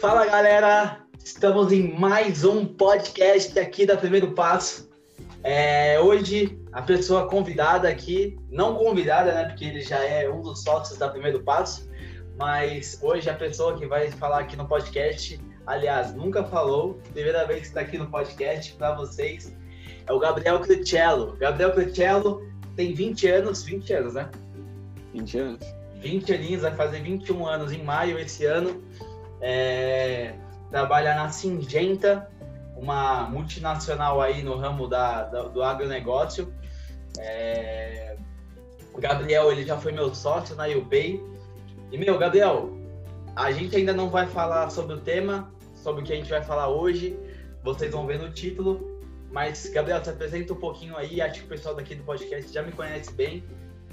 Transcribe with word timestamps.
Fala 0.00 0.24
galera, 0.26 1.00
estamos 1.24 1.72
em 1.72 1.92
mais 1.98 2.44
um 2.44 2.64
podcast 2.64 3.58
aqui 3.58 3.84
da 3.84 3.96
Primeiro 3.96 4.30
Passo. 4.30 4.88
É, 5.42 5.98
hoje 5.98 6.56
a 6.70 6.80
pessoa 6.80 7.26
convidada 7.26 7.88
aqui, 7.88 8.38
não 8.48 8.76
convidada, 8.76 9.34
né? 9.34 9.46
Porque 9.46 9.64
ele 9.64 9.80
já 9.80 9.98
é 9.98 10.30
um 10.30 10.40
dos 10.40 10.62
sócios 10.62 11.00
da 11.00 11.08
Primeiro 11.08 11.42
Passo, 11.42 11.90
mas 12.38 13.00
hoje 13.02 13.28
a 13.28 13.34
pessoa 13.34 13.76
que 13.76 13.86
vai 13.86 14.08
falar 14.12 14.38
aqui 14.38 14.56
no 14.56 14.68
podcast, 14.68 15.40
aliás, 15.66 16.14
nunca 16.14 16.44
falou, 16.44 17.00
primeira 17.12 17.44
vez 17.44 17.62
que 17.62 17.66
está 17.66 17.80
aqui 17.80 17.98
no 17.98 18.06
podcast 18.06 18.74
para 18.74 18.94
vocês, 18.94 19.52
é 20.06 20.12
o 20.12 20.18
Gabriel 20.20 20.60
Crucello. 20.60 21.36
Gabriel 21.38 21.72
Crucello 21.72 22.46
tem 22.76 22.94
20 22.94 23.26
anos, 23.26 23.64
20 23.64 23.92
anos, 23.94 24.14
né? 24.14 24.30
20 25.12 25.38
anos. 25.38 25.78
20 26.00 26.32
aninhos, 26.32 26.62
vai 26.62 26.76
fazer 26.76 27.02
21 27.02 27.44
anos 27.44 27.72
em 27.72 27.82
maio 27.82 28.16
esse 28.16 28.44
ano. 28.44 28.80
É, 29.40 30.34
trabalha 30.70 31.14
na 31.14 31.28
Singenta, 31.28 32.28
uma 32.76 33.28
multinacional 33.28 34.20
aí 34.20 34.42
no 34.42 34.56
ramo 34.56 34.86
da, 34.86 35.24
da 35.24 35.42
do 35.42 35.62
agronegócio. 35.62 36.52
É, 37.18 38.16
o 38.92 39.00
Gabriel, 39.00 39.50
ele 39.52 39.64
já 39.64 39.76
foi 39.76 39.92
meu 39.92 40.14
sócio 40.14 40.56
na 40.56 40.66
UPay. 40.66 41.22
E, 41.90 41.98
meu, 41.98 42.18
Gabriel, 42.18 42.76
a 43.34 43.50
gente 43.52 43.76
ainda 43.76 43.92
não 43.92 44.10
vai 44.10 44.26
falar 44.26 44.70
sobre 44.70 44.94
o 44.94 45.00
tema, 45.00 45.52
sobre 45.74 46.02
o 46.02 46.04
que 46.04 46.12
a 46.12 46.16
gente 46.16 46.30
vai 46.30 46.42
falar 46.42 46.68
hoje. 46.68 47.18
Vocês 47.62 47.92
vão 47.92 48.06
ver 48.06 48.18
no 48.18 48.30
título. 48.30 48.98
Mas, 49.30 49.68
Gabriel, 49.68 50.02
se 50.02 50.10
apresenta 50.10 50.52
um 50.52 50.56
pouquinho 50.56 50.96
aí. 50.96 51.20
Acho 51.20 51.40
que 51.40 51.46
o 51.46 51.48
pessoal 51.48 51.74
daqui 51.74 51.94
do 51.94 52.02
podcast 52.02 52.52
já 52.52 52.62
me 52.62 52.72
conhece 52.72 53.12
bem. 53.12 53.44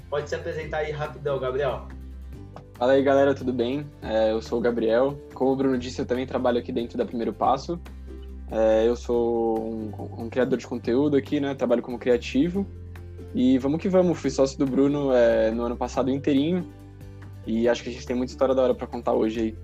Pode 0.08 0.28
se 0.28 0.34
apresentar 0.34 0.78
aí 0.78 0.90
rapidão, 0.90 1.38
Gabriel. 1.38 1.88
Fala 2.78 2.92
aí, 2.92 3.02
galera, 3.02 3.34
tudo 3.34 3.54
bem? 3.54 3.86
É, 4.02 4.32
eu 4.32 4.42
sou 4.42 4.58
o 4.58 4.60
Gabriel. 4.60 5.18
Como 5.32 5.50
o 5.50 5.56
Bruno 5.56 5.78
disse, 5.78 5.98
eu 5.98 6.04
também 6.04 6.26
trabalho 6.26 6.58
aqui 6.58 6.70
dentro 6.70 6.98
da 6.98 7.06
Primeiro 7.06 7.32
Passo. 7.32 7.80
É, 8.50 8.86
eu 8.86 8.94
sou 8.94 9.58
um, 9.58 10.24
um, 10.24 10.28
criador 10.28 10.58
de 10.58 10.66
conteúdo 10.66 11.16
aqui, 11.16 11.40
né? 11.40 11.54
Trabalho 11.54 11.80
como 11.80 11.98
criativo. 11.98 12.66
E 13.34 13.56
vamos 13.56 13.80
que 13.80 13.88
vamos. 13.88 14.18
Fui 14.18 14.28
sócio 14.28 14.58
do 14.58 14.66
Bruno 14.66 15.10
é, 15.10 15.50
no 15.50 15.62
ano 15.62 15.76
passado 15.76 16.10
inteirinho. 16.10 16.70
E 17.46 17.66
acho 17.66 17.82
que 17.82 17.88
a 17.88 17.92
gente 17.92 18.06
tem 18.06 18.14
muita 18.14 18.32
história 18.32 18.54
da 18.54 18.62
hora 18.62 18.74
para 18.74 18.86
contar 18.86 19.14
hoje 19.14 19.40
aí. 19.40 19.58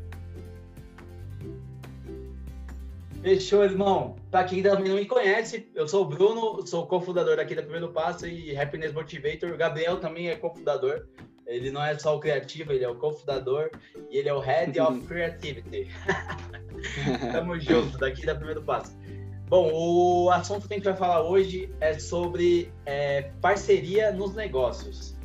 Fechou, 3.20 3.62
irmão. 3.62 4.16
Pra 4.30 4.44
quem 4.44 4.62
também 4.62 4.88
não 4.88 4.96
me 4.96 5.04
conhece, 5.04 5.68
eu 5.74 5.86
sou 5.86 6.06
o 6.06 6.08
Bruno, 6.08 6.66
sou 6.66 6.86
cofundador 6.86 7.38
aqui 7.38 7.54
da 7.54 7.62
Primeiro 7.62 7.88
Passo 7.88 8.26
e 8.26 8.56
Happiness 8.56 8.94
Motivator. 8.94 9.50
O 9.50 9.56
Gabriel 9.58 9.98
também 9.98 10.30
é 10.30 10.34
cofundador. 10.34 11.04
Ele 11.46 11.70
não 11.70 11.84
é 11.84 11.98
só 11.98 12.16
o 12.16 12.20
criativo, 12.20 12.72
ele 12.72 12.84
é 12.84 12.88
o 12.88 12.94
cofundador 12.94 13.70
e 14.10 14.18
ele 14.18 14.28
é 14.28 14.34
o 14.34 14.40
Head 14.40 14.78
of 14.80 15.00
Creativity. 15.06 15.88
Tamo 17.32 17.58
junto, 17.58 17.98
daqui 17.98 18.24
da 18.24 18.34
Primeiro 18.34 18.62
Passo. 18.62 18.96
Bom, 19.48 19.70
o 19.72 20.30
assunto 20.30 20.66
que 20.66 20.74
a 20.74 20.76
gente 20.76 20.84
vai 20.84 20.96
falar 20.96 21.22
hoje 21.22 21.74
é 21.80 21.98
sobre 21.98 22.72
é, 22.86 23.30
parceria 23.40 24.10
nos 24.10 24.34
negócios. 24.34 25.16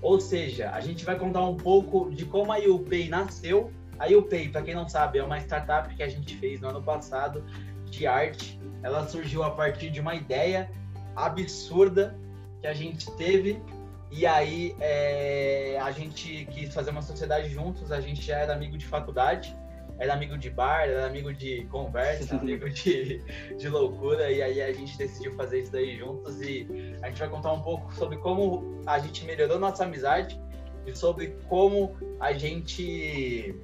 Ou 0.00 0.18
seja, 0.20 0.70
a 0.70 0.80
gente 0.80 1.04
vai 1.04 1.18
contar 1.18 1.44
um 1.44 1.56
pouco 1.56 2.10
de 2.10 2.24
como 2.24 2.52
a 2.52 2.58
UPay 2.58 3.08
nasceu 3.08 3.70
a 3.98 4.06
UPay, 4.06 4.48
para 4.48 4.62
quem 4.62 4.74
não 4.74 4.88
sabe, 4.88 5.18
é 5.18 5.24
uma 5.24 5.38
startup 5.38 5.94
que 5.94 6.02
a 6.02 6.08
gente 6.08 6.36
fez 6.36 6.60
no 6.60 6.68
ano 6.68 6.82
passado 6.82 7.42
de 7.86 8.06
arte. 8.06 8.60
Ela 8.82 9.06
surgiu 9.08 9.42
a 9.42 9.50
partir 9.50 9.90
de 9.90 10.00
uma 10.00 10.14
ideia 10.14 10.70
absurda 11.14 12.16
que 12.60 12.66
a 12.66 12.74
gente 12.74 13.10
teve 13.12 13.62
e 14.10 14.24
aí 14.24 14.76
é, 14.80 15.78
a 15.80 15.90
gente 15.90 16.46
quis 16.46 16.72
fazer 16.72 16.90
uma 16.90 17.02
sociedade 17.02 17.48
juntos. 17.48 17.90
A 17.90 18.00
gente 18.00 18.22
já 18.22 18.38
era 18.38 18.52
amigo 18.54 18.78
de 18.78 18.86
faculdade, 18.86 19.56
era 19.98 20.14
amigo 20.14 20.38
de 20.38 20.48
bar, 20.48 20.88
era 20.88 21.06
amigo 21.06 21.32
de 21.32 21.64
conversa, 21.66 22.36
amigo 22.38 22.68
de, 22.70 23.18
de 23.56 23.68
loucura. 23.68 24.30
E 24.30 24.42
aí 24.42 24.62
a 24.62 24.72
gente 24.72 24.96
decidiu 24.96 25.32
fazer 25.34 25.60
isso 25.62 25.72
daí 25.72 25.96
juntos 25.96 26.40
e 26.40 26.94
a 27.02 27.08
gente 27.08 27.18
vai 27.18 27.28
contar 27.28 27.52
um 27.52 27.62
pouco 27.62 27.92
sobre 27.94 28.16
como 28.18 28.80
a 28.86 28.98
gente 28.98 29.24
melhorou 29.24 29.58
nossa 29.58 29.84
amizade 29.84 30.40
e 30.86 30.94
sobre 30.94 31.36
como 31.48 31.96
a 32.20 32.32
gente 32.32 33.54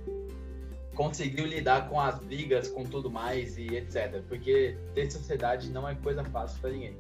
conseguiu 0.95 1.47
lidar 1.47 1.89
com 1.89 2.01
as 2.01 2.19
brigas, 2.19 2.69
com 2.69 2.85
tudo 2.85 3.11
mais 3.11 3.57
e 3.57 3.69
etc. 3.77 4.23
Porque 4.29 4.77
ter 4.95 5.11
sociedade 5.11 5.71
não 5.71 5.89
é 5.89 5.95
coisa 5.95 6.25
fácil 6.25 6.61
para 6.61 6.71
ninguém. 6.71 6.97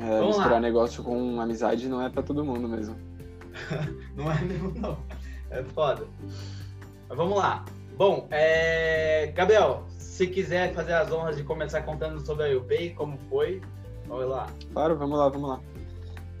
É, 0.00 0.18
Vamos 0.18 0.36
misturar 0.36 0.52
lá. 0.52 0.60
negócio 0.60 1.02
com 1.02 1.40
amizade 1.40 1.88
não 1.88 2.00
é 2.00 2.08
para 2.08 2.22
todo 2.22 2.44
mundo 2.44 2.68
mesmo. 2.68 2.96
não 4.16 4.30
é 4.30 4.40
mesmo, 4.42 4.72
não. 4.78 4.96
É 5.50 5.62
foda. 5.62 6.06
Mas 7.08 7.16
vamos 7.16 7.36
lá. 7.36 7.64
Bom, 7.96 8.28
é... 8.30 9.32
Gabriel, 9.34 9.84
se 9.98 10.26
quiser 10.26 10.72
fazer 10.72 10.92
as 10.92 11.10
honras 11.10 11.36
de 11.36 11.42
começar 11.42 11.82
contando 11.82 12.20
sobre 12.20 12.52
a 12.52 12.56
UPay, 12.56 12.90
como 12.90 13.18
foi, 13.28 13.60
vamos 14.06 14.28
lá. 14.28 14.46
Claro, 14.72 14.96
vamos 14.96 15.18
lá, 15.18 15.28
vamos 15.28 15.48
lá. 15.48 15.60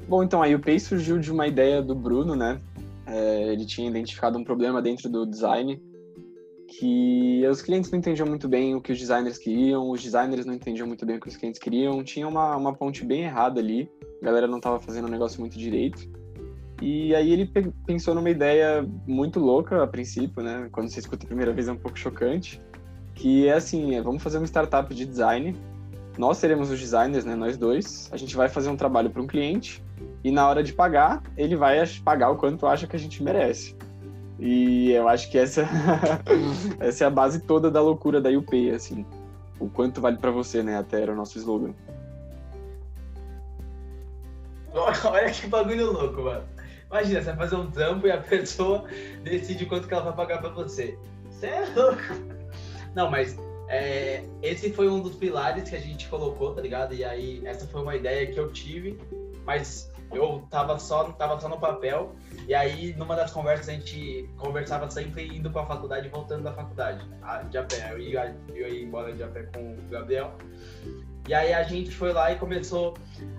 Bom, 0.08 0.22
então 0.22 0.42
a 0.42 0.46
UPay 0.46 0.78
surgiu 0.78 1.18
de 1.18 1.32
uma 1.32 1.46
ideia 1.46 1.82
do 1.82 1.94
Bruno, 1.94 2.36
né? 2.36 2.60
É, 3.06 3.52
ele 3.52 3.64
tinha 3.64 3.88
identificado 3.88 4.38
um 4.38 4.44
problema 4.44 4.80
dentro 4.80 5.08
do 5.08 5.26
design 5.26 5.80
que 6.68 7.42
os 7.50 7.62
clientes 7.62 7.90
não 7.90 7.98
entendiam 7.98 8.28
muito 8.28 8.46
bem 8.46 8.74
o 8.74 8.80
que 8.80 8.92
os 8.92 8.98
designers 8.98 9.38
queriam, 9.38 9.90
os 9.90 10.02
designers 10.02 10.44
não 10.44 10.52
entendiam 10.52 10.86
muito 10.86 11.04
bem 11.06 11.16
o 11.16 11.20
que 11.20 11.28
os 11.28 11.36
clientes 11.36 11.58
queriam, 11.58 12.04
tinha 12.04 12.28
uma, 12.28 12.54
uma 12.56 12.74
ponte 12.74 13.04
bem 13.04 13.22
errada 13.22 13.58
ali, 13.58 13.90
a 14.20 14.24
galera 14.26 14.46
não 14.46 14.58
estava 14.58 14.78
fazendo 14.78 15.06
o 15.06 15.10
negócio 15.10 15.40
muito 15.40 15.58
direito. 15.58 16.06
E 16.80 17.14
aí 17.14 17.32
ele 17.32 17.50
pensou 17.86 18.14
numa 18.14 18.30
ideia 18.30 18.86
muito 19.06 19.40
louca 19.40 19.82
a 19.82 19.86
princípio, 19.86 20.42
né? 20.42 20.68
Quando 20.70 20.90
você 20.90 21.00
escuta 21.00 21.24
a 21.24 21.26
primeira 21.26 21.52
vez 21.52 21.66
é 21.66 21.72
um 21.72 21.76
pouco 21.76 21.98
chocante, 21.98 22.60
que 23.14 23.48
é 23.48 23.54
assim, 23.54 23.96
é, 23.96 24.02
vamos 24.02 24.22
fazer 24.22 24.38
uma 24.38 24.46
startup 24.46 24.94
de 24.94 25.04
design, 25.04 25.56
nós 26.16 26.36
seremos 26.36 26.70
os 26.70 26.78
designers, 26.78 27.24
né? 27.24 27.34
Nós 27.34 27.56
dois, 27.56 28.08
a 28.12 28.16
gente 28.16 28.36
vai 28.36 28.48
fazer 28.48 28.68
um 28.68 28.76
trabalho 28.76 29.10
para 29.10 29.22
um 29.22 29.26
cliente 29.26 29.82
e 30.22 30.30
na 30.30 30.48
hora 30.48 30.62
de 30.62 30.72
pagar, 30.72 31.22
ele 31.36 31.56
vai 31.56 31.82
pagar 32.04 32.30
o 32.30 32.36
quanto 32.36 32.66
acha 32.66 32.86
que 32.86 32.94
a 32.94 32.98
gente 32.98 33.22
merece. 33.22 33.74
E 34.38 34.92
eu 34.92 35.08
acho 35.08 35.30
que 35.30 35.38
essa, 35.38 35.68
essa 36.78 37.04
é 37.04 37.06
a 37.06 37.10
base 37.10 37.40
toda 37.40 37.70
da 37.70 37.80
loucura 37.80 38.20
da 38.20 38.30
UP, 38.30 38.70
assim. 38.70 39.04
O 39.58 39.68
quanto 39.68 40.00
vale 40.00 40.16
para 40.16 40.30
você, 40.30 40.62
né? 40.62 40.78
Até 40.78 41.02
era 41.02 41.12
o 41.12 41.16
nosso 41.16 41.36
slogan. 41.38 41.74
Olha 45.04 45.30
que 45.30 45.46
bagulho 45.48 45.92
louco, 45.92 46.22
mano. 46.22 46.44
Imagina, 46.90 47.20
você 47.20 47.26
vai 47.26 47.36
fazer 47.36 47.56
um 47.56 47.70
trampo 47.70 48.06
e 48.06 48.12
a 48.12 48.18
pessoa 48.18 48.84
decide 49.24 49.66
quanto 49.66 49.88
que 49.88 49.94
ela 49.94 50.04
vai 50.04 50.14
pagar 50.14 50.40
pra 50.40 50.50
você. 50.50 50.96
Você 51.30 51.46
é 51.46 51.66
louco. 51.74 52.02
Não, 52.94 53.10
mas 53.10 53.36
é, 53.68 54.24
esse 54.42 54.72
foi 54.72 54.88
um 54.88 55.00
dos 55.00 55.14
pilares 55.16 55.68
que 55.68 55.76
a 55.76 55.80
gente 55.80 56.08
colocou, 56.08 56.54
tá 56.54 56.62
ligado? 56.62 56.94
E 56.94 57.04
aí, 57.04 57.42
essa 57.44 57.66
foi 57.66 57.82
uma 57.82 57.96
ideia 57.96 58.26
que 58.26 58.38
eu 58.38 58.50
tive, 58.50 58.98
mas 59.44 59.90
eu 60.12 60.46
tava 60.50 60.78
só, 60.78 61.04
tava 61.12 61.38
só 61.40 61.48
no 61.48 61.58
papel. 61.58 62.14
E 62.46 62.54
aí, 62.54 62.94
numa 62.94 63.14
das 63.14 63.30
conversas, 63.30 63.68
a 63.68 63.72
gente 63.72 64.28
conversava 64.36 64.90
sempre 64.90 65.26
indo 65.26 65.50
pra 65.50 65.66
faculdade 65.66 66.06
e 66.06 66.10
voltando 66.10 66.44
da 66.44 66.52
faculdade, 66.52 67.06
de 67.50 67.58
a 67.58 67.62
pé. 67.62 67.92
Eu 67.92 67.98
ia, 67.98 68.36
eu 68.48 68.68
ia 68.68 68.82
embora 68.82 69.12
de 69.12 69.22
a 69.22 69.28
pé 69.28 69.42
com 69.42 69.72
o 69.72 69.76
Gabriel. 69.90 70.32
E 71.28 71.34
aí 71.34 71.52
a 71.52 71.62
gente 71.62 71.90
foi 71.90 72.12
lá 72.12 72.32
e 72.32 72.36
começou 72.36 72.96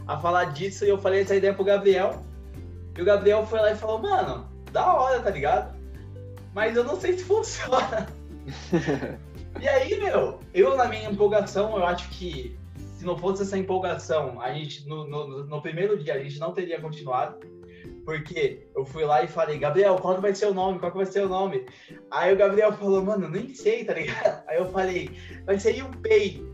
a 0.08 0.20
falar 0.20 0.46
disso. 0.54 0.86
E 0.86 0.90
eu 0.90 0.98
falei 1.00 1.22
essa 1.22 1.36
ideia 1.36 1.54
pro 1.54 1.64
Gabriel. 1.64 2.24
E 2.96 3.02
o 3.02 3.06
Gabriel 3.06 3.46
foi 3.48 3.60
lá 3.60 3.72
e 3.72 3.76
falou: 3.76 4.00
Mano, 4.00 4.48
da 4.72 4.94
hora, 4.94 5.20
tá 5.22 5.32
ligado? 5.32 5.76
Mas 6.54 6.76
eu 6.76 6.84
não 6.84 7.00
sei 7.00 7.18
se 7.18 7.24
funciona. 7.24 8.08
e 9.60 9.68
aí, 9.68 10.00
meu, 10.00 10.40
eu 10.54 10.76
na 10.76 10.86
minha 10.86 11.10
empolgação, 11.10 11.76
eu 11.76 11.86
acho 11.86 12.10
que 12.10 12.59
se 13.00 13.06
não 13.06 13.18
fosse 13.18 13.44
essa 13.44 13.58
empolgação, 13.58 14.42
a 14.42 14.52
gente 14.52 14.86
no, 14.86 15.08
no, 15.08 15.46
no, 15.46 15.62
primeiro 15.62 15.98
dia 15.98 16.16
a 16.16 16.20
gente 16.20 16.38
não 16.38 16.52
teria 16.52 16.82
continuado. 16.82 17.40
Porque 18.04 18.68
eu 18.76 18.86
fui 18.86 19.06
lá 19.06 19.24
e 19.24 19.28
falei, 19.28 19.58
Gabriel, 19.58 19.96
qual 19.96 20.20
vai 20.20 20.36
ser 20.36 20.48
o 20.48 20.54
nome? 20.54 20.80
Qual 20.80 20.92
vai 20.92 21.06
ser 21.06 21.24
o 21.24 21.30
nome? 21.30 21.66
Aí 22.12 22.34
o 22.34 22.36
Gabriel 22.36 22.74
falou, 22.74 23.02
mano, 23.02 23.30
nem 23.30 23.56
sei, 23.56 23.86
tá 23.86 23.94
ligado? 23.94 24.44
Aí 24.50 24.58
eu 24.58 24.70
falei, 24.70 25.12
vai 25.46 25.58
ser 25.58 25.78
YouPay. 25.78 26.46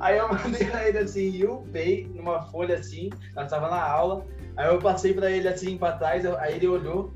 Aí 0.00 0.16
eu 0.16 0.28
mandei 0.32 0.64
pra 0.64 0.88
ele 0.88 0.96
assim, 0.96 1.28
YouPay, 1.28 2.06
numa 2.14 2.40
folha 2.44 2.76
assim, 2.76 3.10
nós 3.34 3.50
tava 3.50 3.68
na 3.68 3.82
aula. 3.82 4.26
Aí 4.56 4.68
eu 4.68 4.78
passei 4.78 5.12
pra 5.12 5.30
ele 5.30 5.46
assim 5.46 5.76
pra 5.76 5.98
trás, 5.98 6.24
aí 6.24 6.54
ele 6.54 6.68
olhou. 6.68 7.12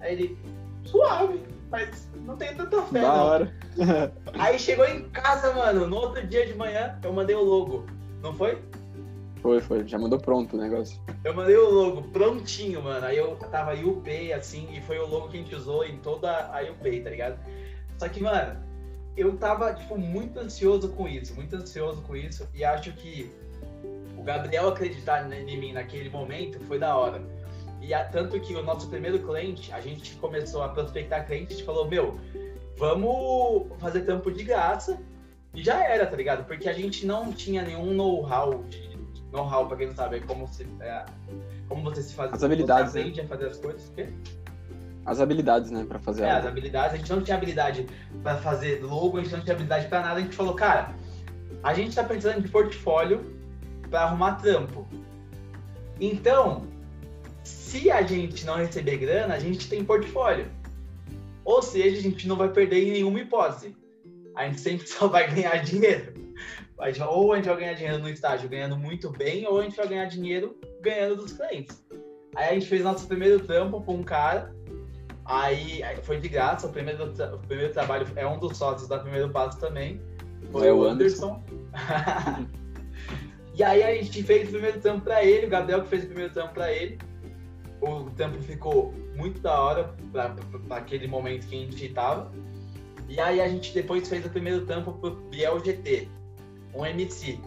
Aí 0.00 0.14
ele, 0.14 0.38
suave, 0.84 1.42
mas 1.70 2.08
não 2.24 2.36
tenho 2.36 2.56
tanta 2.56 2.82
fé. 2.82 3.00
Da 3.00 3.08
não. 3.08 3.24
hora. 3.26 3.54
Aí 4.38 4.58
chegou 4.58 4.86
em 4.86 5.08
casa, 5.10 5.52
mano. 5.52 5.86
No 5.86 5.96
outro 5.96 6.26
dia 6.26 6.46
de 6.46 6.54
manhã, 6.54 6.98
eu 7.02 7.12
mandei 7.12 7.34
o 7.34 7.42
logo. 7.42 7.86
Não 8.22 8.34
foi? 8.34 8.62
Foi, 9.40 9.60
foi. 9.60 9.86
Já 9.86 9.98
mandou 9.98 10.18
pronto 10.18 10.56
o 10.56 10.60
negócio. 10.60 11.00
Eu 11.24 11.34
mandei 11.34 11.56
o 11.56 11.68
logo 11.68 12.02
prontinho, 12.10 12.82
mano. 12.82 13.04
Aí 13.04 13.18
eu 13.18 13.36
tava 13.50 13.74
UPay, 13.74 14.32
assim, 14.32 14.68
e 14.72 14.80
foi 14.82 14.98
o 14.98 15.06
logo 15.06 15.28
que 15.28 15.36
a 15.36 15.40
gente 15.40 15.54
usou 15.54 15.84
em 15.84 15.96
toda 15.98 16.30
a 16.30 16.62
UPay, 16.62 17.00
tá 17.00 17.10
ligado? 17.10 17.38
Só 17.98 18.08
que, 18.08 18.22
mano, 18.22 18.60
eu 19.16 19.36
tava, 19.36 19.74
tipo, 19.74 19.98
muito 19.98 20.38
ansioso 20.38 20.88
com 20.90 21.08
isso. 21.08 21.34
Muito 21.34 21.56
ansioso 21.56 22.02
com 22.02 22.14
isso. 22.14 22.48
E 22.54 22.64
acho 22.64 22.92
que 22.92 23.30
o 24.16 24.22
Gabriel 24.22 24.68
acreditar 24.68 25.28
em 25.32 25.58
mim 25.58 25.72
naquele 25.72 26.08
momento 26.08 26.60
foi 26.60 26.78
da 26.78 26.96
hora. 26.96 27.20
E 27.82 27.90
tanto 28.12 28.38
que 28.40 28.54
o 28.54 28.62
nosso 28.62 28.88
primeiro 28.88 29.18
cliente, 29.18 29.72
a 29.72 29.80
gente 29.80 30.14
começou 30.16 30.62
a 30.62 30.68
prospectar 30.68 31.26
cliente, 31.26 31.52
a 31.52 31.56
gente 31.56 31.64
falou, 31.64 31.88
meu, 31.88 32.18
vamos 32.78 33.66
fazer 33.78 34.02
trampo 34.02 34.30
de 34.30 34.44
graça. 34.44 34.98
E 35.52 35.62
já 35.62 35.84
era, 35.84 36.06
tá 36.06 36.16
ligado? 36.16 36.46
Porque 36.46 36.68
a 36.68 36.72
gente 36.72 37.04
não 37.04 37.32
tinha 37.32 37.62
nenhum 37.62 37.92
know-how 37.92 38.64
know-how, 39.32 39.66
pra 39.66 39.76
quem 39.76 39.88
não 39.88 39.94
sabe, 39.94 40.16
é 40.16 40.20
como, 40.20 40.46
se, 40.46 40.66
é, 40.80 41.04
como 41.68 41.82
você 41.82 42.02
se 42.02 42.14
faz. 42.14 42.32
As 42.32 42.44
habilidades. 42.44 42.92
Você 42.92 42.98
aprende 42.98 43.18
né? 43.18 43.24
a 43.24 43.28
fazer 43.28 43.46
as 43.46 43.58
coisas. 43.58 43.88
O 43.88 43.92
quê? 43.92 44.08
As 45.04 45.20
habilidades, 45.20 45.70
né, 45.70 45.84
pra 45.88 45.98
fazer. 45.98 46.24
É, 46.24 46.30
as 46.30 46.46
habilidades. 46.46 46.94
A 46.94 46.96
gente 46.98 47.10
não 47.10 47.22
tinha 47.22 47.36
habilidade 47.36 47.86
pra 48.22 48.36
fazer 48.36 48.84
logo, 48.84 49.18
a 49.18 49.22
gente 49.22 49.32
não 49.32 49.40
tinha 49.40 49.54
habilidade 49.54 49.88
pra 49.88 50.00
nada. 50.00 50.20
A 50.20 50.20
gente 50.20 50.36
falou, 50.36 50.54
cara, 50.54 50.94
a 51.62 51.74
gente 51.74 51.94
tá 51.94 52.04
precisando 52.04 52.42
de 52.42 52.48
portfólio 52.48 53.34
pra 53.90 54.02
arrumar 54.02 54.36
trampo. 54.36 54.86
Então, 56.00 56.66
se 57.72 57.90
a 57.90 58.02
gente 58.02 58.44
não 58.44 58.56
receber 58.56 58.98
grana, 58.98 59.32
a 59.32 59.38
gente 59.38 59.66
tem 59.66 59.82
portfólio. 59.82 60.46
Ou 61.42 61.62
seja, 61.62 61.96
a 61.96 62.02
gente 62.02 62.28
não 62.28 62.36
vai 62.36 62.50
perder 62.50 62.86
em 62.86 62.92
nenhuma 62.92 63.18
hipótese. 63.18 63.74
A 64.36 64.46
gente 64.46 64.60
sempre 64.60 64.86
só 64.88 65.08
vai 65.08 65.32
ganhar 65.32 65.56
dinheiro. 65.64 66.12
Ou 67.08 67.32
a 67.32 67.36
gente 67.36 67.48
vai 67.48 67.56
ganhar 67.56 67.72
dinheiro 67.72 67.98
no 67.98 68.10
estágio 68.10 68.48
ganhando 68.48 68.76
muito 68.76 69.08
bem, 69.08 69.46
ou 69.46 69.58
a 69.58 69.62
gente 69.62 69.76
vai 69.76 69.88
ganhar 69.88 70.04
dinheiro 70.04 70.54
ganhando 70.82 71.16
dos 71.16 71.32
clientes. 71.32 71.82
Aí 72.36 72.50
a 72.50 72.54
gente 72.54 72.66
fez 72.66 72.82
nosso 72.82 73.06
primeiro 73.06 73.40
trampo 73.40 73.80
com 73.80 73.94
um 73.94 74.02
cara, 74.02 74.54
aí, 75.24 75.82
aí 75.82 75.96
foi 76.02 76.18
de 76.18 76.28
graça, 76.28 76.66
o 76.66 76.72
primeiro, 76.72 77.04
o 77.04 77.38
primeiro 77.46 77.72
trabalho 77.72 78.06
é 78.16 78.26
um 78.26 78.38
dos 78.38 78.56
sócios 78.56 78.88
da 78.88 78.98
Primeiro 78.98 79.30
Passo 79.30 79.58
também, 79.58 80.00
foi 80.50 80.66
é 80.66 80.72
o 80.72 80.82
Anderson. 80.82 81.42
Anderson. 81.72 82.46
e 83.54 83.62
aí 83.62 83.82
a 83.82 83.94
gente 83.94 84.22
fez 84.22 84.48
o 84.48 84.52
primeiro 84.52 84.80
trampo 84.80 85.04
para 85.04 85.24
ele, 85.24 85.46
o 85.46 85.50
Gabriel 85.50 85.82
que 85.82 85.88
fez 85.88 86.04
o 86.04 86.06
primeiro 86.06 86.32
trampo 86.32 86.54
para 86.54 86.72
ele. 86.72 86.98
O 87.82 88.08
tempo 88.10 88.40
ficou 88.42 88.94
muito 89.16 89.40
da 89.40 89.60
hora 89.60 89.94
para 90.12 90.76
aquele 90.76 91.08
momento 91.08 91.48
que 91.48 91.56
a 91.56 91.58
gente 91.58 91.88
tava. 91.88 92.30
E 93.08 93.20
aí 93.20 93.40
a 93.40 93.48
gente 93.48 93.74
depois 93.74 94.08
fez 94.08 94.24
o 94.24 94.30
primeiro 94.30 94.64
tampo 94.64 94.92
pro 94.92 95.16
Biel 95.30 95.58
GT, 95.62 96.08
um 96.72 96.86
MC. 96.86 97.40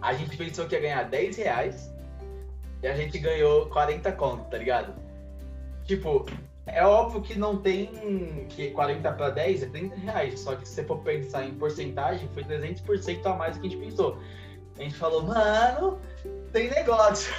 A 0.00 0.14
gente 0.14 0.36
pensou 0.36 0.66
que 0.66 0.76
ia 0.76 0.80
ganhar 0.80 1.02
10 1.02 1.36
reais 1.36 1.92
e 2.80 2.86
a 2.86 2.96
gente 2.96 3.18
ganhou 3.18 3.66
40 3.66 4.12
conto, 4.12 4.48
tá 4.48 4.56
ligado? 4.56 4.94
Tipo, 5.84 6.24
é 6.66 6.84
óbvio 6.84 7.20
que 7.22 7.36
não 7.36 7.58
tem 7.58 8.46
que 8.50 8.70
40 8.70 9.12
para 9.12 9.30
10 9.30 9.64
é 9.64 9.66
30 9.66 9.96
reais, 9.96 10.40
só 10.40 10.54
que 10.54 10.68
se 10.68 10.74
você 10.74 10.84
for 10.84 10.98
pensar 10.98 11.44
em 11.44 11.54
porcentagem, 11.54 12.28
foi 12.32 12.44
300% 12.44 13.26
a 13.26 13.34
mais 13.34 13.56
do 13.56 13.62
que 13.62 13.66
a 13.66 13.70
gente 13.70 13.84
pensou. 13.84 14.18
A 14.78 14.82
gente 14.82 14.94
falou, 14.94 15.22
mano, 15.22 15.98
tem 16.52 16.70
negócio. 16.70 17.34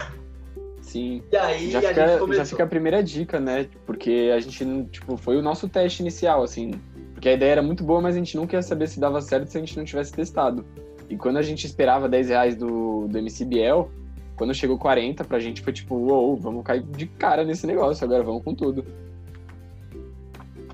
Sim. 0.89 1.21
E 1.31 1.38
aí 1.38 1.69
já 1.69 1.81
fica, 1.81 2.33
já 2.33 2.45
fica 2.45 2.63
a 2.63 2.68
primeira 2.68 3.03
dica, 3.03 3.39
né? 3.39 3.68
Porque 3.86 4.31
a 4.36 4.39
gente, 4.39 4.65
tipo, 4.86 5.15
foi 5.18 5.38
o 5.38 5.41
nosso 5.41 5.69
teste 5.69 6.01
inicial, 6.01 6.41
assim. 6.41 6.71
Porque 7.13 7.30
a 7.30 7.33
ideia 7.33 7.51
era 7.51 7.62
muito 7.62 7.83
boa, 7.83 8.01
mas 8.01 8.15
a 8.15 8.18
gente 8.18 8.36
nunca 8.36 8.56
ia 8.56 8.62
saber 8.63 8.88
se 8.88 9.00
dava 9.00 9.21
certo 9.21 9.50
se 9.50 9.57
a 9.57 9.59
gente 9.59 9.77
não 9.77 9.86
tivesse 9.86 10.12
testado. 10.12 10.65
E 11.07 11.15
quando 11.15 11.38
a 11.38 11.44
gente 11.44 11.63
esperava 11.63 12.09
10 12.09 12.30
reais 12.30 12.56
do, 12.56 13.07
do 13.07 13.18
MC 13.19 13.45
Biel, 13.45 13.91
quando 14.36 14.51
chegou 14.51 14.80
40, 14.80 15.24
pra 15.25 15.38
gente 15.38 15.62
foi 15.62 15.74
tipo, 15.74 15.94
uou, 15.94 16.36
vamos 16.36 16.63
cair 16.63 16.81
de 16.81 17.06
cara 17.06 17.44
nesse 17.44 17.68
negócio, 17.68 18.03
agora 18.03 18.24
vamos 18.24 18.44
com 18.44 18.56
tudo. 18.56 18.83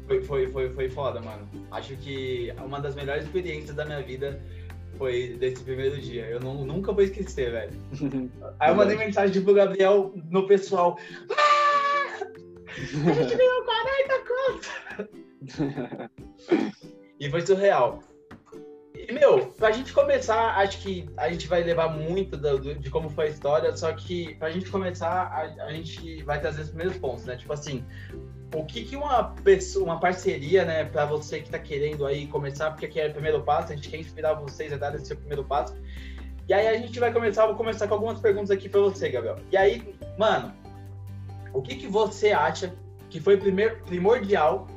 Foi, 0.08 0.22
foi, 0.22 0.48
foi, 0.48 0.70
foi 0.70 0.90
foda, 0.90 1.20
mano. 1.20 1.46
Acho 1.72 1.94
que 1.98 2.54
uma 2.66 2.80
das 2.80 2.96
melhores 2.96 3.26
experiências 3.26 3.76
da 3.76 3.84
minha 3.84 4.02
vida 4.02 4.42
foi 4.98 5.36
desse 5.40 5.64
primeiro 5.64 6.00
dia. 6.00 6.26
Eu 6.28 6.40
não, 6.40 6.66
nunca 6.66 6.92
vou 6.92 7.04
esquecer, 7.04 7.52
velho. 7.52 7.74
Aí 8.60 8.72
eu 8.72 8.76
mandei 8.76 8.98
mensagem 8.98 9.44
pro 9.44 9.54
Gabriel 9.54 10.14
no 10.30 10.48
pessoal. 10.48 10.98
Ah! 11.32 11.76
A 12.76 13.14
gente 13.14 13.36
ganhou 13.36 13.64
40 13.64 14.16
conto! 14.28 15.10
e 17.20 17.30
foi 17.30 17.42
surreal. 17.46 18.02
E, 18.94 19.12
meu, 19.12 19.48
pra 19.58 19.72
gente 19.72 19.94
começar, 19.94 20.58
acho 20.58 20.82
que 20.82 21.08
a 21.18 21.30
gente 21.30 21.48
vai 21.48 21.64
levar 21.64 21.90
muito 21.90 22.38
do, 22.38 22.76
de 22.76 22.90
como 22.90 23.10
foi 23.10 23.28
a 23.28 23.30
história, 23.30 23.76
só 23.76 23.94
que 23.94 24.36
pra 24.36 24.50
gente 24.50 24.70
começar, 24.70 25.28
a, 25.28 25.66
a 25.66 25.72
gente 25.74 26.24
vai 26.24 26.40
trazer 26.40 26.62
os 26.62 26.70
primeiros 26.70 26.98
pontos, 26.98 27.26
né? 27.26 27.38
Tipo 27.38 27.54
assim, 27.54 27.86
o 28.56 28.66
que, 28.66 28.84
que 28.84 28.96
uma 28.96 29.24
pessoa, 29.44 29.86
uma 29.86 30.00
parceria, 30.00 30.66
né, 30.66 30.86
para 30.86 31.06
você 31.06 31.40
que 31.40 31.46
está 31.46 31.60
querendo 31.60 32.06
aí 32.06 32.28
começar, 32.28 32.72
porque 32.72 32.86
aqui 32.86 33.00
é 33.00 33.08
o 33.08 33.14
primeiro 33.14 33.42
passo, 33.44 33.72
a 33.72 33.76
gente 33.76 33.90
quer 33.90 33.98
inspirar 33.98 34.34
vocês 34.34 34.72
a 34.72 34.78
dar 34.78 34.96
esse 34.96 35.08
seu 35.08 35.18
primeiro 35.18 35.44
passo. 35.44 35.76
E 36.48 36.54
aí 36.54 36.68
a 36.68 36.78
gente 36.78 37.00
vai 37.00 37.12
começar, 37.12 37.46
vou 37.46 37.56
começar 37.56 37.88
com 37.88 37.96
algumas 37.96 38.20
perguntas 38.20 38.52
aqui 38.52 38.70
para 38.70 38.80
você, 38.82 39.10
Gabriel. 39.10 39.38
E 39.52 39.58
aí, 39.58 39.96
mano, 40.18 40.54
o 41.54 41.62
que 41.62 41.76
que 41.76 41.88
você 41.88 42.32
acha 42.32 42.74
que 43.10 43.20
foi 43.20 43.38
primeiro, 43.38 43.78
primordial 43.86 44.68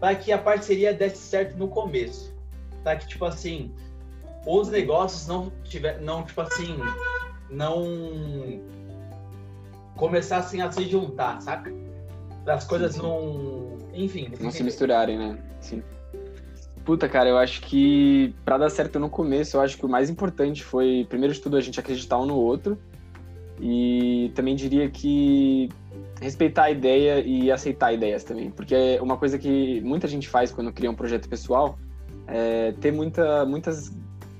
para 0.00 0.14
que 0.14 0.32
a 0.32 0.38
parceria 0.38 0.92
desse 0.92 1.18
certo 1.18 1.56
no 1.56 1.68
começo. 1.68 2.34
Para 2.82 2.96
que, 2.96 3.06
tipo 3.06 3.24
assim, 3.24 3.74
os 4.46 4.68
negócios 4.68 5.26
não 5.26 5.50
tiver, 5.64 6.00
não, 6.00 6.24
tipo 6.24 6.40
assim, 6.40 6.76
não 7.50 8.62
começassem 9.96 10.62
a 10.62 10.70
se 10.70 10.84
juntar, 10.84 11.40
saca? 11.40 11.72
As 12.46 12.64
coisas 12.64 12.96
não. 12.96 13.78
Enfim. 13.92 14.30
Não 14.40 14.50
se 14.50 14.62
misturarem, 14.62 15.18
né? 15.18 15.38
Sim. 15.60 15.82
Puta, 16.84 17.08
cara, 17.08 17.28
eu 17.28 17.36
acho 17.36 17.60
que 17.60 18.34
para 18.44 18.56
dar 18.56 18.70
certo 18.70 18.98
no 18.98 19.10
começo, 19.10 19.56
eu 19.56 19.60
acho 19.60 19.76
que 19.76 19.84
o 19.84 19.88
mais 19.88 20.08
importante 20.08 20.64
foi, 20.64 21.06
primeiro 21.08 21.34
de 21.34 21.40
tudo, 21.40 21.56
a 21.56 21.60
gente 21.60 21.78
acreditar 21.78 22.18
um 22.18 22.26
no 22.26 22.36
outro. 22.36 22.78
E 23.60 24.30
também 24.34 24.54
diria 24.54 24.88
que 24.88 25.68
respeitar 26.20 26.64
a 26.64 26.70
ideia 26.70 27.20
e 27.20 27.50
aceitar 27.50 27.92
ideias 27.92 28.24
também, 28.24 28.50
porque 28.50 28.74
é 28.74 29.02
uma 29.02 29.16
coisa 29.16 29.36
que 29.38 29.80
muita 29.80 30.06
gente 30.06 30.28
faz 30.28 30.50
quando 30.50 30.72
cria 30.72 30.90
um 30.90 30.94
projeto 30.94 31.28
pessoal 31.28 31.78
é 32.28 32.72
ter 32.72 32.92
muita, 32.92 33.44
muitas, 33.46 33.90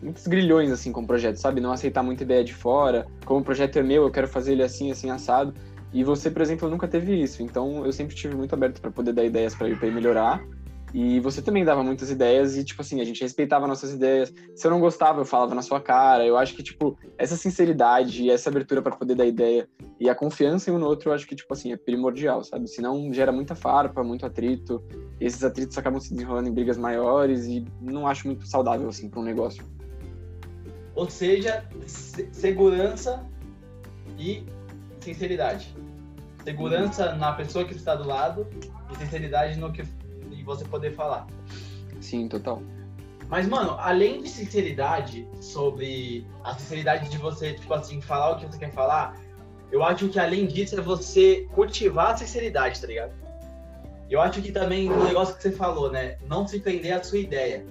muitos 0.03 0.27
grilhões 0.27 0.71
assim 0.71 0.93
com 0.93 1.01
o 1.01 1.07
projeto, 1.07 1.37
sabe? 1.37 1.61
Não 1.61 1.73
aceitar 1.73 2.03
muita 2.03 2.23
ideia 2.23 2.45
de 2.45 2.55
fora, 2.55 3.07
como 3.25 3.41
o 3.41 3.45
projeto 3.45 3.79
é 3.79 3.83
meu, 3.83 4.05
eu 4.05 4.11
quero 4.11 4.29
fazer 4.29 4.53
ele 4.53 4.63
assim, 4.63 4.91
assim, 4.91 5.11
assado. 5.11 5.55
E 5.93 6.05
você, 6.05 6.31
por 6.31 6.43
exemplo, 6.43 6.69
nunca 6.69 6.87
teve 6.87 7.15
isso, 7.15 7.43
então 7.43 7.85
eu 7.85 7.93
sempre 7.93 8.15
tive 8.15 8.35
muito 8.35 8.55
aberto 8.55 8.81
para 8.81 8.91
poder 8.91 9.13
dar 9.13 9.25
ideias 9.25 9.55
para 9.55 9.69
ele 9.69 9.91
melhorar 9.91 10.45
e 10.95 11.21
você 11.21 11.43
também 11.43 11.65
dava 11.65 11.83
muitas 11.83 12.11
ideias 12.11 12.57
e, 12.57 12.65
tipo 12.65 12.81
assim, 12.81 13.01
a 13.01 13.05
gente 13.05 13.21
respeitava 13.21 13.67
nossas 13.67 13.93
ideias. 13.93 14.33
Se 14.55 14.67
eu 14.67 14.71
não 14.71 14.81
gostava, 14.81 15.21
eu 15.21 15.25
falava 15.25 15.55
na 15.55 15.61
sua 15.61 15.81
cara. 15.81 16.25
Eu 16.25 16.37
acho 16.39 16.55
que, 16.55 16.63
tipo, 16.63 16.99
essa 17.19 17.37
sinceridade 17.37 18.23
e 18.23 18.31
essa 18.31 18.49
abertura 18.49 18.81
para 18.81 18.97
poder 18.97 19.15
dar 19.15 19.27
ideia 19.27 19.69
e 20.01 20.09
a 20.09 20.15
confiança 20.15 20.71
em 20.71 20.75
um 20.75 20.79
no 20.79 20.87
outro, 20.87 21.11
eu 21.11 21.15
acho 21.15 21.27
que, 21.27 21.37
tipo 21.37 21.53
assim, 21.53 21.73
é 21.73 21.77
primordial, 21.77 22.43
sabe? 22.43 22.69
Senão 22.69 23.13
gera 23.13 23.31
muita 23.31 23.55
farpa, 23.55 24.03
muito 24.03 24.25
atrito. 24.25 24.83
Esses 25.21 25.45
atritos 25.45 25.77
acabam 25.77 26.01
se 26.01 26.13
desenrolando 26.13 26.49
em 26.49 26.55
brigas 26.55 26.79
maiores 26.79 27.45
e 27.47 27.65
não 27.81 28.07
acho 28.07 28.27
muito 28.27 28.47
saudável, 28.47 28.89
assim, 28.89 29.11
para 29.11 29.21
um 29.21 29.25
negócio. 29.25 29.65
Ou 30.95 31.09
seja, 31.09 31.65
segurança 32.33 33.25
e 34.19 34.45
sinceridade. 35.01 35.75
Segurança 36.45 37.15
na 37.15 37.33
pessoa 37.33 37.65
que 37.65 37.75
está 37.75 37.95
do 37.95 38.07
lado 38.07 38.47
e 38.93 38.97
sinceridade 38.97 39.59
no 39.59 39.73
que 39.73 39.85
você 40.45 40.65
poder 40.65 40.95
falar. 40.95 41.27
Sim, 42.01 42.29
total. 42.29 42.63
Mas, 43.29 43.47
mano, 43.47 43.77
além 43.79 44.23
de 44.23 44.29
sinceridade, 44.31 45.29
sobre 45.41 46.27
a 46.43 46.55
sinceridade 46.55 47.11
de 47.11 47.19
você, 47.19 47.53
tipo 47.53 47.73
assim, 47.75 48.01
falar 48.01 48.33
o 48.33 48.37
que 48.39 48.47
você 48.47 48.59
quer 48.59 48.73
falar, 48.73 49.21
eu 49.71 49.85
acho 49.85 50.09
que 50.09 50.19
além 50.19 50.47
disso 50.47 50.79
é 50.79 50.81
você 50.81 51.47
cultivar 51.55 52.13
a 52.13 52.17
sinceridade, 52.17 52.81
tá 52.81 52.87
ligado? 52.87 53.13
Eu 54.09 54.23
acho 54.23 54.41
que 54.41 54.51
também 54.51 54.91
o 54.91 55.05
negócio 55.05 55.37
que 55.37 55.43
você 55.43 55.53
falou, 55.53 55.93
né? 55.93 56.17
Não 56.27 56.47
se 56.47 56.59
prender 56.59 56.93
à 56.95 57.05
sua 57.05 57.19
ideia. 57.19 57.67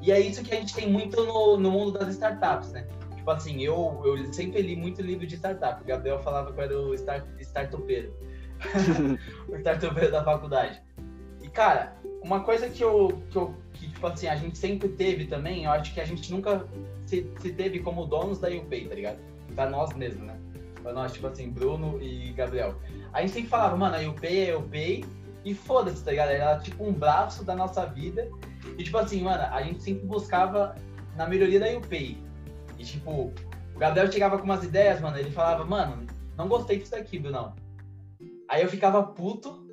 E 0.00 0.12
é 0.12 0.20
isso 0.20 0.44
que 0.44 0.54
a 0.54 0.56
gente 0.56 0.72
tem 0.72 0.88
muito 0.88 1.20
no, 1.24 1.56
no 1.56 1.70
mundo 1.72 1.98
das 1.98 2.10
startups, 2.10 2.70
né? 2.70 2.86
Tipo 3.20 3.32
assim, 3.32 3.62
eu, 3.62 4.00
eu 4.02 4.32
sempre 4.32 4.62
li 4.62 4.74
muito 4.74 5.02
livro 5.02 5.26
de 5.26 5.36
startup. 5.36 5.82
O 5.82 5.86
Gabriel 5.86 6.18
falava 6.20 6.50
que 6.52 6.58
eu 6.58 6.64
era 6.64 6.80
o 6.80 6.94
start, 6.94 7.22
startupeiro. 7.40 8.14
o 9.46 9.56
startupeiro 9.56 10.10
da 10.10 10.24
faculdade. 10.24 10.80
E, 11.42 11.48
cara, 11.48 11.94
uma 12.22 12.40
coisa 12.40 12.70
que 12.70 12.82
eu, 12.82 13.22
que 13.28 13.36
eu 13.36 13.54
que, 13.74 13.90
tipo 13.90 14.06
assim, 14.06 14.26
a 14.26 14.36
gente 14.36 14.56
sempre 14.56 14.88
teve 14.88 15.26
também, 15.26 15.64
eu 15.64 15.70
acho 15.70 15.92
que 15.92 16.00
a 16.00 16.04
gente 16.06 16.32
nunca 16.32 16.66
se, 17.04 17.30
se 17.40 17.52
teve 17.52 17.80
como 17.80 18.06
donos 18.06 18.38
da 18.38 18.48
UPay, 18.48 18.88
tá 18.88 18.94
ligado? 18.94 19.18
Pra 19.54 19.68
nós 19.68 19.92
mesmos, 19.92 20.26
né? 20.26 20.40
Pra 20.82 20.94
nós, 20.94 21.12
tipo 21.12 21.26
assim, 21.26 21.50
Bruno 21.50 22.00
e 22.00 22.32
Gabriel. 22.32 22.74
A 23.12 23.20
gente 23.20 23.34
sempre 23.34 23.50
falava, 23.50 23.76
mano, 23.76 23.96
a 23.96 24.10
UPay 24.10 24.48
é 24.48 24.56
UPay 24.56 25.04
e 25.44 25.52
foda-se, 25.52 26.02
tá 26.02 26.10
ligado? 26.10 26.30
Era 26.30 26.58
tipo 26.58 26.82
um 26.82 26.92
braço 26.92 27.44
da 27.44 27.54
nossa 27.54 27.84
vida. 27.84 28.26
E 28.78 28.82
tipo 28.82 28.96
assim, 28.96 29.22
mano, 29.22 29.42
a 29.42 29.62
gente 29.62 29.82
sempre 29.82 30.06
buscava 30.06 30.74
na 31.18 31.28
melhoria 31.28 31.60
da 31.60 31.68
UPay. 31.76 32.29
E 32.80 32.82
tipo, 32.82 33.30
o 33.76 33.78
Gabriel 33.78 34.10
chegava 34.10 34.38
com 34.38 34.44
umas 34.44 34.64
ideias, 34.64 35.02
mano, 35.02 35.18
ele 35.18 35.30
falava, 35.30 35.66
mano, 35.66 36.06
não 36.34 36.48
gostei 36.48 36.78
disso 36.78 36.92
daqui, 36.92 37.18
Bruno. 37.18 37.54
Aí 38.48 38.62
eu 38.62 38.70
ficava 38.70 39.02
puto, 39.02 39.68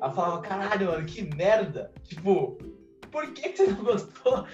ela 0.00 0.10
falava, 0.10 0.42
caralho, 0.42 0.88
mano, 0.88 1.06
que 1.06 1.22
merda. 1.22 1.92
Tipo, 2.02 2.58
por 3.12 3.32
que, 3.32 3.50
que 3.50 3.56
você 3.58 3.66
não 3.68 3.84
gostou? 3.84 4.44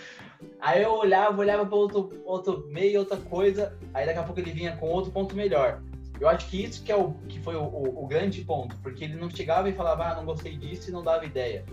Aí 0.60 0.82
eu 0.82 0.92
olhava, 0.92 1.40
olhava 1.40 1.64
para 1.64 1.76
outro, 1.76 2.22
outro 2.26 2.68
meio, 2.70 3.00
outra 3.00 3.16
coisa, 3.16 3.74
aí 3.94 4.04
daqui 4.04 4.18
a 4.18 4.22
pouco 4.22 4.38
ele 4.38 4.52
vinha 4.52 4.76
com 4.76 4.90
outro 4.90 5.10
ponto 5.10 5.34
melhor. 5.34 5.82
Eu 6.20 6.28
acho 6.28 6.46
que 6.50 6.62
isso 6.62 6.84
que, 6.84 6.92
é 6.92 6.96
o, 6.96 7.14
que 7.26 7.40
foi 7.40 7.56
o, 7.56 7.62
o, 7.62 8.04
o 8.04 8.06
grande 8.06 8.42
ponto, 8.44 8.76
porque 8.82 9.04
ele 9.04 9.16
não 9.16 9.30
chegava 9.30 9.66
e 9.70 9.72
falava, 9.72 10.08
ah, 10.08 10.14
não 10.14 10.26
gostei 10.26 10.58
disso 10.58 10.90
e 10.90 10.92
não 10.92 11.02
dava 11.02 11.24
ideia. 11.24 11.64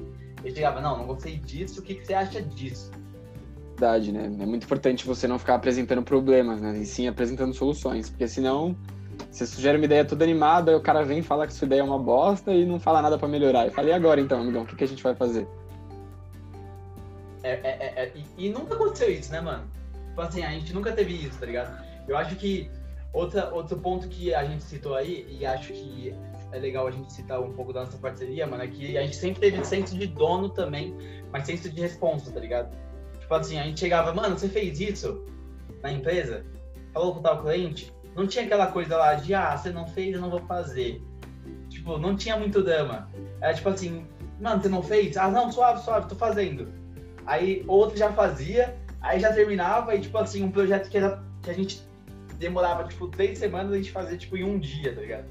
Ele 0.41 0.55
chegava, 0.55 0.79
não, 0.79 0.97
não 0.97 1.07
gostei 1.07 1.37
disso, 1.37 1.81
o 1.81 1.83
que, 1.83 1.95
que 1.95 2.05
você 2.05 2.13
acha 2.13 2.41
disso? 2.41 2.89
Né? 4.11 4.25
É 4.25 4.45
muito 4.45 4.63
importante 4.65 5.05
você 5.05 5.27
não 5.27 5.37
ficar 5.39 5.55
apresentando 5.55 6.03
problemas, 6.03 6.61
né? 6.61 6.77
E 6.77 6.85
sim 6.85 7.07
apresentando 7.07 7.53
soluções, 7.53 8.09
porque 8.09 8.27
senão 8.27 8.75
você 9.29 9.45
sugere 9.45 9.77
uma 9.77 9.85
ideia 9.85 10.05
toda 10.05 10.23
animada, 10.23 10.71
aí 10.71 10.77
o 10.77 10.81
cara 10.81 11.03
vem 11.03 11.21
falar 11.21 11.47
que 11.47 11.53
sua 11.53 11.65
ideia 11.65 11.81
é 11.81 11.83
uma 11.83 11.99
bosta 11.99 12.51
e 12.51 12.65
não 12.65 12.79
fala 12.79 13.01
nada 13.01 13.17
para 13.17 13.27
melhorar. 13.27 13.65
Eu 13.65 13.71
falei, 13.71 13.93
agora 13.93 14.19
então, 14.19 14.39
amigão, 14.39 14.63
o 14.63 14.65
que, 14.65 14.75
que 14.75 14.83
a 14.83 14.87
gente 14.87 15.03
vai 15.03 15.15
fazer? 15.15 15.47
É, 17.43 17.51
é, 17.51 17.59
é, 17.63 18.03
é, 18.03 18.11
e, 18.15 18.45
e, 18.45 18.49
nunca 18.49 18.73
aconteceu 18.73 19.11
isso, 19.11 19.31
né, 19.31 19.41
mano? 19.41 19.63
Tipo 20.09 20.21
assim, 20.21 20.43
a 20.43 20.51
gente 20.51 20.73
nunca 20.73 20.91
teve 20.91 21.13
isso, 21.13 21.37
tá 21.39 21.45
ligado? 21.45 21.83
Eu 22.07 22.15
acho 22.15 22.35
que 22.35 22.69
outra, 23.11 23.53
outro 23.53 23.77
ponto 23.77 24.07
que 24.07 24.33
a 24.33 24.45
gente 24.45 24.63
citou 24.63 24.95
aí, 24.95 25.27
e 25.29 25.45
acho 25.45 25.73
que 25.73 26.15
é 26.51 26.59
legal 26.59 26.87
a 26.87 26.91
gente 26.91 27.11
citar 27.11 27.41
um 27.41 27.51
pouco 27.51 27.73
da 27.73 27.81
nossa 27.81 27.97
parceria, 27.97 28.47
mano, 28.47 28.63
é 28.63 28.67
que 28.67 28.97
a 28.97 29.01
gente 29.01 29.15
sempre 29.15 29.41
teve 29.41 29.63
senso 29.65 29.97
de 29.97 30.07
dono 30.07 30.49
também, 30.49 30.95
mas 31.31 31.45
senso 31.45 31.69
de 31.69 31.81
responsa, 31.81 32.31
tá 32.31 32.39
ligado? 32.39 32.71
Tipo 33.23 33.35
assim, 33.35 33.57
a 33.57 33.63
gente 33.63 33.79
chegava, 33.79 34.13
mano, 34.13 34.37
você 34.37 34.49
fez 34.49 34.81
isso 34.81 35.23
na 35.81 35.91
empresa? 35.91 36.45
Falou 36.93 37.15
com 37.15 37.21
tal 37.21 37.41
cliente? 37.41 37.91
Não 38.15 38.27
tinha 38.27 38.43
aquela 38.43 38.67
coisa 38.67 38.97
lá 38.97 39.15
de, 39.15 39.33
ah, 39.33 39.55
você 39.55 39.69
não 39.69 39.87
fez, 39.87 40.13
eu 40.13 40.21
não 40.21 40.29
vou 40.29 40.41
fazer. 40.41 41.01
Tipo, 41.69 41.97
não 41.97 42.17
tinha 42.17 42.37
muito 42.37 42.61
drama. 42.61 43.09
Era 43.39 43.53
tipo 43.53 43.69
assim, 43.69 44.05
mano, 44.41 44.61
você 44.61 44.67
não 44.67 44.83
fez? 44.83 45.15
Ah, 45.15 45.31
não, 45.31 45.49
suave, 45.49 45.81
suave, 45.81 46.09
tô 46.09 46.15
fazendo. 46.15 46.67
Aí 47.25 47.63
outro 47.65 47.97
já 47.97 48.11
fazia, 48.11 48.75
aí 49.01 49.21
já 49.21 49.31
terminava 49.31 49.95
e, 49.95 50.01
tipo 50.01 50.17
assim, 50.17 50.43
um 50.43 50.51
projeto 50.51 50.89
que, 50.89 50.97
era, 50.97 51.23
que 51.41 51.49
a 51.49 51.53
gente 51.53 51.81
demorava, 52.37 52.83
tipo, 52.83 53.07
três 53.07 53.39
semanas, 53.39 53.71
a 53.71 53.77
gente 53.77 53.91
fazia, 53.91 54.17
tipo, 54.17 54.35
em 54.35 54.43
um 54.43 54.59
dia, 54.59 54.93
tá 54.93 54.99
ligado? 54.99 55.25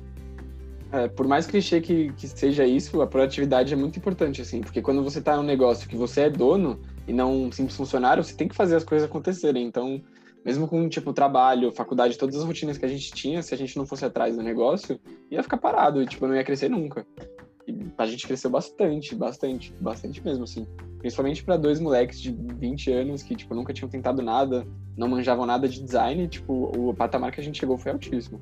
É, 0.93 1.09
por 1.09 1.29
mais 1.29 1.47
clichê 1.47 1.79
que, 1.83 2.11
que 2.13 2.27
seja 2.27 2.65
isso, 2.65 3.03
a 3.03 3.07
proatividade 3.07 3.75
é 3.75 3.77
muito 3.77 3.99
importante, 3.99 4.41
assim, 4.41 4.63
porque 4.63 4.81
quando 4.81 5.05
você 5.05 5.21
tá 5.21 5.37
num 5.37 5.43
negócio 5.43 5.87
que 5.87 5.97
você 5.97 6.23
é 6.23 6.31
dono 6.31 6.81
e 7.07 7.13
não 7.13 7.45
um 7.45 7.53
simples 7.53 7.77
funcionário, 7.77 8.23
você 8.23 8.35
tem 8.35 8.49
que 8.49 8.55
fazer 8.55 8.77
as 8.77 8.85
coisas 8.85 9.09
acontecerem. 9.09 9.67
Então, 9.67 10.03
mesmo 10.45 10.67
com, 10.67 10.89
tipo, 10.89 11.13
trabalho, 11.13 11.73
faculdade, 11.73 12.19
todas 12.19 12.37
as 12.37 12.45
rotinas 12.45 12.79
que 12.79 12.85
a 12.85 12.89
gente 12.89 13.13
tinha, 13.13 13.43
se 13.43 13.55
a 13.55 13.59
gente 13.59 13.77
não 13.77 13.87
fosse 13.87 14.05
atrás 14.05 14.37
do 14.37 14.43
negócio, 14.43 15.01
ia 15.31 15.43
ficar 15.43 15.57
parado, 15.57 16.03
e, 16.03 16.07
tipo, 16.07 16.27
não 16.27 16.35
ia 16.35 16.45
crescer 16.45 16.69
nunca. 16.69 17.07
E 17.67 17.79
a 17.97 18.07
gente 18.07 18.27
cresceu 18.27 18.51
bastante, 18.51 19.15
bastante, 19.15 19.73
bastante 19.81 20.23
mesmo, 20.25 20.45
assim. 20.45 20.67
Principalmente 20.99 21.45
para 21.45 21.57
dois 21.57 21.79
moleques 21.79 22.21
de 22.21 22.33
20 22.33 22.93
anos 22.93 23.23
que, 23.23 23.37
tipo, 23.37 23.55
nunca 23.55 23.73
tinham 23.73 23.89
tentado 23.89 24.21
nada, 24.21 24.67
não 24.97 25.09
manjavam 25.09 25.47
nada 25.47 25.69
de 25.69 25.81
design, 25.81 26.27
tipo, 26.27 26.73
o 26.77 26.93
patamar 26.95 27.31
que 27.31 27.41
a 27.41 27.45
gente 27.45 27.59
chegou 27.59 27.79
foi 27.79 27.93
altíssimo. 27.93 28.41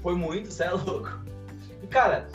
Foi 0.00 0.14
muito, 0.14 0.50
você 0.50 0.64
é 0.64 0.70
louco. 0.70 1.20
E, 1.82 1.86
cara, 1.86 2.28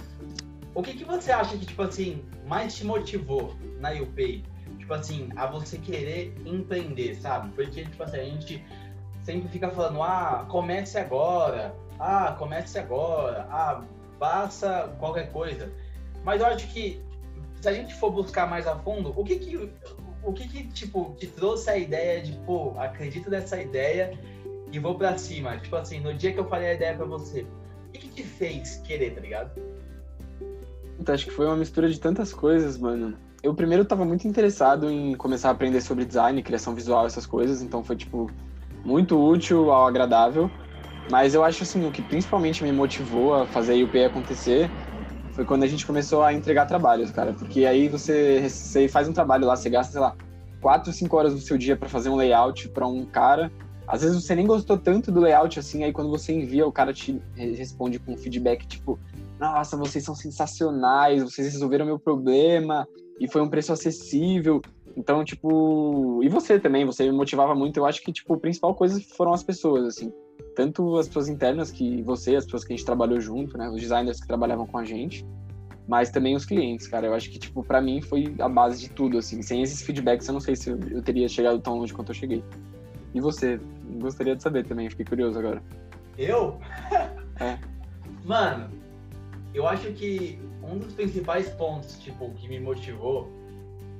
o 0.73 0.81
que, 0.81 0.93
que 0.93 1.03
você 1.03 1.31
acha 1.31 1.57
que, 1.57 1.65
tipo 1.65 1.81
assim, 1.81 2.23
mais 2.47 2.75
te 2.75 2.85
motivou 2.85 3.53
na 3.79 3.91
UPay? 3.91 4.43
Tipo 4.85 4.93
assim, 4.93 5.29
a 5.35 5.47
você 5.47 5.79
querer 5.79 6.35
empreender, 6.45 7.15
sabe? 7.15 7.51
Porque, 7.55 7.83
tipo 7.83 8.03
assim, 8.03 8.17
a 8.17 8.23
gente 8.23 8.63
sempre 9.23 9.49
fica 9.49 9.67
falando, 9.71 10.01
ah, 10.03 10.45
comece 10.47 10.99
agora, 10.99 11.75
ah, 11.99 12.35
comece 12.37 12.77
agora, 12.77 13.47
ah, 13.49 13.83
faça 14.19 14.95
qualquer 14.99 15.31
coisa. 15.31 15.71
Mas 16.23 16.39
eu 16.39 16.47
acho 16.47 16.67
que 16.67 17.01
se 17.59 17.67
a 17.67 17.73
gente 17.73 17.95
for 17.95 18.11
buscar 18.11 18.47
mais 18.47 18.67
a 18.67 18.77
fundo, 18.77 19.11
o 19.15 19.23
que 19.23 19.39
que, 19.39 19.69
o 20.23 20.31
que, 20.31 20.47
que 20.47 20.67
tipo, 20.67 21.15
te 21.17 21.25
trouxe 21.25 21.67
a 21.67 21.77
ideia 21.77 22.21
de, 22.21 22.33
pô, 22.45 22.75
acredito 22.77 23.27
nessa 23.27 23.59
ideia 23.59 24.15
e 24.71 24.77
vou 24.77 24.93
pra 24.93 25.17
cima? 25.17 25.57
Tipo 25.57 25.77
assim, 25.77 25.99
no 25.99 26.13
dia 26.13 26.31
que 26.31 26.39
eu 26.39 26.47
falei 26.47 26.69
a 26.69 26.73
ideia 26.75 26.95
pra 26.95 27.05
você, 27.07 27.41
o 27.41 27.91
que, 27.91 27.99
que 28.01 28.09
te 28.09 28.23
fez 28.23 28.75
querer, 28.85 29.15
tá 29.15 29.21
ligado? 29.21 29.51
Acho 31.07 31.25
que 31.25 31.31
foi 31.31 31.47
uma 31.47 31.57
mistura 31.57 31.89
de 31.89 31.99
tantas 31.99 32.31
coisas, 32.31 32.77
mano 32.77 33.24
eu 33.45 33.53
primeiro 33.53 33.83
estava 33.83 34.03
muito 34.03 34.27
interessado 34.27 34.89
em 34.89 35.15
começar 35.15 35.49
a 35.49 35.51
aprender 35.51 35.79
sobre 35.79 36.03
design, 36.03 36.41
criação 36.41 36.73
visual, 36.73 37.05
essas 37.05 37.27
coisas, 37.27 37.61
então 37.61 37.83
foi, 37.83 37.95
tipo, 37.95 38.27
muito 38.83 39.23
útil 39.23 39.71
ao 39.71 39.85
agradável. 39.85 40.49
Mas 41.11 41.35
eu 41.35 41.43
acho, 41.43 41.61
assim, 41.61 41.85
o 41.85 41.91
que 41.91 42.01
principalmente 42.01 42.63
me 42.63 42.71
motivou 42.71 43.35
a 43.35 43.45
fazer 43.45 43.79
a 43.79 43.85
UP 43.85 44.03
acontecer 44.03 44.71
foi 45.33 45.45
quando 45.45 45.61
a 45.61 45.67
gente 45.67 45.85
começou 45.85 46.23
a 46.23 46.33
entregar 46.33 46.65
trabalhos, 46.65 47.11
cara. 47.11 47.33
Porque 47.33 47.67
aí 47.67 47.87
você, 47.87 48.49
você 48.49 48.87
faz 48.87 49.07
um 49.07 49.13
trabalho 49.13 49.45
lá, 49.45 49.55
você 49.55 49.69
gasta, 49.69 49.91
sei 49.91 50.01
lá, 50.01 50.15
4, 50.59 50.91
5 50.91 51.15
horas 51.15 51.33
do 51.35 51.39
seu 51.39 51.55
dia 51.55 51.77
para 51.77 51.87
fazer 51.87 52.09
um 52.09 52.15
layout 52.15 52.69
para 52.69 52.87
um 52.87 53.05
cara. 53.05 53.51
Às 53.87 54.01
vezes 54.01 54.23
você 54.23 54.33
nem 54.33 54.47
gostou 54.47 54.75
tanto 54.75 55.11
do 55.11 55.19
layout 55.19 55.59
assim, 55.59 55.83
aí 55.83 55.93
quando 55.93 56.09
você 56.09 56.33
envia, 56.33 56.65
o 56.65 56.71
cara 56.71 56.91
te 56.91 57.21
responde 57.35 57.99
com 57.99 58.17
feedback 58.17 58.65
tipo: 58.65 58.97
Nossa, 59.39 59.77
vocês 59.77 60.03
são 60.03 60.15
sensacionais, 60.15 61.21
vocês 61.21 61.53
resolveram 61.53 61.85
meu 61.85 61.99
problema, 61.99 62.87
e 63.19 63.27
foi 63.27 63.41
um 63.41 63.49
preço 63.49 63.71
acessível. 63.71 64.61
Então, 64.95 65.23
tipo, 65.23 66.21
e 66.23 66.29
você 66.29 66.59
também, 66.59 66.85
você 66.85 67.03
me 67.03 67.11
motivava 67.11 67.53
muito. 67.53 67.77
Eu 67.77 67.85
acho 67.85 68.01
que, 68.01 68.11
tipo, 68.13 68.33
a 68.33 68.37
principal 68.37 68.73
coisa 68.73 68.99
foram 69.15 69.33
as 69.33 69.43
pessoas, 69.43 69.85
assim. 69.85 70.11
Tanto 70.55 70.97
as 70.97 71.07
pessoas 71.07 71.27
internas, 71.27 71.71
que 71.71 72.01
você, 72.01 72.35
as 72.35 72.45
pessoas 72.45 72.63
que 72.63 72.73
a 72.73 72.75
gente 72.75 72.85
trabalhou 72.85 73.19
junto, 73.19 73.57
né? 73.57 73.69
Os 73.69 73.81
designers 73.81 74.21
que 74.21 74.27
trabalhavam 74.27 74.65
com 74.65 74.77
a 74.77 74.85
gente, 74.85 75.25
mas 75.87 76.09
também 76.09 76.35
os 76.35 76.45
clientes, 76.45 76.87
cara. 76.87 77.07
Eu 77.07 77.13
acho 77.13 77.29
que, 77.29 77.37
tipo, 77.37 77.61
para 77.63 77.81
mim 77.81 78.01
foi 78.01 78.33
a 78.39 78.47
base 78.47 78.79
de 78.79 78.89
tudo, 78.89 79.17
assim. 79.17 79.41
Sem 79.41 79.61
esses 79.61 79.81
feedbacks, 79.81 80.27
eu 80.27 80.33
não 80.33 80.39
sei 80.39 80.55
se 80.55 80.69
eu 80.69 81.01
teria 81.01 81.27
chegado 81.27 81.59
tão 81.59 81.77
longe 81.77 81.93
quanto 81.93 82.11
eu 82.11 82.15
cheguei. 82.15 82.43
E 83.13 83.19
você? 83.19 83.59
Gostaria 83.99 84.35
de 84.35 84.43
saber 84.43 84.65
também, 84.65 84.89
fiquei 84.89 85.05
curioso 85.05 85.37
agora. 85.37 85.61
Eu? 86.17 86.57
É. 87.39 87.59
Mano, 88.23 88.69
eu 89.55 89.65
acho 89.65 89.91
que 89.93 90.37
um 90.61 90.77
dos 90.77 90.93
principais 90.93 91.49
pontos, 91.49 91.97
tipo, 91.99 92.29
que 92.33 92.47
me 92.47 92.59
motivou 92.59 93.31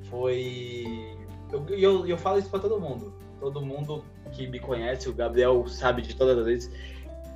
foi. 0.10 1.16
Eu, 1.52 1.66
eu, 1.70 2.08
eu 2.08 2.18
falo 2.18 2.40
isso 2.40 2.50
pra 2.50 2.60
todo 2.60 2.80
mundo. 2.80 3.14
Todo 3.40 3.62
mundo 3.62 4.04
que 4.34 4.48
me 4.48 4.60
conhece, 4.60 5.08
o 5.08 5.14
Gabriel 5.14 5.66
sabe 5.68 6.02
de 6.02 6.14
todas 6.16 6.38
as 6.40 6.46
vezes. 6.46 6.72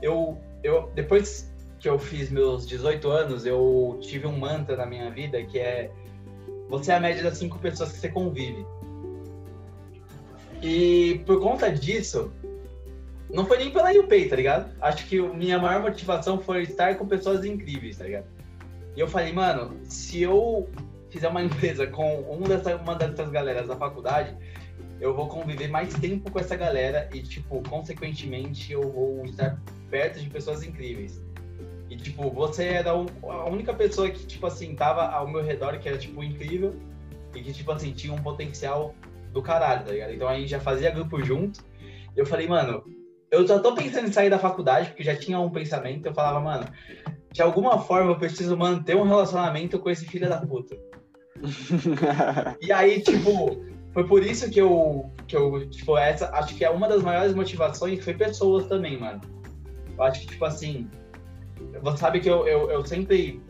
Eu, 0.01 0.37
eu, 0.63 0.91
depois 0.93 1.49
que 1.79 1.87
eu 1.87 1.97
fiz 1.97 2.29
meus 2.29 2.67
18 2.67 3.09
anos, 3.09 3.45
eu 3.45 3.97
tive 4.01 4.27
um 4.27 4.37
mantra 4.37 4.75
na 4.75 4.85
minha 4.85 5.09
vida 5.09 5.41
que 5.43 5.57
é: 5.57 5.89
você 6.67 6.91
é 6.91 6.95
a 6.95 6.99
média 6.99 7.23
das 7.23 7.37
cinco 7.37 7.57
pessoas 7.59 7.93
que 7.93 7.99
você 7.99 8.09
convive. 8.09 8.65
E 10.61 11.21
por 11.25 11.39
conta 11.39 11.71
disso, 11.71 12.33
não 13.29 13.45
foi 13.45 13.59
nem 13.59 13.71
pela 13.71 13.91
UPay, 13.91 14.27
tá 14.27 14.35
ligado? 14.35 14.71
Acho 14.81 15.05
que 15.05 15.21
minha 15.21 15.59
maior 15.59 15.81
motivação 15.81 16.39
foi 16.39 16.63
estar 16.63 16.95
com 16.95 17.07
pessoas 17.07 17.45
incríveis, 17.45 17.97
tá 17.97 18.05
ligado? 18.05 18.25
E 18.95 18.99
eu 18.99 19.07
falei, 19.07 19.31
mano, 19.31 19.77
se 19.83 20.21
eu 20.21 20.67
fizer 21.09 21.27
uma 21.27 21.43
empresa 21.43 21.85
com 21.87 22.25
um 22.29 22.41
dessa, 22.41 22.75
uma 22.75 22.95
dessas 22.95 23.29
galeras 23.29 23.67
da 23.67 23.75
faculdade, 23.75 24.35
eu 24.99 25.15
vou 25.15 25.27
conviver 25.27 25.67
mais 25.67 25.93
tempo 25.93 26.29
com 26.29 26.39
essa 26.39 26.55
galera 26.55 27.09
e, 27.13 27.21
tipo, 27.21 27.61
consequentemente, 27.69 28.73
eu 28.73 28.81
vou 28.81 29.25
estar 29.25 29.61
perto 29.89 30.19
de 30.19 30.29
pessoas 30.29 30.63
incríveis. 30.63 31.21
E, 31.89 31.95
tipo, 31.95 32.29
você 32.29 32.65
era 32.65 32.91
a 32.91 33.45
única 33.45 33.73
pessoa 33.73 34.09
que, 34.09 34.25
tipo 34.25 34.45
assim, 34.45 34.75
tava 34.75 35.07
ao 35.07 35.27
meu 35.27 35.43
redor 35.43 35.79
que 35.79 35.87
era, 35.87 35.97
tipo, 35.97 36.23
incrível 36.23 36.75
e 37.33 37.41
que, 37.41 37.53
tipo 37.53 37.71
assim, 37.71 37.91
tinha 37.93 38.13
um 38.13 38.21
potencial 38.21 38.93
do 39.31 39.41
caralho, 39.41 39.85
tá 39.85 39.91
ligado? 39.91 40.13
Então 40.13 40.27
a 40.27 40.35
gente 40.35 40.49
já 40.49 40.59
fazia 40.59 40.91
grupo 40.91 41.23
junto. 41.23 41.63
Eu 42.15 42.25
falei, 42.25 42.47
mano, 42.47 42.83
eu 43.31 43.45
já 43.47 43.59
tô 43.59 43.73
pensando 43.73 44.07
em 44.07 44.11
sair 44.11 44.29
da 44.29 44.39
faculdade, 44.39 44.89
porque 44.89 45.03
já 45.03 45.15
tinha 45.15 45.39
um 45.39 45.49
pensamento. 45.49 46.05
Eu 46.05 46.13
falava, 46.13 46.39
mano, 46.39 46.67
de 47.31 47.41
alguma 47.41 47.79
forma 47.79 48.11
eu 48.11 48.17
preciso 48.17 48.57
manter 48.57 48.95
um 48.95 49.03
relacionamento 49.03 49.79
com 49.79 49.89
esse 49.89 50.05
filho 50.05 50.27
da 50.27 50.37
puta. 50.37 50.75
e 52.61 52.71
aí, 52.71 53.01
tipo, 53.01 53.63
foi 53.93 54.05
por 54.05 54.23
isso 54.23 54.49
que 54.49 54.59
eu, 54.59 55.11
que 55.27 55.35
eu, 55.35 55.69
tipo, 55.69 55.97
essa, 55.97 56.29
acho 56.35 56.55
que 56.55 56.65
é 56.65 56.69
uma 56.69 56.87
das 56.87 57.03
maiores 57.03 57.33
motivações 57.35 58.03
foi 58.03 58.13
pessoas 58.13 58.65
também, 58.67 58.99
mano. 58.99 59.21
Eu 59.97 60.03
acho 60.03 60.21
que, 60.21 60.27
tipo 60.27 60.45
assim, 60.45 60.89
você 61.81 61.97
sabe 61.97 62.19
que 62.19 62.29
eu, 62.29 62.47
eu, 62.47 62.71
eu 62.71 62.85
sempre 62.85 63.41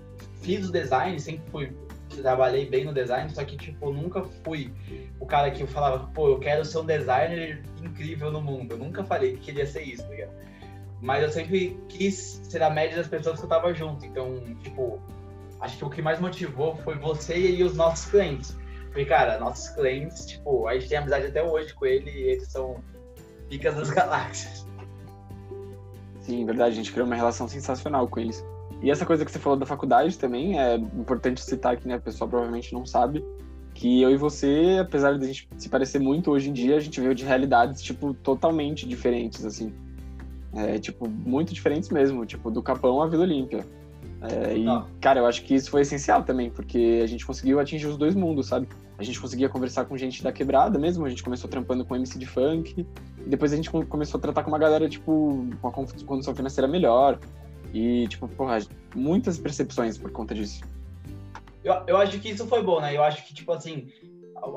fiz 0.41 0.67
o 0.67 0.71
design, 0.71 1.19
sempre 1.19 1.43
fui, 1.51 1.71
trabalhei 2.17 2.67
bem 2.67 2.85
no 2.85 2.93
design, 2.93 3.29
só 3.29 3.43
que, 3.43 3.55
tipo, 3.57 3.91
nunca 3.91 4.23
fui 4.43 4.73
o 5.19 5.25
cara 5.25 5.51
que 5.51 5.61
eu 5.61 5.67
falava, 5.67 6.09
pô, 6.13 6.29
eu 6.29 6.39
quero 6.39 6.65
ser 6.65 6.79
um 6.79 6.85
designer 6.85 7.63
incrível 7.81 8.31
no 8.31 8.41
mundo. 8.41 8.73
Eu 8.73 8.77
nunca 8.77 9.03
falei 9.03 9.33
que 9.33 9.39
queria 9.39 9.65
ser 9.65 9.83
isso, 9.83 10.03
tá 10.03 10.09
ligado? 10.09 10.31
Mas 11.01 11.23
eu 11.23 11.31
sempre 11.31 11.79
quis 11.87 12.41
ser 12.43 12.61
a 12.61 12.69
média 12.69 12.97
das 12.97 13.07
pessoas 13.07 13.39
que 13.39 13.45
eu 13.45 13.49
tava 13.49 13.73
junto. 13.73 14.05
Então, 14.05 14.41
tipo, 14.61 14.99
acho 15.61 15.77
que 15.77 15.85
o 15.85 15.89
que 15.89 16.01
mais 16.01 16.19
motivou 16.19 16.75
foi 16.77 16.95
você 16.95 17.37
e 17.37 17.63
os 17.63 17.75
nossos 17.75 18.09
clientes. 18.09 18.57
Porque, 18.87 19.05
cara, 19.05 19.39
nossos 19.39 19.69
clientes, 19.69 20.25
tipo, 20.25 20.67
a 20.67 20.73
gente 20.73 20.89
tem 20.89 20.97
amizade 20.97 21.27
até 21.27 21.43
hoje 21.43 21.73
com 21.73 21.85
ele 21.85 22.09
e 22.09 22.23
eles 22.31 22.47
são 22.47 22.83
picas 23.47 23.75
das 23.75 23.89
galáxias. 23.91 24.67
Sim, 26.21 26.45
verdade, 26.45 26.71
a 26.71 26.75
gente 26.75 26.91
criou 26.91 27.07
uma 27.07 27.15
relação 27.15 27.47
sensacional 27.47 28.07
com 28.07 28.19
eles. 28.19 28.43
E 28.81 28.89
essa 28.89 29.05
coisa 29.05 29.25
que 29.25 29.31
você 29.31 29.39
falou 29.39 29.57
da 29.57 29.65
faculdade 29.65 30.17
também 30.17 30.59
é 30.59 30.75
importante 30.75 31.41
citar 31.41 31.73
aqui, 31.73 31.87
né? 31.87 31.95
A 31.95 31.99
pessoa 31.99 32.29
provavelmente 32.29 32.73
não 32.73 32.85
sabe 32.85 33.23
que 33.73 34.01
eu 34.01 34.09
e 34.11 34.17
você, 34.17 34.77
apesar 34.81 35.17
de 35.17 35.23
a 35.23 35.27
gente 35.27 35.47
se 35.57 35.69
parecer 35.69 35.99
muito 35.99 36.31
hoje 36.31 36.49
em 36.49 36.53
dia, 36.53 36.77
a 36.77 36.79
gente 36.79 36.99
veio 36.99 37.15
de 37.15 37.23
realidades, 37.23 37.81
tipo, 37.81 38.13
totalmente 38.13 38.87
diferentes, 38.87 39.45
assim. 39.45 39.73
É, 40.53 40.79
tipo, 40.79 41.07
muito 41.07 41.53
diferentes 41.53 41.89
mesmo, 41.89 42.25
tipo, 42.25 42.49
do 42.49 42.61
Capão 42.61 43.01
à 43.01 43.07
Vila 43.07 43.23
Olímpia. 43.23 43.65
É, 44.21 44.57
e, 44.57 44.65
cara, 44.99 45.21
eu 45.21 45.25
acho 45.25 45.43
que 45.43 45.55
isso 45.55 45.71
foi 45.71 45.81
essencial 45.81 46.23
também, 46.23 46.49
porque 46.49 46.99
a 47.01 47.07
gente 47.07 47.25
conseguiu 47.25 47.59
atingir 47.59 47.87
os 47.87 47.97
dois 47.97 48.15
mundos, 48.15 48.47
sabe? 48.47 48.67
A 48.97 49.03
gente 49.03 49.19
conseguia 49.19 49.47
conversar 49.47 49.85
com 49.85 49.95
gente 49.95 50.21
da 50.21 50.31
quebrada 50.31 50.77
mesmo, 50.77 51.05
a 51.05 51.09
gente 51.09 51.23
começou 51.23 51.49
trampando 51.49 51.85
com 51.85 51.95
MC 51.95 52.19
de 52.19 52.25
funk, 52.25 52.85
e 53.25 53.29
depois 53.29 53.53
a 53.53 53.55
gente 53.55 53.69
começou 53.69 54.17
a 54.17 54.21
tratar 54.21 54.43
com 54.43 54.49
uma 54.49 54.59
galera, 54.59 54.89
tipo, 54.89 55.47
com 55.61 55.67
uma 55.67 55.71
condição 56.05 56.35
financeira 56.35 56.67
melhor. 56.67 57.17
E, 57.73 58.07
tipo, 58.07 58.27
porra, 58.27 58.59
muitas 58.95 59.37
percepções 59.37 59.97
por 59.97 60.11
conta 60.11 60.33
disso. 60.33 60.61
Eu, 61.63 61.75
eu 61.87 61.97
acho 61.97 62.19
que 62.19 62.29
isso 62.29 62.47
foi 62.47 62.63
bom, 62.63 62.79
né? 62.79 62.95
Eu 62.95 63.03
acho 63.03 63.25
que, 63.27 63.33
tipo 63.33 63.51
assim, 63.51 63.87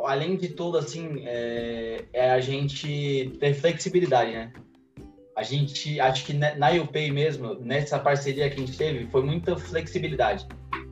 além 0.05 0.37
de 0.37 0.49
tudo, 0.51 0.79
assim, 0.79 1.23
é, 1.25 2.05
é 2.13 2.31
a 2.31 2.41
gente 2.41 3.37
ter 3.39 3.55
flexibilidade, 3.55 4.33
né? 4.33 4.53
A 5.37 5.43
gente, 5.43 5.99
acho 5.99 6.25
que 6.27 6.35
na 6.35 6.71
UPay 6.71 7.11
mesmo, 7.11 7.55
nessa 7.55 7.99
parceria 7.99 8.51
que 8.51 8.57
a 8.57 8.67
gente 8.67 8.77
teve, 8.77 9.07
foi 9.07 9.23
muita 9.23 9.57
flexibilidade. 9.57 10.47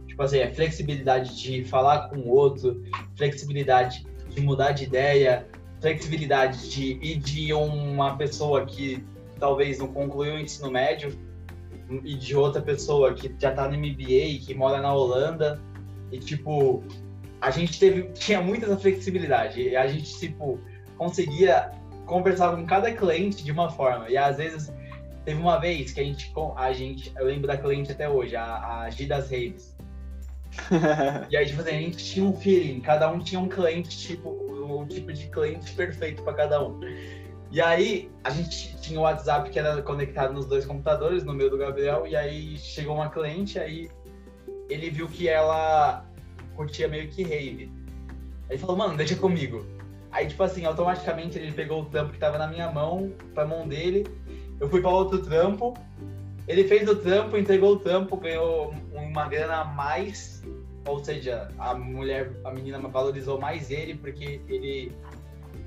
Tipo 0.08 0.22
assim, 0.22 0.38
é 0.38 0.52
flexibilidade 0.52 1.40
de 1.40 1.64
falar 1.64 2.08
com 2.08 2.16
o 2.16 2.28
outro, 2.28 2.82
flexibilidade 3.16 4.06
de 4.28 4.40
mudar 4.40 4.72
de 4.72 4.84
ideia, 4.84 5.46
flexibilidade 5.80 6.70
de 6.70 6.92
ir 7.02 7.18
de 7.18 7.52
uma 7.52 8.16
pessoa 8.16 8.64
que 8.64 9.04
talvez 9.38 9.78
não 9.78 9.88
concluiu 9.88 10.34
o 10.34 10.38
ensino 10.38 10.70
médio 10.70 11.16
e 12.04 12.14
de 12.14 12.36
outra 12.36 12.62
pessoa 12.62 13.14
que 13.14 13.34
já 13.38 13.52
tá 13.52 13.68
no 13.68 13.76
MBA, 13.76 14.44
que 14.46 14.54
mora 14.54 14.80
na 14.80 14.92
Holanda, 14.92 15.60
e 16.12 16.18
tipo, 16.18 16.84
a 17.40 17.50
gente 17.50 17.78
teve, 17.78 18.04
tinha 18.12 18.40
muita 18.40 18.76
flexibilidade, 18.76 19.60
e 19.60 19.76
a 19.76 19.86
gente, 19.86 20.18
tipo, 20.18 20.58
conseguia 20.96 21.72
conversar 22.06 22.54
com 22.54 22.64
cada 22.66 22.92
cliente 22.92 23.44
de 23.44 23.52
uma 23.52 23.70
forma, 23.70 24.08
e 24.08 24.16
às 24.16 24.36
vezes, 24.36 24.72
teve 25.24 25.40
uma 25.40 25.58
vez 25.58 25.92
que 25.92 26.00
a 26.00 26.04
gente, 26.04 26.32
a 26.56 26.72
gente 26.72 27.12
eu 27.16 27.26
lembro 27.26 27.46
da 27.46 27.56
cliente 27.56 27.92
até 27.92 28.08
hoje, 28.08 28.36
a, 28.36 28.82
a 28.82 28.90
G 28.90 29.06
das 29.06 29.30
Raves, 29.30 29.76
e 31.30 31.36
aí, 31.36 31.46
tipo 31.46 31.60
assim, 31.60 31.70
a 31.70 31.80
gente 31.80 31.96
tinha 31.96 32.26
um 32.26 32.32
feeling, 32.32 32.80
cada 32.80 33.10
um 33.10 33.20
tinha 33.20 33.40
um 33.40 33.48
cliente, 33.48 33.96
tipo, 33.96 34.30
um 34.30 34.86
tipo 34.86 35.12
de 35.12 35.28
cliente 35.28 35.72
perfeito 35.72 36.22
para 36.22 36.34
cada 36.34 36.64
um. 36.64 36.80
E 37.50 37.60
aí, 37.60 38.10
a 38.22 38.30
gente 38.30 38.76
tinha 38.80 38.98
o 38.98 39.02
WhatsApp 39.02 39.50
que 39.50 39.58
era 39.58 39.82
conectado 39.82 40.32
nos 40.32 40.46
dois 40.46 40.64
computadores, 40.64 41.24
no 41.24 41.32
meu 41.32 41.50
do 41.50 41.58
Gabriel, 41.58 42.06
e 42.06 42.14
aí 42.14 42.56
chegou 42.56 42.94
uma 42.94 43.10
cliente, 43.10 43.58
aí 43.58 43.90
ele 44.68 44.88
viu 44.88 45.08
que 45.08 45.28
ela 45.28 46.06
curtia 46.54 46.86
meio 46.86 47.08
que 47.08 47.24
rave. 47.24 47.72
Aí 48.48 48.56
falou, 48.56 48.76
mano, 48.76 48.96
deixa 48.96 49.16
comigo. 49.16 49.66
Aí, 50.12 50.28
tipo 50.28 50.42
assim, 50.44 50.64
automaticamente 50.64 51.38
ele 51.38 51.50
pegou 51.50 51.82
o 51.82 51.86
trampo 51.86 52.12
que 52.12 52.18
tava 52.18 52.38
na 52.38 52.46
minha 52.46 52.70
mão, 52.70 53.12
pra 53.34 53.44
mão 53.44 53.66
dele, 53.66 54.06
eu 54.60 54.68
fui 54.68 54.80
para 54.80 54.90
outro 54.90 55.18
trampo, 55.18 55.74
ele 56.46 56.64
fez 56.64 56.88
o 56.88 56.96
trampo, 56.96 57.36
entregou 57.36 57.72
o 57.72 57.78
trampo, 57.78 58.16
ganhou 58.16 58.74
uma 58.92 59.28
grana 59.28 59.62
a 59.62 59.64
mais, 59.64 60.42
ou 60.86 61.02
seja, 61.04 61.48
a 61.58 61.74
mulher, 61.74 62.32
a 62.44 62.50
menina 62.52 62.78
valorizou 62.78 63.40
mais 63.40 63.70
ele, 63.70 63.94
porque 63.94 64.40
ele 64.48 64.92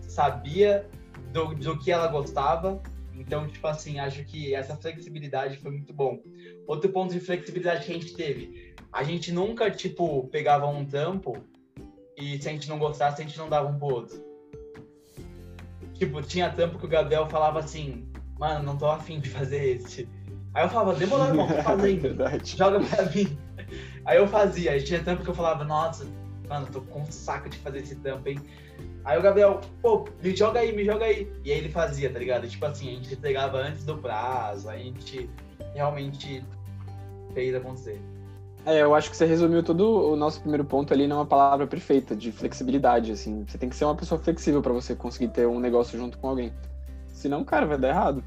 sabia 0.02 0.90
do, 1.34 1.56
do 1.56 1.78
que 1.78 1.92
ela 1.92 2.08
gostava. 2.08 2.82
Então, 3.16 3.48
tipo 3.48 3.66
assim, 3.68 4.00
acho 4.00 4.24
que 4.24 4.56
essa 4.56 4.76
flexibilidade 4.76 5.58
foi 5.58 5.72
muito 5.72 5.94
bom. 5.94 6.20
Outro 6.68 6.90
ponto 6.92 7.14
de 7.14 7.20
flexibilidade 7.20 7.86
que 7.86 7.92
a 7.92 7.96
gente 7.96 8.14
teve, 8.14 8.74
a 8.92 9.04
gente 9.04 9.32
nunca, 9.32 9.70
tipo, 9.70 10.28
pegava 10.30 10.68
um 10.68 10.86
trampo 10.86 11.38
e 12.18 12.42
se 12.42 12.48
a 12.48 12.52
gente 12.52 12.70
não 12.70 12.80
gostasse, 12.80 13.22
a 13.22 13.26
gente 13.26 13.38
não 13.38 13.50
dava 13.50 13.68
um 13.68 13.78
pro 13.78 13.88
outro. 13.88 14.24
Tipo, 15.94 16.22
tinha 16.22 16.52
trampo 16.52 16.80
que 16.80 16.86
o 16.86 16.90
Gabriel 16.90 17.28
falava 17.28 17.60
assim, 17.60 18.08
mano, 18.40 18.64
não 18.64 18.78
tô 18.78 18.88
afim 18.88 19.20
de 19.20 19.30
fazer 19.30 19.78
esse. 19.78 20.08
Aí 20.54 20.66
eu 20.66 20.70
falava, 20.70 20.96
demorou, 20.96 21.28
irmão, 21.28 21.48
tô 21.48 21.62
fazendo. 21.62 22.16
Joga 22.44 22.80
pra 22.80 23.06
mim. 23.06 23.38
Aí 24.06 24.18
eu 24.18 24.28
fazia, 24.28 24.72
aí 24.72 24.84
tinha 24.84 25.04
trampo 25.04 25.24
que 25.24 25.30
eu 25.30 25.36
falava, 25.36 25.64
nossa, 25.64 26.06
mano, 26.48 26.68
tô 26.72 26.82
com 26.82 27.02
um 27.02 27.12
saco 27.12 27.50
de 27.50 27.58
fazer 27.58 27.80
esse 27.80 27.96
trampo, 27.96 28.28
hein? 28.28 28.40
Aí 29.06 29.20
o 29.20 29.22
Gabriel, 29.22 29.60
pô, 29.82 30.06
me 30.22 30.36
joga 30.36 30.60
aí, 30.60 30.74
me 30.74 30.86
joga 30.86 31.06
aí. 31.06 31.28
E 31.44 31.52
aí 31.52 31.58
ele 31.58 31.70
fazia, 31.70 32.10
tá 32.12 32.20
ligado? 32.20 32.48
Tipo 32.48 32.66
assim, 32.66 32.90
a 32.90 32.92
gente 32.96 33.14
entregava 33.14 33.58
antes 33.58 33.84
do 33.84 33.98
prazo, 33.98 34.70
a 34.70 34.78
gente 34.78 35.30
realmente 35.74 36.44
fez 37.34 37.54
acontecer. 37.54 38.00
É, 38.66 38.82
eu 38.82 38.96
acho 38.96 39.12
que 39.12 39.18
você 39.18 39.26
resumiu 39.26 39.62
todo 39.62 40.14
o 40.14 40.16
nosso 40.16 40.40
primeiro 40.40 40.64
ponto 40.64 40.94
ali 40.94 41.06
numa 41.06 41.26
palavra 41.26 41.68
perfeita, 41.68 42.16
de 42.16 42.32
flexibilidade, 42.32 43.12
assim. 43.12 43.44
Você 43.46 43.58
tem 43.58 43.68
que 43.68 43.76
ser 43.76 43.84
uma 43.84 43.96
pessoa 43.96 44.20
flexível 44.20 44.62
para 44.62 44.72
você 44.72 44.96
conseguir 44.96 45.28
ter 45.30 45.46
um 45.46 45.60
negócio 45.60 46.00
junto 46.00 46.18
com 46.18 46.30
alguém. 46.30 46.54
Senão, 47.10 47.44
cara, 47.44 47.66
vai 47.66 47.78
dar 47.78 47.90
errado. 47.90 48.24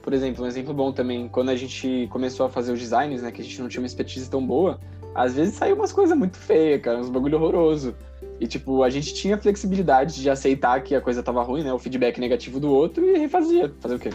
Por 0.00 0.14
exemplo, 0.14 0.44
um 0.44 0.46
exemplo 0.46 0.72
bom 0.72 0.92
também, 0.92 1.28
quando 1.28 1.50
a 1.50 1.56
gente 1.56 2.08
começou 2.10 2.46
a 2.46 2.48
fazer 2.48 2.72
os 2.72 2.78
designs, 2.78 3.22
né, 3.22 3.30
que 3.30 3.42
a 3.42 3.44
gente 3.44 3.60
não 3.60 3.68
tinha 3.68 3.82
uma 3.82 3.86
expertise 3.86 4.30
tão 4.30 4.46
boa, 4.46 4.78
às 5.14 5.34
vezes 5.34 5.54
saiu 5.54 5.74
umas 5.74 5.92
coisas 5.92 6.16
muito 6.16 6.36
feias, 6.38 6.80
cara, 6.80 6.98
uns 6.98 7.10
bagulho 7.10 7.36
horroroso. 7.36 7.94
E, 8.38 8.46
tipo, 8.46 8.82
a 8.82 8.90
gente 8.90 9.14
tinha 9.14 9.38
flexibilidade 9.38 10.20
de 10.20 10.28
aceitar 10.28 10.82
que 10.82 10.94
a 10.94 11.00
coisa 11.00 11.22
tava 11.22 11.42
ruim, 11.42 11.62
né? 11.62 11.72
O 11.72 11.78
feedback 11.78 12.20
negativo 12.20 12.60
do 12.60 12.70
outro 12.70 13.04
e 13.04 13.18
refazia. 13.18 13.72
Fazer 13.80 13.94
o 13.94 13.98
quê? 13.98 14.10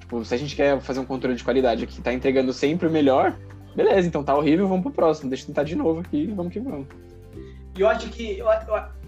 Tipo, 0.00 0.24
se 0.24 0.34
a 0.34 0.36
gente 0.36 0.56
quer 0.56 0.80
fazer 0.80 1.00
um 1.00 1.04
controle 1.04 1.36
de 1.36 1.44
qualidade 1.44 1.84
aqui, 1.84 2.00
tá 2.00 2.12
entregando 2.12 2.52
sempre 2.52 2.88
o 2.88 2.90
melhor, 2.90 3.36
beleza, 3.76 4.06
então 4.06 4.24
tá 4.24 4.36
horrível, 4.36 4.66
vamos 4.66 4.82
pro 4.82 4.92
próximo. 4.92 5.30
Deixa 5.30 5.44
eu 5.44 5.46
tentar 5.48 5.62
de 5.62 5.76
novo 5.76 6.00
aqui 6.00 6.26
vamos 6.26 6.52
que 6.52 6.60
vamos. 6.60 6.86
E 7.76 7.80
eu 7.80 7.88
acho 7.88 8.08
que. 8.10 8.38
Eu, 8.38 8.46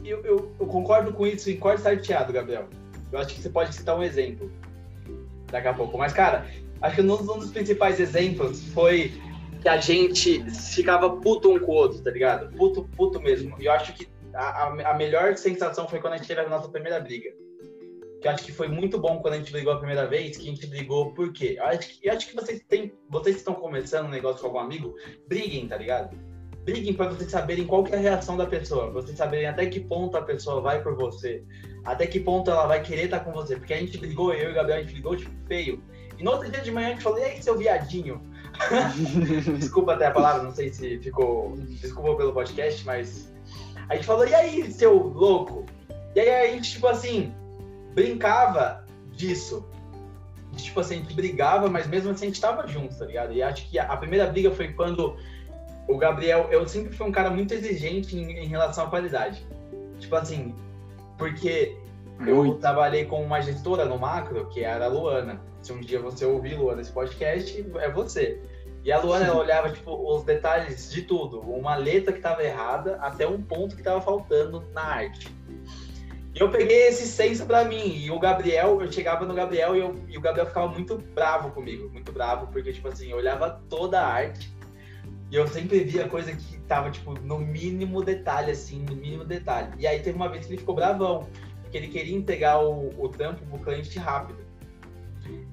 eu, 0.04 0.24
eu, 0.24 0.52
eu 0.60 0.66
concordo 0.66 1.12
com 1.12 1.26
isso 1.26 1.50
e 1.50 1.54
concordo 1.54 1.82
chateado, 1.82 2.32
Gabriel. 2.32 2.66
Eu 3.12 3.18
acho 3.18 3.34
que 3.34 3.40
você 3.40 3.50
pode 3.50 3.74
citar 3.74 3.96
um 3.96 4.02
exemplo 4.02 4.50
daqui 5.50 5.68
a 5.68 5.74
pouco. 5.74 5.98
Mas, 5.98 6.12
cara, 6.12 6.46
acho 6.80 6.96
que 6.96 7.02
um 7.02 7.06
dos 7.06 7.50
principais 7.50 8.00
exemplos 8.00 8.64
foi 8.72 9.12
que 9.64 9.68
a 9.70 9.78
gente 9.78 10.44
ficava 10.50 11.08
puto 11.08 11.50
um 11.50 11.58
com 11.58 11.72
o 11.72 11.74
outro, 11.74 12.02
tá 12.02 12.10
ligado? 12.10 12.54
Puto, 12.54 12.84
puto 12.84 13.18
mesmo. 13.18 13.56
E 13.58 13.64
eu 13.64 13.72
acho 13.72 13.94
que 13.94 14.06
a, 14.34 14.66
a, 14.90 14.94
melhor 14.94 15.34
sensação 15.38 15.88
foi 15.88 16.00
quando 16.00 16.12
a 16.12 16.16
gente 16.18 16.28
teve 16.28 16.42
a 16.42 16.48
nossa 16.50 16.68
primeira 16.68 17.00
briga. 17.00 17.30
Que 18.20 18.28
eu 18.28 18.32
acho 18.32 18.44
que 18.44 18.52
foi 18.52 18.68
muito 18.68 18.98
bom 18.98 19.20
quando 19.20 19.32
a 19.32 19.38
gente 19.38 19.50
brigou 19.50 19.72
a 19.72 19.78
primeira 19.78 20.06
vez, 20.06 20.36
que 20.36 20.46
a 20.46 20.50
gente 20.50 20.66
brigou 20.66 21.14
por 21.14 21.32
quê? 21.32 21.54
Eu 21.56 21.64
acho 21.64 21.98
eu 22.02 22.12
acho 22.12 22.28
que 22.28 22.36
vocês 22.36 22.60
têm, 22.68 22.92
vocês 23.08 23.36
estão 23.36 23.54
começando 23.54 24.04
um 24.04 24.10
negócio 24.10 24.42
com 24.42 24.48
algum 24.48 24.58
amigo, 24.58 24.94
briguem, 25.26 25.66
tá 25.66 25.78
ligado? 25.78 26.14
Briguem 26.62 26.92
para 26.92 27.08
vocês 27.08 27.30
saberem 27.30 27.66
qual 27.66 27.86
é 27.86 27.96
a 27.96 28.00
reação 28.00 28.36
da 28.36 28.44
pessoa, 28.44 28.90
vocês 28.90 29.16
saberem 29.16 29.46
até 29.46 29.64
que 29.64 29.80
ponto 29.80 30.14
a 30.18 30.22
pessoa 30.22 30.60
vai 30.60 30.82
por 30.82 30.94
você, 30.94 31.42
até 31.86 32.06
que 32.06 32.20
ponto 32.20 32.50
ela 32.50 32.66
vai 32.66 32.82
querer 32.82 33.06
estar 33.06 33.20
com 33.20 33.32
você. 33.32 33.56
Porque 33.56 33.72
a 33.72 33.78
gente 33.78 33.96
brigou, 33.96 34.34
eu 34.34 34.50
e 34.50 34.52
o 34.52 34.54
Gabriel, 34.54 34.80
a 34.80 34.82
gente 34.82 34.92
brigou, 34.92 35.16
tipo, 35.16 35.32
feio. 35.46 35.82
E 36.18 36.22
no 36.22 36.32
outro 36.32 36.50
dia 36.50 36.60
de 36.60 36.70
manhã 36.70 36.88
a 36.88 36.90
gente 36.90 37.02
falou, 37.02 37.18
e 37.18 37.24
aí, 37.24 37.42
seu 37.42 37.56
viadinho? 37.56 38.33
Desculpa 39.58 39.94
até 39.94 40.06
a 40.06 40.10
palavra, 40.10 40.42
não 40.42 40.52
sei 40.52 40.72
se 40.72 40.98
ficou. 40.98 41.56
Desculpa 41.56 42.16
pelo 42.16 42.32
podcast, 42.32 42.84
mas. 42.84 43.32
A 43.88 43.96
gente 43.96 44.06
falou, 44.06 44.26
e 44.26 44.34
aí, 44.34 44.70
seu 44.72 44.94
louco? 44.94 45.66
E 46.14 46.20
aí 46.20 46.48
a 46.48 46.52
gente, 46.52 46.72
tipo 46.72 46.86
assim, 46.86 47.34
brincava 47.94 48.84
disso. 49.12 49.66
Tipo 50.56 50.80
assim, 50.80 50.94
a 50.94 50.98
gente 50.98 51.14
brigava, 51.14 51.68
mas 51.68 51.86
mesmo 51.86 52.10
assim 52.10 52.26
a 52.26 52.28
gente 52.28 52.40
tava 52.40 52.66
junto, 52.66 52.96
tá 52.96 53.04
ligado? 53.04 53.32
E 53.32 53.42
acho 53.42 53.68
que 53.68 53.78
a 53.78 53.96
primeira 53.96 54.26
briga 54.26 54.50
foi 54.50 54.72
quando 54.72 55.16
o 55.88 55.98
Gabriel. 55.98 56.48
Eu 56.50 56.66
sempre 56.68 56.94
fui 56.94 57.06
um 57.06 57.12
cara 57.12 57.30
muito 57.30 57.52
exigente 57.52 58.16
em, 58.16 58.38
em 58.38 58.46
relação 58.46 58.84
à 58.84 58.86
qualidade. 58.88 59.44
Tipo 59.98 60.16
assim, 60.16 60.54
porque 61.18 61.76
eu 62.26 62.54
trabalhei 62.54 63.04
com 63.04 63.22
uma 63.22 63.40
gestora 63.40 63.84
no 63.84 63.98
macro, 63.98 64.48
que 64.48 64.62
era 64.62 64.84
a 64.84 64.88
Luana 64.88 65.40
se 65.64 65.72
um 65.72 65.80
dia 65.80 65.98
você 65.98 66.26
ouvir, 66.26 66.56
Luana, 66.56 66.82
esse 66.82 66.92
podcast, 66.92 67.66
é 67.76 67.90
você. 67.90 68.40
E 68.84 68.92
a 68.92 69.00
Luana, 69.00 69.24
ela 69.24 69.40
olhava, 69.40 69.70
tipo, 69.70 69.92
os 69.92 70.22
detalhes 70.22 70.92
de 70.92 71.02
tudo. 71.02 71.40
Uma 71.40 71.74
letra 71.74 72.12
que 72.12 72.18
estava 72.18 72.44
errada 72.44 72.96
até 72.96 73.26
um 73.26 73.40
ponto 73.40 73.74
que 73.74 73.80
estava 73.80 74.00
faltando 74.00 74.62
na 74.72 74.82
arte. 74.82 75.34
E 76.34 76.40
eu 76.40 76.50
peguei 76.50 76.88
esse 76.88 77.06
senso 77.06 77.46
para 77.46 77.64
mim. 77.64 77.96
E 77.96 78.10
o 78.10 78.18
Gabriel, 78.18 78.80
eu 78.82 78.92
chegava 78.92 79.24
no 79.24 79.32
Gabriel 79.32 79.74
e, 79.74 79.80
eu, 79.80 79.96
e, 80.08 80.18
o 80.18 80.20
Gabriel 80.20 80.46
ficava 80.46 80.68
muito 80.68 80.98
bravo 80.98 81.50
comigo. 81.50 81.88
Muito 81.90 82.12
bravo, 82.12 82.48
porque, 82.48 82.72
tipo 82.72 82.88
assim, 82.88 83.10
eu 83.10 83.16
olhava 83.16 83.62
toda 83.70 84.00
a 84.00 84.06
arte 84.06 84.54
e 85.30 85.36
eu 85.36 85.46
sempre 85.48 85.82
via 85.82 86.06
coisa 86.08 86.30
que 86.32 86.58
tava, 86.68 86.90
tipo, 86.90 87.14
no 87.20 87.38
mínimo 87.38 88.02
detalhe, 88.02 88.50
assim, 88.50 88.84
no 88.84 88.94
mínimo 88.94 89.24
detalhe. 89.24 89.68
E 89.78 89.86
aí 89.86 90.00
teve 90.00 90.16
uma 90.16 90.28
vez 90.28 90.44
que 90.44 90.52
ele 90.52 90.58
ficou 90.58 90.74
bravão, 90.74 91.26
porque 91.74 91.78
ele 91.78 91.88
queria 91.88 92.16
entregar 92.16 92.64
o, 92.64 92.88
o 93.02 93.08
tampo 93.08 93.44
pro 93.46 93.58
cliente 93.58 93.98
rápido. 93.98 94.38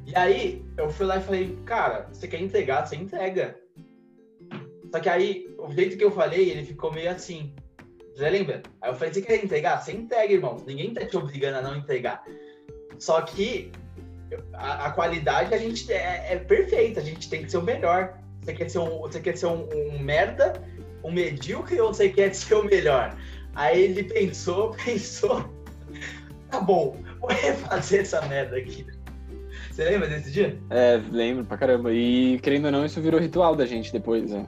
E 0.06 0.16
aí, 0.16 0.64
eu 0.78 0.88
fui 0.88 1.08
lá 1.08 1.18
e 1.18 1.22
falei, 1.22 1.58
cara, 1.66 2.08
você 2.12 2.28
quer 2.28 2.40
entregar, 2.40 2.86
você 2.86 2.96
entrega. 2.96 3.58
Só 4.92 5.00
que 5.00 5.10
aí, 5.10 5.52
o 5.58 5.72
jeito 5.72 5.98
que 5.98 6.04
eu 6.04 6.12
falei, 6.12 6.52
ele 6.52 6.64
ficou 6.64 6.94
meio 6.94 7.10
assim. 7.10 7.56
Você 8.14 8.30
lembra? 8.30 8.62
Aí 8.82 8.92
eu 8.92 8.96
falei, 8.96 9.12
você 9.12 9.22
quer 9.24 9.44
entregar? 9.44 9.82
Você 9.82 9.94
entrega, 9.94 10.32
irmão. 10.32 10.64
Ninguém 10.68 10.94
tá 10.94 11.04
te 11.06 11.18
obrigando 11.18 11.58
a 11.58 11.62
não 11.64 11.76
entregar. 11.76 12.24
Só 13.00 13.20
que 13.24 13.72
a, 14.54 14.86
a 14.88 14.92
qualidade 14.92 15.56
a 15.56 15.58
gente 15.58 15.92
é, 15.92 16.34
é, 16.34 16.38
perfeita, 16.38 17.00
a 17.00 17.04
gente 17.04 17.30
tem 17.32 17.46
que 17.46 17.50
ser 17.50 17.58
o 17.58 17.64
melhor. 17.64 18.20
Você 18.42 18.54
quer 18.54 18.70
ser 18.70 18.78
um, 18.78 19.00
você 19.00 19.20
quer 19.20 19.36
ser 19.36 19.48
um, 19.48 19.68
um 19.74 19.98
merda, 19.98 20.54
um 21.04 21.12
medíocre 21.12 21.82
ou 21.82 21.92
você 21.92 22.10
quer 22.10 22.32
ser 22.36 22.54
o 22.54 22.64
melhor? 22.64 23.18
Aí 23.56 23.82
ele 23.82 24.04
pensou, 24.04 24.76
pensou, 24.86 25.61
tá 26.52 26.60
bom, 26.60 26.98
vou 27.20 27.30
refazer 27.30 28.02
essa 28.02 28.22
merda 28.28 28.58
aqui. 28.58 28.86
Você 29.72 29.86
lembra 29.86 30.08
desse 30.10 30.30
dia? 30.32 30.60
É, 30.70 31.02
lembro 31.12 31.46
pra 31.46 31.58
caramba. 31.58 31.94
E 31.94 32.40
querendo 32.40 32.66
ou 32.66 32.72
não, 32.72 32.86
isso 32.86 33.02
virou 33.02 33.20
ritual 33.20 33.56
da 33.56 33.66
gente 33.66 33.92
depois, 33.92 34.30
né? 34.30 34.46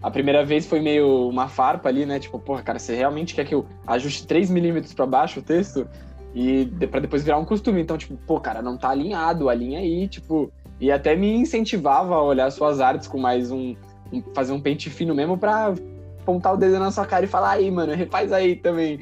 A 0.00 0.10
primeira 0.10 0.44
vez 0.44 0.66
foi 0.66 0.80
meio 0.80 1.28
uma 1.28 1.48
farpa 1.48 1.88
ali, 1.88 2.06
né? 2.06 2.18
Tipo, 2.18 2.38
porra, 2.38 2.62
cara, 2.62 2.78
você 2.78 2.94
realmente 2.94 3.34
quer 3.34 3.44
que 3.44 3.54
eu 3.54 3.66
ajuste 3.86 4.26
3 4.26 4.48
milímetros 4.48 4.94
pra 4.94 5.04
baixo 5.04 5.40
o 5.40 5.42
texto? 5.42 5.86
E 6.34 6.66
pra 6.90 7.00
depois 7.00 7.24
virar 7.24 7.38
um 7.38 7.44
costume. 7.44 7.82
Então, 7.82 7.98
tipo, 7.98 8.16
pô, 8.26 8.40
cara, 8.40 8.62
não 8.62 8.78
tá 8.78 8.90
alinhado, 8.90 9.48
alinha 9.48 9.80
aí, 9.80 10.08
tipo. 10.08 10.50
E 10.80 10.90
até 10.90 11.14
me 11.14 11.34
incentivava 11.34 12.14
a 12.14 12.22
olhar 12.22 12.50
suas 12.50 12.80
artes 12.80 13.08
com 13.08 13.18
mais 13.18 13.50
um. 13.50 13.74
um 14.12 14.22
fazer 14.34 14.52
um 14.52 14.60
pente 14.60 14.88
fino 14.88 15.14
mesmo 15.14 15.36
pra 15.36 15.74
apontar 16.20 16.54
o 16.54 16.56
dedo 16.56 16.78
na 16.78 16.90
sua 16.90 17.04
cara 17.04 17.24
e 17.24 17.28
falar, 17.28 17.52
aí, 17.52 17.70
mano, 17.70 17.92
refaz 17.92 18.32
aí 18.32 18.56
também. 18.56 19.00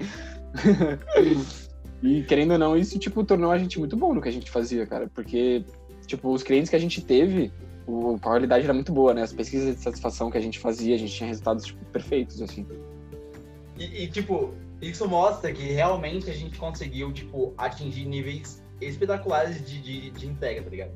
e 2.03 2.23
querendo 2.23 2.53
ou 2.53 2.59
não, 2.59 2.77
isso, 2.77 2.99
tipo, 2.99 3.25
tornou 3.25 3.51
a 3.51 3.59
gente 3.59 3.79
muito 3.79 3.97
bom 3.97 4.15
no 4.15 4.23
que 4.23 4.29
a 4.29 4.33
gente 4.33 4.51
fazia, 4.51 4.87
cara. 4.87 5.09
Porque, 5.13 5.65
tipo, 6.07 6.33
os 6.33 6.43
clientes 6.43 6.71
que 6.71 6.77
a 6.77 6.79
gente 6.79 7.03
teve, 7.03 7.53
a 8.15 8.19
qualidade 8.21 8.65
era 8.65 8.75
muito 8.75 8.93
boa, 8.93 9.13
né? 9.13 9.23
As 9.23 9.33
pesquisas 9.33 9.77
de 9.77 9.83
satisfação 9.83 10.31
que 10.31 10.39
a 10.39 10.41
gente 10.41 10.59
fazia, 10.59 10.95
a 10.95 10.99
gente 10.99 11.13
tinha 11.13 11.29
resultados, 11.29 11.65
tipo, 11.65 11.85
perfeitos, 11.87 12.41
assim. 12.41 12.67
E, 13.77 14.05
e, 14.05 14.09
tipo, 14.09 14.55
isso 14.81 15.09
mostra 15.09 15.53
que 15.53 15.63
realmente 15.63 16.31
a 16.31 16.35
gente 16.35 16.57
conseguiu, 16.57 17.13
tipo, 17.13 17.53
atingir 17.59 18.05
níveis 18.05 18.63
espetaculares 18.81 19.67
de, 19.67 19.81
de, 19.81 20.11
de 20.11 20.27
entrega, 20.27 20.63
tá 20.63 20.71
ligado? 20.71 20.93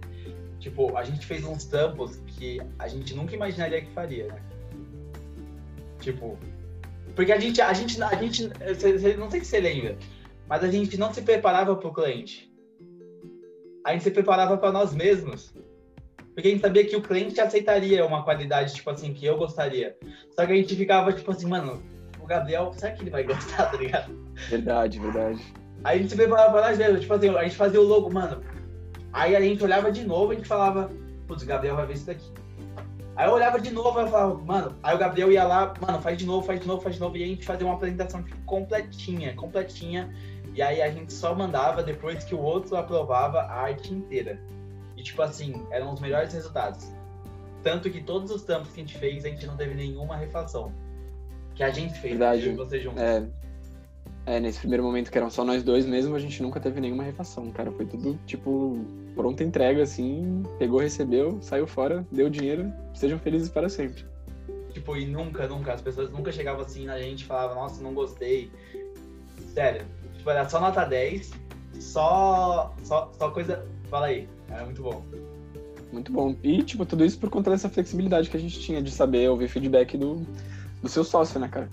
Tipo, 0.61 0.97
a 0.97 1.03
gente 1.03 1.27
fez 1.27 1.45
uns 1.45 1.65
tampos 1.65 2.21
que 2.39 2.61
a 2.79 2.87
gente 2.87 3.15
nunca 3.15 3.35
imaginaria 3.35 3.81
que 3.83 3.91
faria, 3.91 4.29
né? 4.29 4.41
Tipo, 5.99 6.39
porque 7.15 7.33
a 7.33 7.39
gente, 7.39 7.61
a 7.61 7.73
gente, 7.73 8.03
a 8.03 8.15
gente, 8.15 8.51
não 9.19 9.31
sei 9.31 9.41
se 9.41 9.47
você 9.47 9.61
lembra, 9.61 9.97
mas 10.53 10.63
a 10.63 10.71
gente 10.71 10.99
não 10.99 11.11
se 11.15 11.23
preparava 11.23 11.75
para 11.75 11.89
o 11.89 11.95
cliente. 11.95 12.53
A 13.87 13.93
gente 13.93 14.05
se 14.05 14.11
preparava 14.11 14.59
para 14.59 14.71
nós 14.71 14.93
mesmos. 14.93 15.55
Porque 16.35 16.47
a 16.47 16.51
gente 16.51 16.61
sabia 16.61 16.85
que 16.85 16.95
o 16.95 17.01
cliente 17.01 17.41
aceitaria 17.41 18.05
uma 18.05 18.23
qualidade, 18.23 18.75
tipo 18.75 18.91
assim, 18.91 19.15
que 19.15 19.25
eu 19.25 19.39
gostaria. 19.39 19.97
Só 20.33 20.45
que 20.45 20.53
a 20.53 20.55
gente 20.55 20.77
ficava, 20.77 21.11
tipo 21.11 21.31
assim, 21.31 21.47
mano, 21.47 21.83
o 22.23 22.27
Gabriel, 22.27 22.71
será 22.75 22.93
que 22.93 23.03
ele 23.03 23.09
vai 23.09 23.23
gostar, 23.25 23.71
tá 23.71 23.79
ligado? 23.79 24.13
Verdade, 24.51 24.99
verdade. 24.99 25.43
Aí 25.85 25.97
a 25.97 26.03
gente 26.03 26.11
se 26.11 26.17
preparava 26.17 26.53
para 26.53 26.69
nós 26.69 26.77
mesmos, 26.77 27.01
tipo 27.01 27.15
assim, 27.15 27.35
a 27.35 27.45
gente 27.45 27.57
fazia 27.57 27.81
o 27.81 27.85
logo, 27.85 28.13
mano. 28.13 28.43
Aí 29.11 29.35
a 29.35 29.41
gente 29.41 29.65
olhava 29.65 29.91
de 29.91 30.05
novo 30.05 30.35
e 30.35 30.37
a 30.37 30.39
gente 30.39 30.49
falava, 30.49 30.91
putz, 31.27 31.45
o 31.45 31.47
Gabriel 31.47 31.77
vai 31.77 31.87
ver 31.87 31.95
isso 31.95 32.05
daqui. 32.05 32.31
Aí 33.17 33.27
eu 33.27 33.33
olhava 33.33 33.59
de 33.59 33.71
novo 33.71 33.99
e 34.03 34.07
falava, 34.07 34.35
mano, 34.35 34.77
aí 34.83 34.95
o 34.95 34.99
Gabriel 34.99 35.33
ia 35.33 35.45
lá, 35.45 35.73
mano, 35.81 35.99
faz 36.03 36.19
de 36.19 36.27
novo, 36.27 36.47
faz 36.47 36.61
de 36.61 36.69
novo, 36.69 36.83
faz 36.83 36.97
de 36.97 37.01
novo, 37.01 37.17
e 37.17 37.23
a 37.23 37.27
gente 37.27 37.43
fazia 37.43 37.67
uma 37.67 37.77
apresentação 37.77 38.23
tipo, 38.23 38.37
completinha, 38.45 39.35
completinha. 39.35 40.15
E 40.55 40.61
aí 40.61 40.83
a 40.83 40.91
gente 40.91 41.13
só 41.13 41.35
mandava 41.35 41.83
depois 41.83 42.25
que 42.25 42.35
o 42.35 42.41
outro 42.41 42.77
aprovava 42.77 43.41
a 43.41 43.53
arte 43.63 43.93
inteira. 43.93 44.39
E 44.97 45.03
tipo 45.03 45.23
assim, 45.23 45.67
eram 45.71 45.93
os 45.93 46.01
melhores 46.01 46.33
resultados. 46.33 46.93
Tanto 47.63 47.91
que 47.91 48.03
todos 48.03 48.31
os 48.31 48.43
tampos 48.43 48.73
que 48.73 48.81
a 48.81 48.85
gente 48.85 48.99
fez, 48.99 49.25
a 49.25 49.29
gente 49.29 49.47
não 49.47 49.57
teve 49.57 49.75
nenhuma 49.75 50.17
refação. 50.17 50.73
Que 51.55 51.63
a 51.63 51.71
gente 51.71 51.95
fez, 51.95 52.13
Verdade. 52.13 52.47
eu 52.47 52.53
e 52.53 52.57
você 52.57 52.81
juntos. 52.81 53.01
É, 53.01 53.27
é, 54.27 54.41
nesse 54.41 54.59
primeiro 54.59 54.83
momento 54.83 55.11
que 55.11 55.19
eram 55.19 55.31
só 55.31 55.45
nós 55.45 55.63
dois 55.63 55.87
mesmo, 55.87 56.15
a 56.15 56.19
gente 56.19 56.43
nunca 56.43 56.61
teve 56.61 56.81
nenhuma 56.81 57.03
refação, 57.03 57.51
cara. 57.51 57.73
Foi 57.73 57.87
tudo, 57.87 58.19
tipo, 58.27 58.79
pronta 59.15 59.43
entrega, 59.43 59.83
assim, 59.83 60.43
pegou, 60.59 60.81
recebeu, 60.81 61.41
saiu 61.41 61.67
fora, 61.67 62.07
deu 62.11 62.29
dinheiro, 62.29 62.73
sejam 62.95 63.19
felizes 63.19 63.49
para 63.49 63.69
sempre. 63.69 64.05
Tipo, 64.73 64.97
e 64.97 65.07
nunca, 65.07 65.47
nunca, 65.47 65.73
as 65.75 65.83
pessoas 65.83 66.11
nunca 66.11 66.33
chegavam 66.33 66.63
assim 66.63 66.87
na 66.87 66.99
gente 66.99 67.23
e 67.23 67.25
falavam, 67.25 67.57
nossa, 67.57 67.83
não 67.83 67.95
gostei. 67.95 68.51
Sério, 69.53 69.85
tipo, 70.23 70.31
era 70.31 70.49
só 70.49 70.61
nota 70.61 70.85
10, 70.85 71.33
só, 71.81 72.73
só, 72.85 73.13
só 73.19 73.31
coisa. 73.31 73.67
Fala 73.91 74.07
aí, 74.07 74.29
era 74.49 74.65
muito 74.65 74.83
bom. 74.83 75.05
Muito 75.93 76.11
bom. 76.11 76.35
E, 76.43 76.63
tipo, 76.63 76.87
tudo 76.87 77.05
isso 77.05 77.19
por 77.19 77.29
conta 77.29 77.51
dessa 77.51 77.69
flexibilidade 77.69 78.31
que 78.31 78.37
a 78.37 78.41
gente 78.41 78.59
tinha 78.61 78.81
de 78.81 78.91
saber 78.91 79.29
ouvir 79.29 79.49
feedback 79.49 79.99
do, 79.99 80.25
do 80.81 80.89
seu 80.89 81.05
sócio, 81.05 81.39
né, 81.39 81.49
cara? 81.49 81.69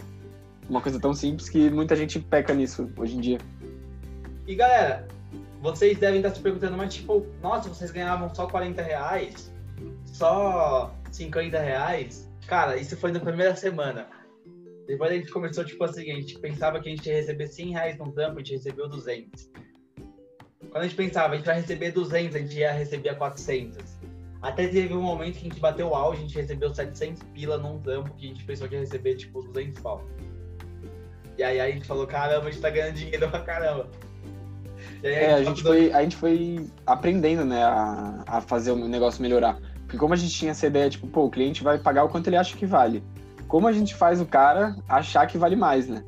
Uma 0.67 0.81
coisa 0.81 0.99
tão 0.99 1.13
simples 1.13 1.47
que 1.47 1.69
muita 1.69 1.95
gente 1.95 2.19
peca 2.19 2.53
nisso 2.53 2.91
hoje 2.97 3.15
em 3.15 3.21
dia. 3.21 3.38
E 4.45 4.55
galera, 4.55 5.07
vocês 5.62 5.97
devem 5.97 6.19
estar 6.19 6.33
se 6.33 6.41
perguntando, 6.41 6.75
mas 6.75 6.93
tipo, 6.93 7.25
nossa, 7.41 7.69
vocês 7.69 7.91
ganhavam 7.91 8.33
só 8.33 8.47
40 8.47 8.81
reais? 8.81 9.51
Só 10.05 10.93
50 11.12 11.57
reais? 11.59 12.27
Cara, 12.45 12.75
isso 12.75 12.97
foi 12.97 13.12
na 13.12 13.19
primeira 13.19 13.55
semana. 13.55 14.07
Depois 14.89 15.12
a 15.12 15.13
gente 15.13 15.32
começou, 15.32 15.63
tipo 15.63 15.84
assim, 15.84 16.12
a 16.12 16.15
gente 16.15 16.39
pensava 16.39 16.80
que 16.80 16.89
a 16.89 16.91
gente 16.91 17.08
ia 17.08 17.17
receber 17.17 17.45
100 17.45 17.71
reais 17.73 17.97
num 17.99 18.12
trampo, 18.12 18.38
a 18.38 18.39
gente 18.39 18.54
recebeu 18.54 18.89
200. 18.89 19.52
Quando 20.71 20.78
a 20.78 20.84
gente 20.84 20.95
pensava, 20.95 21.36
a 21.36 21.38
gente 21.38 21.45
vai 21.45 21.62
receber 21.62 21.91
200, 21.91 22.36
a 22.36 22.39
gente 22.39 22.58
ia 22.58 22.71
receber 22.71 23.15
400. 23.15 23.86
Até 24.41 24.67
teve 24.67 24.95
um 24.95 25.02
momento 25.04 25.34
que 25.34 25.45
a 25.45 25.49
gente 25.49 25.60
bateu 25.60 25.89
o 25.89 25.95
auge, 25.95 26.17
a 26.17 26.21
gente 26.23 26.36
recebeu 26.36 26.73
700 26.73 27.21
pila 27.36 27.60
num 27.60 27.78
trampo 27.78 28.15
que 28.15 28.25
a 28.25 28.30
gente 28.30 28.43
pensou 28.43 28.67
que 28.67 28.73
ia 28.73 28.80
receber, 28.80 29.15
tipo, 29.15 29.43
200 29.43 29.80
pau. 29.80 30.04
E 31.38 31.43
aí 31.43 31.62
a 31.62 31.69
gente 31.69 31.86
falou, 31.86 32.08
caramba, 32.08 32.47
a 32.47 32.52
gente 32.52 32.62
tá 32.62 32.71
ganhando 32.71 32.95
dinheiro 32.95 33.30
pra 33.30 33.41
caramba. 33.41 33.88
é, 35.04 35.36
a 35.36 35.43
gente, 35.43 35.62
foi, 35.62 35.93
a 35.93 36.02
gente 36.02 36.15
foi 36.15 36.67
aprendendo, 36.88 37.45
né, 37.45 37.63
a, 37.63 38.23
a 38.25 38.41
fazer 38.41 38.71
o 38.71 38.88
negócio 38.88 39.21
melhorar. 39.21 39.60
Porque 39.82 39.99
como 39.99 40.15
a 40.15 40.17
gente 40.17 40.34
tinha 40.34 40.49
essa 40.49 40.65
ideia, 40.65 40.89
tipo, 40.89 41.06
pô, 41.06 41.25
o 41.25 41.30
cliente 41.30 41.63
vai 41.63 41.78
pagar 41.78 42.06
o 42.06 42.10
quanto 42.10 42.25
ele 42.25 42.38
acha 42.38 42.58
que 42.58 42.65
vale. 42.65 43.04
Como 43.49 43.67
a 43.67 43.73
gente 43.73 43.95
faz 43.95 44.21
o 44.21 44.25
cara 44.27 44.75
achar 44.88 45.25
que 45.25 45.38
vale 45.38 45.55
mais, 45.55 45.88
né? 45.88 46.03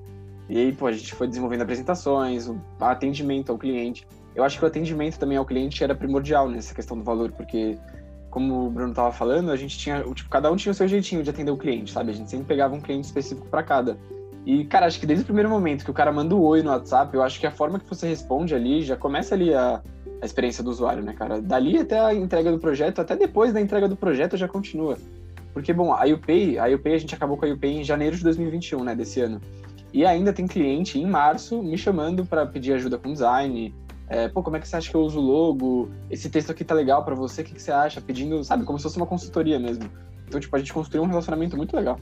E 0.47 0.57
aí, 0.57 0.71
pô, 0.71 0.85
a 0.85 0.91
gente 0.91 1.15
foi 1.15 1.27
desenvolvendo 1.27 1.63
apresentações, 1.63 2.47
o 2.47 2.61
atendimento 2.79 3.51
ao 3.51 3.57
cliente. 3.57 4.07
Eu 4.35 4.43
acho 4.43 4.59
que 4.59 4.63
o 4.63 4.67
atendimento 4.67 5.17
também 5.17 5.37
ao 5.37 5.45
cliente 5.45 5.83
era 5.83 5.95
primordial 5.95 6.47
nessa 6.47 6.75
questão 6.75 6.95
do 6.95 7.03
valor, 7.03 7.31
porque, 7.31 7.79
como 8.29 8.67
o 8.67 8.69
Bruno 8.69 8.93
tava 8.93 9.11
falando, 9.11 9.49
a 9.49 9.55
gente 9.55 9.75
tinha, 9.75 10.03
tipo, 10.13 10.29
cada 10.29 10.51
um 10.51 10.55
tinha 10.55 10.71
o 10.71 10.75
seu 10.75 10.87
jeitinho 10.87 11.23
de 11.23 11.31
atender 11.31 11.49
o 11.49 11.57
cliente, 11.57 11.91
sabe? 11.91 12.11
A 12.11 12.13
gente 12.13 12.29
sempre 12.29 12.45
pegava 12.45 12.75
um 12.75 12.79
cliente 12.79 13.07
específico 13.07 13.47
para 13.47 13.63
cada. 13.63 13.97
E, 14.45 14.63
cara, 14.65 14.85
acho 14.85 14.99
que 14.99 15.07
desde 15.07 15.23
o 15.23 15.25
primeiro 15.25 15.49
momento 15.49 15.83
que 15.83 15.91
o 15.91 15.95
cara 15.95 16.11
manda 16.11 16.35
o 16.35 16.43
oi 16.43 16.61
no 16.61 16.69
WhatsApp, 16.69 17.15
eu 17.15 17.23
acho 17.23 17.39
que 17.39 17.47
a 17.47 17.51
forma 17.51 17.79
que 17.79 17.89
você 17.89 18.07
responde 18.07 18.53
ali 18.53 18.83
já 18.83 18.95
começa 18.95 19.33
ali 19.33 19.51
a, 19.51 19.81
a 20.21 20.25
experiência 20.25 20.63
do 20.63 20.69
usuário, 20.69 21.03
né, 21.03 21.13
cara? 21.13 21.41
Dali 21.41 21.79
até 21.79 21.99
a 21.99 22.13
entrega 22.13 22.51
do 22.51 22.59
projeto, 22.59 23.01
até 23.01 23.15
depois 23.15 23.51
da 23.51 23.59
entrega 23.59 23.87
do 23.87 23.95
projeto 23.95 24.37
já 24.37 24.47
continua. 24.47 24.95
Porque, 25.53 25.73
bom, 25.73 25.93
a 25.93 26.05
UPay, 26.05 26.57
a 26.57 26.67
UPay, 26.67 26.93
a 26.93 26.97
gente 26.97 27.13
acabou 27.13 27.37
com 27.37 27.45
a 27.45 27.49
UPay 27.49 27.77
em 27.77 27.83
janeiro 27.83 28.15
de 28.15 28.23
2021, 28.23 28.83
né, 28.83 28.95
desse 28.95 29.19
ano. 29.21 29.41
E 29.93 30.05
ainda 30.05 30.31
tem 30.31 30.47
cliente 30.47 30.97
em 30.97 31.05
março 31.05 31.61
me 31.61 31.77
chamando 31.77 32.25
para 32.25 32.45
pedir 32.45 32.73
ajuda 32.73 32.97
com 32.97 33.11
design. 33.11 33.75
É, 34.07 34.29
pô, 34.29 34.41
como 34.41 34.57
é 34.57 34.59
que 34.59 34.67
você 34.67 34.75
acha 34.75 34.89
que 34.89 34.95
eu 34.95 35.01
uso 35.01 35.19
o 35.19 35.21
logo? 35.21 35.89
Esse 36.09 36.29
texto 36.29 36.51
aqui 36.51 36.63
tá 36.63 36.73
legal 36.73 37.03
para 37.03 37.15
você, 37.15 37.41
o 37.41 37.45
que, 37.45 37.55
que 37.55 37.61
você 37.61 37.71
acha? 37.71 37.99
Pedindo, 37.99 38.43
sabe, 38.43 38.63
como 38.63 38.79
se 38.79 38.83
fosse 38.83 38.97
uma 38.97 39.05
consultoria 39.05 39.59
mesmo. 39.59 39.89
Então, 40.27 40.39
tipo, 40.39 40.55
a 40.55 40.59
gente 40.59 40.71
construiu 40.71 41.03
um 41.03 41.07
relacionamento 41.07 41.57
muito 41.57 41.75
legal. 41.75 41.99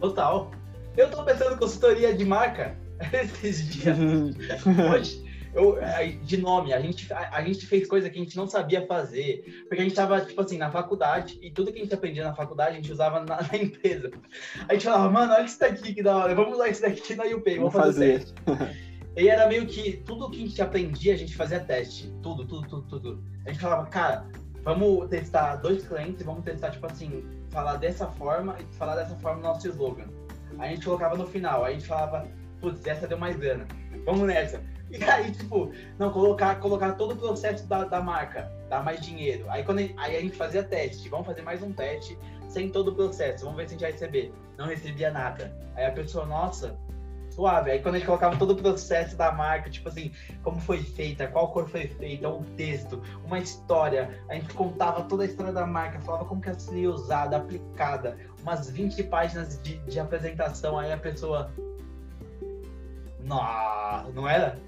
Total. 0.00 0.50
Eu 0.96 1.10
tô 1.10 1.22
pensando 1.24 1.54
em 1.54 1.58
consultoria 1.58 2.14
de 2.14 2.24
marca 2.24 2.76
esses 3.12 3.66
dias. 3.68 3.96
Hoje, 4.92 5.27
eu, 5.58 5.78
de 6.22 6.36
nome, 6.36 6.72
a 6.72 6.80
gente, 6.80 7.12
a, 7.12 7.36
a, 7.36 7.42
gente 7.42 7.66
fez 7.66 7.86
coisa 7.86 8.08
que 8.08 8.18
a 8.18 8.22
gente 8.22 8.36
não 8.36 8.46
sabia 8.46 8.86
fazer. 8.86 9.64
Porque 9.68 9.80
a 9.80 9.84
gente 9.84 9.94
tava, 9.94 10.20
tipo 10.20 10.40
assim, 10.40 10.58
na 10.58 10.70
faculdade, 10.70 11.38
e 11.42 11.50
tudo 11.50 11.72
que 11.72 11.78
a 11.78 11.82
gente 11.82 11.94
aprendia 11.94 12.24
na 12.24 12.34
faculdade, 12.34 12.72
a 12.72 12.74
gente 12.74 12.92
usava 12.92 13.20
na, 13.20 13.42
na 13.50 13.58
empresa. 13.58 14.10
A 14.68 14.72
gente 14.72 14.84
falava, 14.84 15.10
mano, 15.10 15.32
olha 15.32 15.44
isso 15.44 15.58
daqui 15.58 15.94
que 15.94 16.02
da 16.02 16.16
hora, 16.16 16.34
vamos 16.34 16.54
usar 16.54 16.68
isso 16.68 16.82
daqui 16.82 17.14
na 17.14 17.24
UPay, 17.24 17.58
vamos, 17.58 17.72
vamos 17.72 17.86
fazer. 17.86 18.26
fazer. 18.44 18.76
e 19.16 19.28
era 19.28 19.46
meio 19.48 19.66
que 19.66 19.98
tudo 20.06 20.30
que 20.30 20.36
a 20.36 20.46
gente 20.46 20.62
aprendia, 20.62 21.14
a 21.14 21.18
gente 21.18 21.36
fazia 21.36 21.60
teste. 21.60 22.12
Tudo, 22.22 22.46
tudo, 22.46 22.68
tudo, 22.68 22.88
tudo. 22.88 23.24
A 23.44 23.50
gente 23.50 23.60
falava, 23.60 23.86
cara, 23.86 24.26
vamos 24.62 25.08
testar 25.08 25.56
dois 25.56 25.86
clientes, 25.86 26.24
vamos 26.24 26.44
testar, 26.44 26.70
tipo 26.70 26.86
assim, 26.86 27.24
falar 27.50 27.76
dessa 27.76 28.06
forma 28.06 28.56
e 28.60 28.76
falar 28.76 28.96
dessa 28.96 29.16
forma 29.16 29.40
no 29.42 29.48
nosso 29.48 29.68
slogan 29.68 30.06
a 30.58 30.68
gente 30.68 30.84
colocava 30.84 31.16
no 31.16 31.26
final. 31.26 31.64
Aí 31.64 31.74
a 31.74 31.78
gente 31.78 31.86
falava, 31.86 32.26
putz, 32.60 32.86
essa 32.86 33.06
deu 33.06 33.18
mais 33.18 33.36
grana. 33.36 33.66
Vamos 34.04 34.26
nessa. 34.26 34.62
E 34.90 35.04
aí, 35.04 35.30
tipo, 35.32 35.70
não, 35.98 36.10
colocar, 36.10 36.58
colocar 36.60 36.92
todo 36.92 37.12
o 37.12 37.16
processo 37.16 37.66
da, 37.66 37.84
da 37.84 38.00
marca, 38.00 38.50
dar 38.68 38.82
mais 38.82 39.00
dinheiro. 39.00 39.44
Aí, 39.50 39.62
quando 39.62 39.78
aí 39.78 40.16
a 40.16 40.20
gente 40.20 40.36
fazia 40.36 40.62
teste, 40.62 41.08
vamos 41.08 41.26
fazer 41.26 41.42
mais 41.42 41.62
um 41.62 41.72
teste 41.72 42.18
sem 42.48 42.70
todo 42.70 42.88
o 42.88 42.94
processo, 42.94 43.44
vamos 43.44 43.58
ver 43.58 43.68
se 43.68 43.74
a 43.74 43.78
gente 43.78 43.82
vai 43.82 43.92
receber. 43.92 44.32
Não 44.56 44.66
recebia 44.66 45.10
nada. 45.10 45.54
Aí 45.76 45.84
a 45.84 45.92
pessoa, 45.92 46.24
nossa, 46.24 46.78
suave. 47.38 47.70
Aí 47.70 47.80
quando 47.80 47.94
a 47.94 47.98
gente 47.98 48.06
colocava 48.06 48.36
todo 48.36 48.50
o 48.50 48.56
processo 48.56 49.16
da 49.16 49.30
marca, 49.30 49.70
tipo 49.70 49.88
assim, 49.88 50.10
como 50.42 50.58
foi 50.60 50.82
feita, 50.82 51.28
qual 51.28 51.52
cor 51.52 51.68
foi 51.68 51.86
feita, 51.86 52.28
um 52.28 52.42
texto, 52.56 53.00
uma 53.24 53.38
história, 53.38 54.20
a 54.28 54.34
gente 54.34 54.52
contava 54.54 55.04
toda 55.04 55.22
a 55.22 55.26
história 55.26 55.52
da 55.52 55.64
marca, 55.64 56.00
falava 56.00 56.24
como 56.24 56.40
que 56.40 56.48
ela 56.48 56.58
seria 56.58 56.90
usada, 56.90 57.36
aplicada, 57.36 58.18
umas 58.42 58.68
20 58.68 59.04
páginas 59.04 59.62
de, 59.62 59.78
de 59.78 60.00
apresentação, 60.00 60.78
aí 60.78 60.92
a 60.92 60.98
pessoa. 60.98 61.52
Não, 63.20 64.10
não 64.14 64.28
era? 64.28 64.58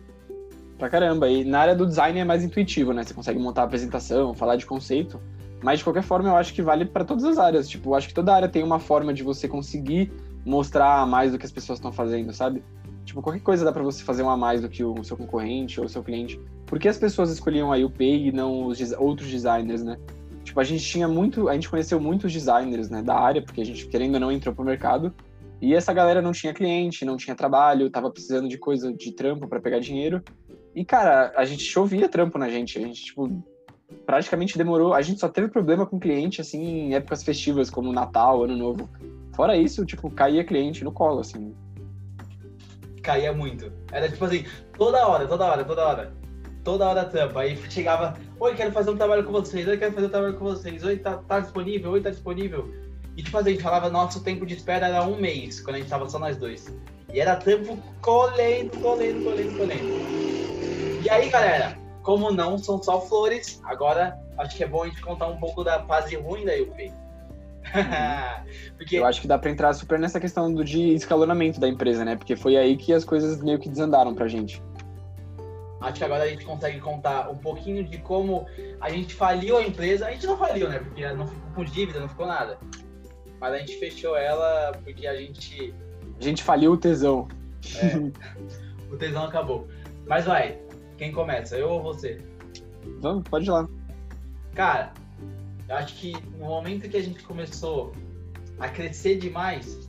Pra 0.80 0.88
caramba. 0.88 1.28
E 1.28 1.44
na 1.44 1.60
área 1.60 1.76
do 1.76 1.86
design 1.86 2.18
é 2.18 2.24
mais 2.24 2.42
intuitivo, 2.42 2.94
né? 2.94 3.04
Você 3.04 3.12
consegue 3.12 3.38
montar 3.38 3.60
a 3.60 3.64
apresentação, 3.66 4.32
falar 4.32 4.56
de 4.56 4.64
conceito. 4.64 5.20
Mas 5.62 5.80
de 5.80 5.84
qualquer 5.84 6.02
forma, 6.02 6.30
eu 6.30 6.36
acho 6.36 6.54
que 6.54 6.62
vale 6.62 6.86
para 6.86 7.04
todas 7.04 7.22
as 7.22 7.38
áreas. 7.38 7.68
Tipo, 7.68 7.90
eu 7.90 7.94
acho 7.94 8.08
que 8.08 8.14
toda 8.14 8.34
área 8.34 8.48
tem 8.48 8.64
uma 8.64 8.78
forma 8.78 9.12
de 9.12 9.22
você 9.22 9.46
conseguir 9.46 10.10
mostrar 10.42 11.06
mais 11.06 11.32
do 11.32 11.38
que 11.38 11.44
as 11.44 11.52
pessoas 11.52 11.78
estão 11.78 11.92
fazendo, 11.92 12.32
sabe? 12.32 12.64
Tipo, 13.04 13.20
qualquer 13.20 13.42
coisa 13.42 13.62
dá 13.62 13.70
para 13.70 13.82
você 13.82 14.02
fazer 14.02 14.22
um 14.22 14.30
a 14.30 14.38
mais 14.38 14.62
do 14.62 14.70
que 14.70 14.82
o 14.82 15.04
seu 15.04 15.18
concorrente 15.18 15.78
ou 15.78 15.84
o 15.84 15.88
seu 15.88 16.02
cliente. 16.02 16.40
Por 16.64 16.78
que 16.78 16.88
as 16.88 16.96
pessoas 16.96 17.30
escolhiam 17.30 17.70
a 17.70 17.76
UPay 17.76 18.28
e 18.28 18.32
não 18.32 18.64
os 18.64 18.80
outros 18.92 19.30
designers, 19.30 19.82
né? 19.82 19.98
Tipo, 20.42 20.60
a 20.60 20.64
gente 20.64 20.82
tinha 20.82 21.06
muito, 21.06 21.50
a 21.50 21.52
gente 21.52 21.68
conheceu 21.68 22.00
muitos 22.00 22.32
designers, 22.32 22.88
né, 22.88 23.02
da 23.02 23.14
área, 23.14 23.42
porque 23.42 23.60
a 23.60 23.66
gente, 23.66 23.86
querendo 23.86 24.14
ou 24.14 24.20
não, 24.20 24.32
entrou 24.32 24.54
pro 24.54 24.64
mercado. 24.64 25.12
E 25.60 25.74
essa 25.74 25.92
galera 25.92 26.22
não 26.22 26.32
tinha 26.32 26.54
cliente, 26.54 27.04
não 27.04 27.18
tinha 27.18 27.36
trabalho, 27.36 27.90
tava 27.90 28.10
precisando 28.10 28.48
de 28.48 28.56
coisa, 28.56 28.90
de 28.90 29.12
trampo 29.12 29.46
para 29.46 29.60
pegar 29.60 29.78
dinheiro. 29.78 30.22
E, 30.74 30.85
cara, 30.85 31.33
a 31.37 31.44
gente 31.44 31.64
chovia 31.64 32.09
trampo 32.09 32.38
na 32.38 32.48
gente. 32.48 32.78
A 32.78 32.80
gente, 32.80 33.04
tipo, 33.04 33.42
praticamente 34.06 34.56
demorou. 34.56 34.94
A 34.94 35.02
gente 35.02 35.20
só 35.20 35.28
teve 35.28 35.48
problema 35.48 35.87
com 35.87 35.98
cliente, 35.98 36.40
assim, 36.40 36.62
em 36.62 36.94
épocas 36.94 37.22
festivas, 37.22 37.70
como 37.70 37.92
Natal, 37.92 38.44
Ano 38.44 38.56
Novo. 38.56 38.88
Fora 39.35 39.56
isso, 39.56 39.85
tipo, 39.85 40.11
caía 40.11 40.44
cliente 40.44 40.85
no 40.85 40.92
colo, 40.92 41.20
assim. 41.20 41.54
Caía 43.02 43.33
muito. 43.33 43.72
Era 43.90 44.09
tipo 44.09 44.24
assim, 44.24 44.44
toda 44.76 45.06
hora, 45.06 45.26
toda 45.26 45.46
hora, 45.46 45.64
toda 45.64 45.87
hora. 45.87 46.12
Toda 46.62 46.88
hora 46.88 47.04
trampa. 47.04 47.40
Aí 47.40 47.56
chegava, 47.70 48.16
oi, 48.38 48.54
quero 48.54 48.72
fazer 48.72 48.90
um 48.90 48.96
trabalho 48.96 49.24
com 49.24 49.33
vocês, 49.33 49.66
oi, 49.66 49.78
quero 49.78 49.94
fazer 49.94 50.06
um 50.06 50.11
trabalho 50.11 50.35
com 50.35 50.44
vocês, 50.44 50.85
oi, 50.85 50.98
tá, 50.98 51.16
tá 51.16 51.40
disponível, 51.40 51.92
oi, 51.92 52.02
tá 52.02 52.11
disponível. 52.11 52.70
E 53.16 53.22
tipo 53.22 53.37
assim, 53.38 53.48
a 53.48 53.52
gente 53.52 53.62
falava, 53.62 53.88
nosso 53.88 54.22
tempo 54.22 54.44
de 54.44 54.54
espera 54.54 54.88
era 54.88 55.02
um 55.02 55.18
mês, 55.18 55.61
quando 55.61 55.76
a 55.76 55.78
gente 55.78 55.88
tava 55.88 56.09
só 56.09 56.18
nós 56.18 56.37
dois. 56.37 56.74
E 57.12 57.20
era 57.20 57.36
tempo 57.36 57.78
colhendo, 58.00 58.76
colhendo, 58.78 59.24
colhendo, 59.24 59.56
colhendo. 59.56 61.02
E 61.02 61.10
aí, 61.10 61.28
galera, 61.28 61.76
como 62.02 62.30
não 62.30 62.58
são 62.58 62.82
só 62.82 63.00
flores, 63.00 63.60
agora 63.64 64.18
acho 64.38 64.56
que 64.56 64.64
é 64.64 64.66
bom 64.66 64.84
a 64.84 64.86
gente 64.86 65.00
contar 65.02 65.26
um 65.26 65.38
pouco 65.38 65.64
da 65.64 65.84
fase 65.84 66.16
ruim 66.16 66.44
da 66.44 66.54
UP. 66.54 66.92
Porque... 68.76 68.96
Eu 68.96 69.04
acho 69.04 69.20
que 69.20 69.28
dá 69.28 69.38
para 69.38 69.50
entrar 69.50 69.72
super 69.74 69.98
nessa 69.98 70.18
questão 70.18 70.52
do 70.52 70.64
de 70.64 70.94
escalonamento 70.94 71.60
da 71.60 71.68
empresa, 71.68 72.04
né? 72.04 72.16
Porque 72.16 72.36
foi 72.36 72.56
aí 72.56 72.76
que 72.76 72.92
as 72.92 73.04
coisas 73.04 73.40
meio 73.42 73.58
que 73.58 73.68
desandaram 73.68 74.14
pra 74.14 74.28
gente. 74.28 74.62
Acho 75.80 75.94
que 75.94 76.04
agora 76.04 76.24
a 76.24 76.28
gente 76.28 76.44
consegue 76.44 76.78
contar 76.78 77.30
um 77.30 77.38
pouquinho 77.38 77.82
de 77.84 77.98
como 77.98 78.46
a 78.80 78.90
gente 78.90 79.14
faliu 79.14 79.56
a 79.56 79.62
empresa. 79.62 80.06
A 80.06 80.10
gente 80.10 80.26
não 80.26 80.36
faliu, 80.36 80.68
né? 80.68 80.78
Porque 80.78 81.06
não 81.14 81.26
ficou 81.26 81.50
com 81.54 81.64
dívida, 81.64 82.00
não 82.00 82.08
ficou 82.08 82.26
nada. 82.26 82.58
Mas 83.40 83.54
a 83.54 83.58
gente 83.58 83.78
fechou 83.78 84.16
ela 84.16 84.72
porque 84.84 85.06
a 85.06 85.16
gente. 85.16 85.74
A 86.20 86.22
gente 86.22 86.42
faliu 86.42 86.72
o 86.72 86.76
tesão. 86.76 87.26
É, 87.76 88.92
o 88.92 88.96
tesão 88.96 89.24
acabou. 89.24 89.66
Mas 90.06 90.26
vai, 90.26 90.59
quem 90.98 91.11
começa? 91.11 91.56
Eu 91.56 91.70
ou 91.70 91.83
você? 91.83 92.20
Vamos, 93.00 93.24
pode 93.26 93.46
ir 93.46 93.50
lá. 93.50 93.66
Cara, 94.54 94.92
eu 95.66 95.76
acho 95.76 95.94
que 95.96 96.12
no 96.38 96.46
momento 96.46 96.88
que 96.90 96.96
a 96.96 97.02
gente 97.02 97.22
começou 97.22 97.92
a 98.59 98.68
crescer 98.68 99.16
demais, 99.16 99.88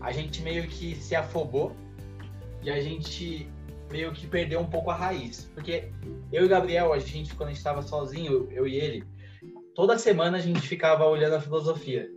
a 0.00 0.10
gente 0.10 0.42
meio 0.42 0.66
que 0.66 0.96
se 0.96 1.14
afobou 1.14 1.76
e 2.60 2.70
a 2.70 2.80
gente 2.80 3.48
meio 3.88 4.12
que 4.12 4.26
perdeu 4.26 4.58
um 4.58 4.66
pouco 4.66 4.90
a 4.90 4.96
raiz. 4.96 5.48
Porque 5.54 5.92
eu 6.32 6.42
e 6.42 6.46
o 6.46 6.48
Gabriel, 6.48 6.92
a 6.92 6.98
gente, 6.98 7.36
quando 7.36 7.50
a 7.50 7.52
gente 7.52 7.58
estava 7.58 7.82
sozinho, 7.82 8.48
eu 8.50 8.66
e 8.66 8.74
ele, 8.74 9.04
toda 9.76 9.96
semana 9.96 10.38
a 10.38 10.40
gente 10.40 10.60
ficava 10.60 11.04
olhando 11.06 11.36
a 11.36 11.40
filosofia. 11.40 12.10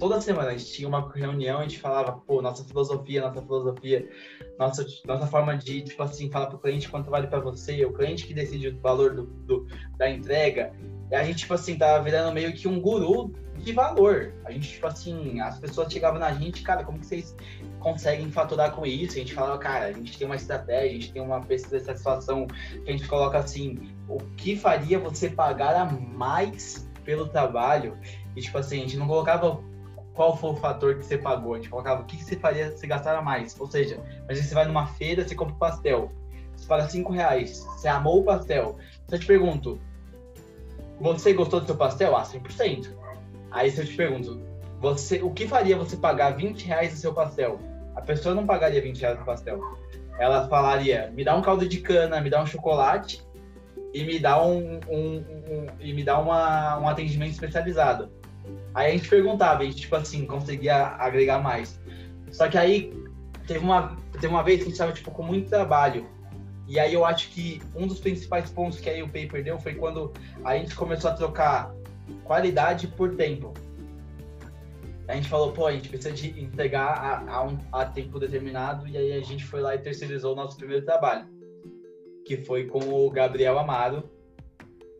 Toda 0.00 0.18
semana 0.18 0.48
a 0.48 0.56
gente 0.56 0.72
tinha 0.72 0.88
uma 0.88 1.12
reunião, 1.12 1.58
a 1.58 1.62
gente 1.62 1.78
falava, 1.78 2.12
pô, 2.12 2.40
nossa 2.40 2.64
filosofia, 2.64 3.20
nossa 3.20 3.42
filosofia, 3.42 4.08
nossa, 4.58 4.86
nossa 5.04 5.26
forma 5.26 5.54
de, 5.58 5.82
tipo 5.82 6.02
assim, 6.02 6.30
falar 6.30 6.46
pro 6.46 6.58
cliente 6.58 6.88
quanto 6.88 7.10
vale 7.10 7.26
para 7.26 7.38
você, 7.38 7.84
o 7.84 7.92
cliente 7.92 8.26
que 8.26 8.32
decide 8.32 8.68
o 8.68 8.80
valor 8.80 9.14
do, 9.14 9.24
do 9.26 9.66
da 9.98 10.08
entrega. 10.08 10.72
E 11.10 11.14
a 11.14 11.22
gente, 11.22 11.40
tipo 11.40 11.52
assim, 11.52 11.76
tava 11.76 12.02
virando 12.02 12.32
meio 12.32 12.50
que 12.54 12.66
um 12.66 12.80
guru 12.80 13.30
de 13.58 13.72
valor. 13.72 14.32
A 14.46 14.50
gente, 14.50 14.70
tipo 14.70 14.86
assim, 14.86 15.38
as 15.40 15.58
pessoas 15.58 15.92
chegavam 15.92 16.18
na 16.18 16.32
gente, 16.32 16.62
cara, 16.62 16.82
como 16.82 16.98
que 16.98 17.04
vocês 17.04 17.36
conseguem 17.78 18.30
faturar 18.30 18.72
com 18.72 18.86
isso? 18.86 19.16
A 19.16 19.18
gente 19.18 19.34
falava, 19.34 19.58
cara, 19.58 19.86
a 19.86 19.92
gente 19.92 20.16
tem 20.16 20.26
uma 20.26 20.36
estratégia, 20.36 20.90
a 20.90 20.94
gente 20.94 21.12
tem 21.12 21.20
uma 21.20 21.42
pesquisa 21.42 21.78
de 21.78 21.84
satisfação 21.84 22.46
que 22.46 22.88
a 22.88 22.92
gente 22.92 23.06
coloca 23.06 23.36
assim, 23.36 23.90
o 24.08 24.16
que 24.36 24.56
faria 24.56 24.98
você 24.98 25.28
pagar 25.28 25.76
a 25.76 25.84
mais 25.84 26.88
pelo 27.04 27.28
trabalho? 27.28 27.98
E, 28.34 28.40
tipo 28.40 28.56
assim, 28.56 28.78
a 28.78 28.80
gente 28.82 28.96
não 28.96 29.06
colocava 29.06 29.62
qual 30.20 30.36
foi 30.36 30.50
o 30.50 30.56
fator 30.56 30.96
que 30.96 31.06
você 31.06 31.16
pagou, 31.16 31.54
a 31.54 31.56
gente 31.56 31.70
colocava 31.70 32.02
o 32.02 32.04
que 32.04 32.22
você 32.22 32.36
faria 32.36 32.76
se 32.76 32.86
gastar 32.86 33.22
mais. 33.22 33.58
Ou 33.58 33.66
seja, 33.66 33.98
vezes 34.28 34.44
você 34.44 34.54
vai 34.54 34.66
numa 34.66 34.86
feira, 34.86 35.26
você 35.26 35.34
compra 35.34 35.54
um 35.54 35.58
pastel, 35.58 36.12
você 36.54 36.66
paga 36.66 36.86
5 36.86 37.10
reais, 37.10 37.64
você 37.64 37.88
amou 37.88 38.20
o 38.20 38.24
pastel. 38.24 38.76
Se 39.08 39.14
eu 39.14 39.18
te 39.18 39.24
pergunto, 39.24 39.80
você 41.00 41.32
gostou 41.32 41.60
do 41.60 41.64
seu 41.64 41.74
pastel? 41.74 42.14
Ah, 42.14 42.22
100%. 42.22 42.90
Aí 43.50 43.70
se 43.70 43.80
eu 43.80 43.86
te 43.86 43.96
pergunto, 43.96 44.38
você, 44.78 45.22
o 45.22 45.30
que 45.30 45.48
faria 45.48 45.74
você 45.74 45.96
pagar 45.96 46.36
20 46.36 46.66
reais 46.66 46.92
no 46.92 46.98
seu 46.98 47.14
pastel? 47.14 47.58
A 47.96 48.02
pessoa 48.02 48.34
não 48.34 48.44
pagaria 48.44 48.82
20 48.82 49.00
reais 49.00 49.18
no 49.18 49.24
pastel. 49.24 49.58
Ela 50.18 50.46
falaria, 50.48 51.10
me 51.16 51.24
dá 51.24 51.34
um 51.34 51.40
caldo 51.40 51.66
de 51.66 51.80
cana, 51.80 52.20
me 52.20 52.28
dá 52.28 52.42
um 52.42 52.46
chocolate 52.46 53.26
e 53.94 54.04
me 54.04 54.18
dá 54.18 54.44
um, 54.44 54.80
um, 54.86 55.16
um 55.16 55.66
e 55.80 55.94
me 55.94 56.04
dá 56.04 56.18
uma, 56.18 56.78
um 56.78 56.86
atendimento 56.86 57.32
especializado. 57.32 58.19
Aí 58.74 58.92
a 58.92 58.96
gente 58.96 59.08
perguntava, 59.08 59.62
a 59.62 59.64
gente, 59.64 59.76
tipo 59.76 59.96
assim, 59.96 60.26
conseguia 60.26 60.88
agregar 60.98 61.38
mais. 61.40 61.80
Só 62.30 62.48
que 62.48 62.56
aí 62.56 62.92
teve 63.46 63.60
uma, 63.60 63.96
teve 64.12 64.28
uma 64.28 64.42
vez 64.42 64.58
que 64.58 64.62
a 64.62 64.66
gente 64.66 64.74
estava 64.74 64.92
tipo, 64.92 65.10
com 65.10 65.22
muito 65.22 65.48
trabalho 65.48 66.06
e 66.70 66.78
aí 66.78 66.94
eu 66.94 67.04
acho 67.04 67.30
que 67.30 67.60
um 67.74 67.84
dos 67.84 67.98
principais 67.98 68.48
pontos 68.48 68.78
que 68.78 68.88
a 68.88 69.04
UPay 69.04 69.26
perdeu 69.26 69.58
foi 69.58 69.74
quando 69.74 70.12
a 70.44 70.56
gente 70.56 70.72
começou 70.76 71.10
a 71.10 71.14
trocar 71.14 71.74
qualidade 72.22 72.86
por 72.86 73.16
tempo. 73.16 73.52
A 75.08 75.16
gente 75.16 75.28
falou, 75.28 75.52
pô, 75.52 75.66
a 75.66 75.72
gente 75.72 75.88
precisa 75.88 76.14
de 76.14 76.40
entregar 76.40 76.92
a, 76.92 77.28
a, 77.28 77.42
um, 77.44 77.58
a 77.72 77.84
tempo 77.84 78.20
determinado, 78.20 78.86
e 78.86 78.96
aí 78.96 79.12
a 79.14 79.20
gente 79.20 79.44
foi 79.44 79.60
lá 79.60 79.74
e 79.74 79.78
terceirizou 79.78 80.32
o 80.32 80.36
nosso 80.36 80.56
primeiro 80.56 80.86
trabalho, 80.86 81.26
que 82.24 82.36
foi 82.36 82.66
com 82.66 82.78
o 82.78 83.10
Gabriel 83.10 83.58
Amaro, 83.58 84.08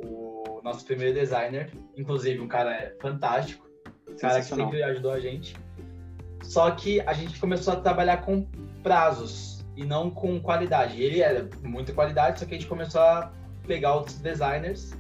o 0.01 0.61
nosso 0.65 0.85
primeiro 0.85 1.15
designer, 1.15 1.71
inclusive 2.01 2.41
um 2.41 2.49
cara 2.49 2.95
fantástico, 3.01 3.69
cara 4.21 4.41
que 4.41 4.47
sempre 4.47 4.83
ajudou 4.83 5.13
a 5.13 5.21
gente. 5.21 5.57
Só 6.43 6.71
que 6.71 7.01
a 7.03 7.13
gente 7.13 7.39
começou 7.39 7.75
a 7.75 7.77
trabalhar 7.77 8.19
com 8.19 8.47
prazos 8.83 9.65
e 9.77 9.85
não 9.85 10.11
com 10.11 10.41
qualidade. 10.41 11.01
Ele 11.01 11.21
era 11.21 11.49
muita 11.63 11.93
qualidade, 11.93 12.41
só 12.41 12.47
que 12.47 12.55
a 12.55 12.59
gente 12.59 12.69
começou 12.69 13.01
a 13.01 13.33
pegar 13.67 13.95
outros 13.95 14.19
designers 14.19 14.99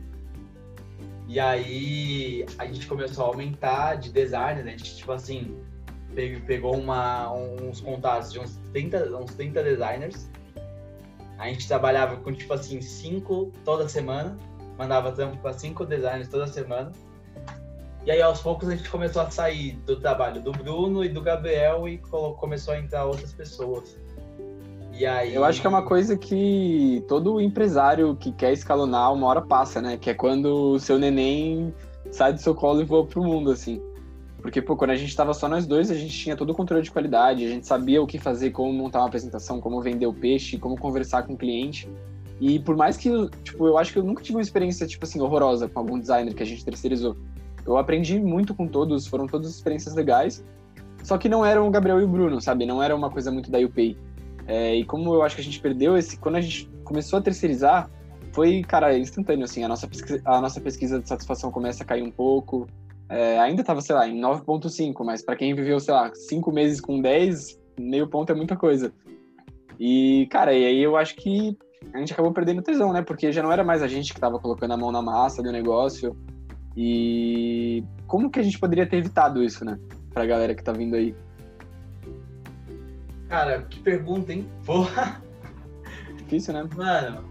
e 1.30 1.38
aí 1.38 2.44
a 2.58 2.66
gente 2.66 2.88
começou 2.88 3.24
a 3.24 3.28
aumentar 3.28 3.94
de 3.94 4.10
designers, 4.10 4.66
a 4.66 4.70
gente, 4.70 4.96
tipo 4.96 5.12
assim, 5.12 5.56
pegou 6.44 6.76
uma, 6.76 7.32
uns 7.32 7.80
contatos 7.80 8.32
de 8.32 8.40
uns 8.40 8.56
30, 8.72 9.16
uns 9.16 9.32
30 9.36 9.62
designers. 9.62 10.28
A 11.38 11.46
gente 11.46 11.68
trabalhava 11.68 12.16
com, 12.16 12.32
tipo 12.32 12.52
assim, 12.52 12.80
cinco 12.80 13.52
toda 13.64 13.88
semana, 13.88 14.36
mandava 14.80 15.12
trampo 15.12 15.36
para 15.36 15.52
cinco 15.52 15.84
designers 15.84 16.28
toda 16.28 16.46
semana. 16.46 16.90
E 18.06 18.10
aí, 18.10 18.22
aos 18.22 18.40
poucos, 18.40 18.66
a 18.66 18.74
gente 18.74 18.88
começou 18.88 19.20
a 19.20 19.30
sair 19.30 19.72
do 19.84 20.00
trabalho 20.00 20.40
do 20.40 20.52
Bruno 20.52 21.04
e 21.04 21.08
do 21.10 21.20
Gabriel 21.20 21.86
e 21.86 21.98
começou 22.38 22.72
a 22.72 22.78
entrar 22.78 23.04
outras 23.04 23.30
pessoas. 23.34 23.98
E 24.94 25.04
aí... 25.04 25.34
Eu 25.34 25.44
acho 25.44 25.60
que 25.60 25.66
é 25.66 25.70
uma 25.70 25.82
coisa 25.82 26.16
que 26.16 27.04
todo 27.06 27.42
empresário 27.42 28.16
que 28.16 28.32
quer 28.32 28.54
escalonar 28.54 29.12
uma 29.12 29.26
hora 29.26 29.42
passa, 29.42 29.82
né? 29.82 29.98
Que 29.98 30.08
é 30.08 30.14
quando 30.14 30.72
o 30.72 30.80
seu 30.80 30.98
neném 30.98 31.74
sai 32.10 32.32
do 32.32 32.40
seu 32.40 32.54
colo 32.54 32.80
e 32.80 32.84
voa 32.84 33.04
pro 33.04 33.22
mundo, 33.22 33.50
assim. 33.50 33.82
Porque, 34.40 34.62
pô, 34.62 34.78
quando 34.78 34.92
a 34.92 34.96
gente 34.96 35.14
tava 35.14 35.34
só 35.34 35.46
nós 35.46 35.66
dois, 35.66 35.90
a 35.90 35.94
gente 35.94 36.16
tinha 36.16 36.34
todo 36.34 36.48
o 36.50 36.54
controle 36.54 36.82
de 36.82 36.90
qualidade, 36.90 37.44
a 37.44 37.48
gente 37.48 37.66
sabia 37.66 38.00
o 38.00 38.06
que 38.06 38.18
fazer, 38.18 38.50
como 38.50 38.72
montar 38.72 39.00
uma 39.00 39.08
apresentação, 39.08 39.60
como 39.60 39.82
vender 39.82 40.06
o 40.06 40.14
peixe, 40.14 40.56
como 40.56 40.74
conversar 40.78 41.24
com 41.24 41.34
o 41.34 41.36
cliente. 41.36 41.86
E 42.40 42.58
por 42.58 42.74
mais 42.76 42.96
que, 42.96 43.10
tipo, 43.44 43.66
eu 43.66 43.76
acho 43.76 43.92
que 43.92 43.98
eu 43.98 44.02
nunca 44.02 44.22
tive 44.22 44.36
uma 44.36 44.42
experiência, 44.42 44.86
tipo 44.86 45.04
assim, 45.04 45.20
horrorosa 45.20 45.68
com 45.68 45.78
algum 45.78 45.98
designer 45.98 46.34
que 46.34 46.42
a 46.42 46.46
gente 46.46 46.64
terceirizou. 46.64 47.16
Eu 47.66 47.76
aprendi 47.76 48.18
muito 48.18 48.54
com 48.54 48.66
todos, 48.66 49.06
foram 49.06 49.26
todas 49.26 49.50
experiências 49.50 49.94
legais, 49.94 50.42
só 51.02 51.18
que 51.18 51.28
não 51.28 51.44
eram 51.44 51.68
o 51.68 51.70
Gabriel 51.70 52.00
e 52.00 52.04
o 52.04 52.08
Bruno, 52.08 52.40
sabe? 52.40 52.64
Não 52.64 52.82
era 52.82 52.96
uma 52.96 53.10
coisa 53.10 53.30
muito 53.30 53.50
da 53.50 53.58
UPay. 53.58 53.96
É, 54.46 54.74
e 54.74 54.84
como 54.84 55.14
eu 55.14 55.22
acho 55.22 55.36
que 55.36 55.42
a 55.42 55.44
gente 55.44 55.60
perdeu 55.60 55.96
esse. 55.96 56.18
Quando 56.18 56.36
a 56.36 56.40
gente 56.40 56.68
começou 56.82 57.18
a 57.18 57.22
terceirizar, 57.22 57.90
foi, 58.32 58.62
cara, 58.62 58.96
instantâneo, 58.98 59.44
assim. 59.44 59.62
A 59.62 59.68
nossa 59.68 59.86
pesquisa, 59.86 60.20
a 60.24 60.40
nossa 60.40 60.60
pesquisa 60.60 60.98
de 60.98 61.08
satisfação 61.08 61.50
começa 61.50 61.82
a 61.82 61.86
cair 61.86 62.02
um 62.02 62.10
pouco. 62.10 62.66
É, 63.08 63.38
ainda 63.38 63.60
estava, 63.60 63.80
sei 63.80 63.94
lá, 63.94 64.08
em 64.08 64.20
9,5, 64.20 65.04
mas 65.04 65.22
para 65.22 65.36
quem 65.36 65.54
viveu, 65.54 65.78
sei 65.80 65.92
lá, 65.92 66.10
5 66.14 66.52
meses 66.52 66.80
com 66.80 67.00
10, 67.00 67.60
meio 67.78 68.08
ponto 68.08 68.30
é 68.30 68.34
muita 68.34 68.56
coisa. 68.56 68.92
E, 69.78 70.28
cara, 70.30 70.54
e 70.54 70.64
aí 70.64 70.82
eu 70.82 70.96
acho 70.96 71.16
que 71.16 71.56
a 71.92 71.98
gente 71.98 72.12
acabou 72.12 72.32
perdendo 72.32 72.62
tesão, 72.62 72.92
né? 72.92 73.02
Porque 73.02 73.32
já 73.32 73.42
não 73.42 73.52
era 73.52 73.64
mais 73.64 73.82
a 73.82 73.88
gente 73.88 74.12
que 74.12 74.18
estava 74.18 74.38
colocando 74.38 74.72
a 74.72 74.76
mão 74.76 74.92
na 74.92 75.02
massa 75.02 75.42
do 75.42 75.50
negócio. 75.50 76.16
E 76.76 77.84
como 78.06 78.30
que 78.30 78.38
a 78.38 78.42
gente 78.42 78.58
poderia 78.58 78.86
ter 78.86 78.96
evitado 78.96 79.42
isso, 79.42 79.64
né? 79.64 79.78
Pra 80.12 80.26
galera 80.26 80.54
que 80.54 80.62
tá 80.62 80.72
vindo 80.72 80.94
aí. 80.94 81.14
Cara, 83.28 83.62
que 83.62 83.80
pergunta, 83.80 84.32
hein? 84.32 84.48
Porra! 84.64 85.22
Difícil, 86.16 86.54
né? 86.54 86.68
Mano, 86.76 87.24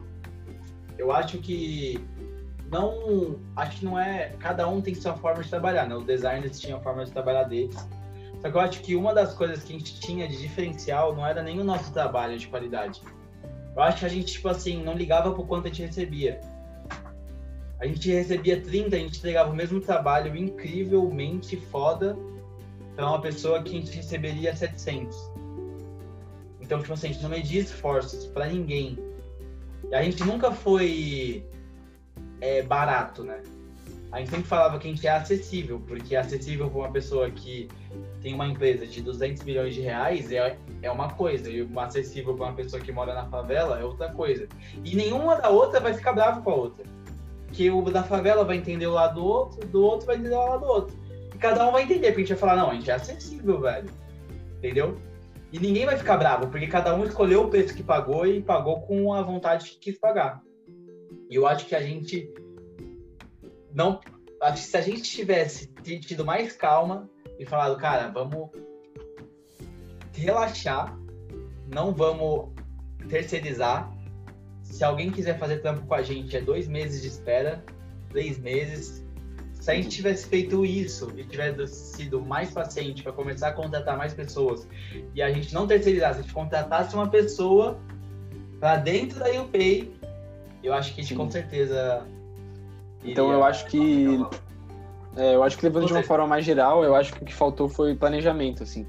eu 0.97 1.11
acho 1.11 1.37
que 1.39 1.99
não. 2.71 3.39
Acho 3.55 3.79
que 3.79 3.85
não 3.85 3.99
é. 3.99 4.33
Cada 4.39 4.67
um 4.67 4.81
tem 4.81 4.93
sua 4.93 5.13
forma 5.15 5.43
de 5.43 5.49
trabalhar, 5.49 5.87
né? 5.87 5.95
Os 5.95 6.05
designers 6.05 6.59
tinham 6.59 6.79
a 6.79 6.81
forma 6.81 7.05
de 7.05 7.11
trabalhar 7.11 7.43
deles. 7.43 7.75
Só 8.41 8.49
que 8.49 8.55
eu 8.55 8.61
acho 8.61 8.81
que 8.81 8.95
uma 8.95 9.13
das 9.13 9.33
coisas 9.33 9.63
que 9.63 9.75
a 9.75 9.77
gente 9.77 9.99
tinha 9.99 10.27
de 10.27 10.37
diferencial 10.37 11.13
não 11.15 11.25
era 11.25 11.43
nem 11.43 11.59
o 11.59 11.63
nosso 11.63 11.91
trabalho 11.91 12.37
de 12.37 12.47
qualidade. 12.47 13.01
Eu 13.75 13.83
acho 13.83 13.99
que 13.99 14.05
a 14.05 14.09
gente, 14.09 14.33
tipo 14.33 14.49
assim, 14.49 14.83
não 14.83 14.93
ligava 14.93 15.31
pro 15.31 15.45
quanto 15.45 15.67
a 15.67 15.69
gente 15.69 15.83
recebia. 15.83 16.39
A 17.79 17.87
gente 17.87 18.11
recebia 18.11 18.61
30, 18.61 18.95
a 18.95 18.99
gente 18.99 19.17
entregava 19.17 19.51
o 19.51 19.55
mesmo 19.55 19.79
trabalho 19.79 20.35
incrivelmente 20.35 21.55
foda 21.55 22.17
para 22.95 23.07
uma 23.07 23.21
pessoa 23.21 23.63
que 23.63 23.69
a 23.69 23.79
gente 23.79 23.95
receberia 23.95 24.53
700. 24.53 25.15
Então, 26.59 26.81
tipo 26.81 26.93
assim, 26.93 27.07
a 27.07 27.11
gente 27.13 27.23
não 27.23 27.29
media 27.29 27.61
esforços 27.61 28.25
para 28.25 28.47
ninguém. 28.47 28.99
E 29.89 29.95
a 29.95 30.03
gente 30.03 30.23
nunca 30.23 30.51
foi 30.51 31.45
é, 32.41 32.61
barato, 32.61 33.23
né? 33.23 33.41
A 34.11 34.19
gente 34.19 34.31
sempre 34.31 34.47
falava 34.47 34.79
que 34.79 34.87
a 34.87 34.91
gente 34.91 35.05
é 35.05 35.11
acessível, 35.11 35.79
porque 35.87 36.15
acessível 36.15 36.69
para 36.69 36.79
uma 36.79 36.91
pessoa 36.91 37.29
que 37.29 37.67
tem 38.21 38.33
uma 38.33 38.47
empresa 38.47 38.87
de 38.87 39.01
200 39.01 39.43
milhões 39.43 39.75
de 39.75 39.81
reais 39.81 40.31
é, 40.31 40.57
é 40.81 40.91
uma 40.91 41.09
coisa, 41.09 41.49
e 41.49 41.67
acessível 41.77 42.33
para 42.33 42.45
uma 42.45 42.53
pessoa 42.53 42.81
que 42.81 42.91
mora 42.91 43.13
na 43.13 43.25
favela 43.25 43.79
é 43.79 43.83
outra 43.83 44.11
coisa. 44.11 44.47
E 44.83 44.95
nenhuma 44.95 45.35
da 45.35 45.49
outra 45.49 45.79
vai 45.79 45.93
ficar 45.93 46.13
brava 46.13 46.41
com 46.41 46.49
a 46.49 46.55
outra. 46.55 46.85
Que 47.51 47.69
o 47.69 47.81
da 47.83 48.03
favela 48.03 48.43
vai 48.43 48.57
entender 48.57 48.87
o 48.87 48.93
lado 48.93 49.15
do 49.15 49.25
outro, 49.25 49.67
do 49.67 49.83
outro 49.83 50.07
vai 50.07 50.15
entender 50.15 50.35
o 50.35 50.45
lado 50.45 50.61
do 50.61 50.71
outro. 50.71 50.97
E 51.33 51.37
cada 51.37 51.67
um 51.67 51.71
vai 51.71 51.83
entender, 51.83 52.07
porque 52.07 52.21
a 52.21 52.25
gente 52.25 52.29
vai 52.29 52.37
falar, 52.37 52.55
não, 52.55 52.71
a 52.71 52.73
gente 52.73 52.89
é 52.89 52.95
acessível, 52.95 53.61
velho. 53.61 53.89
Entendeu? 54.57 54.97
E 55.51 55.59
ninguém 55.59 55.85
vai 55.85 55.97
ficar 55.97 56.17
bravo, 56.17 56.47
porque 56.47 56.67
cada 56.67 56.95
um 56.95 57.03
escolheu 57.03 57.43
o 57.43 57.49
preço 57.49 57.75
que 57.75 57.83
pagou 57.83 58.25
e 58.25 58.41
pagou 58.41 58.81
com 58.81 59.13
a 59.13 59.21
vontade 59.21 59.69
que 59.69 59.77
quis 59.77 59.99
pagar. 59.99 60.41
E 61.29 61.35
eu 61.35 61.45
acho 61.45 61.67
que 61.67 61.75
a 61.75 61.81
gente 61.81 62.31
não. 63.73 63.99
Acho 64.41 64.63
que 64.63 64.69
se 64.69 64.77
a 64.77 64.81
gente 64.81 65.03
tivesse 65.03 65.67
tido 65.83 66.23
mais 66.23 66.53
calma 66.53 67.09
e 67.37 67.45
falado, 67.45 67.77
cara, 67.77 68.07
vamos 68.09 68.49
relaxar, 70.13 70.97
não 71.67 71.93
vamos 71.93 72.49
terceirizar. 73.09 73.91
Se 74.63 74.83
alguém 74.83 75.11
quiser 75.11 75.37
fazer 75.37 75.59
trampo 75.59 75.85
com 75.85 75.93
a 75.93 76.01
gente, 76.01 76.37
é 76.37 76.41
dois 76.41 76.67
meses 76.67 77.01
de 77.01 77.07
espera, 77.07 77.63
três 78.09 78.39
meses. 78.39 79.05
Se 79.53 79.71
a 79.71 79.75
gente 79.75 79.89
tivesse 79.89 80.27
feito 80.27 80.65
isso 80.65 81.11
e 81.17 81.23
tivesse 81.25 81.95
sido 81.95 82.21
mais 82.21 82.51
paciente 82.51 83.03
para 83.03 83.11
começar 83.11 83.49
a 83.49 83.53
contratar 83.53 83.97
mais 83.97 84.13
pessoas 84.13 84.67
e 85.13 85.21
a 85.21 85.29
gente 85.31 85.53
não 85.53 85.67
terceirizasse, 85.67 86.19
a 86.19 86.21
gente 86.21 86.33
contratasse 86.33 86.95
uma 86.95 87.09
pessoa 87.09 87.77
para 88.59 88.77
dentro 88.77 89.19
da 89.19 89.29
UPay, 89.41 89.91
eu 90.63 90.73
acho 90.73 90.93
que 90.93 91.01
a 91.01 91.03
gente 91.03 91.13
Sim. 91.13 91.17
com 91.17 91.29
certeza. 91.29 92.05
Então 93.03 93.31
eu 93.31 93.43
acho 93.43 93.65
que. 93.67 94.25
É, 95.15 95.35
eu 95.35 95.43
acho 95.43 95.57
que 95.57 95.65
levando 95.65 95.87
de 95.87 95.93
uma 95.93 96.03
forma 96.03 96.27
mais 96.27 96.45
geral, 96.45 96.83
eu 96.83 96.95
acho 96.95 97.13
que 97.13 97.23
o 97.23 97.25
que 97.25 97.33
faltou 97.33 97.67
foi 97.67 97.95
planejamento, 97.95 98.63
assim. 98.63 98.85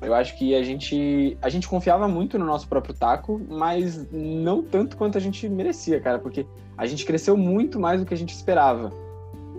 Eu 0.00 0.14
acho 0.14 0.38
que 0.38 0.54
a 0.54 0.62
gente 0.62 1.36
a 1.42 1.48
gente 1.48 1.68
confiava 1.68 2.06
muito 2.06 2.38
no 2.38 2.46
nosso 2.46 2.68
próprio 2.68 2.94
taco, 2.94 3.40
mas 3.48 4.10
não 4.12 4.62
tanto 4.62 4.96
quanto 4.96 5.18
a 5.18 5.20
gente 5.20 5.48
merecia, 5.48 6.00
cara, 6.00 6.18
porque 6.18 6.46
a 6.76 6.86
gente 6.86 7.04
cresceu 7.04 7.36
muito 7.36 7.80
mais 7.80 8.00
do 8.00 8.06
que 8.06 8.14
a 8.14 8.16
gente 8.16 8.32
esperava. 8.32 8.92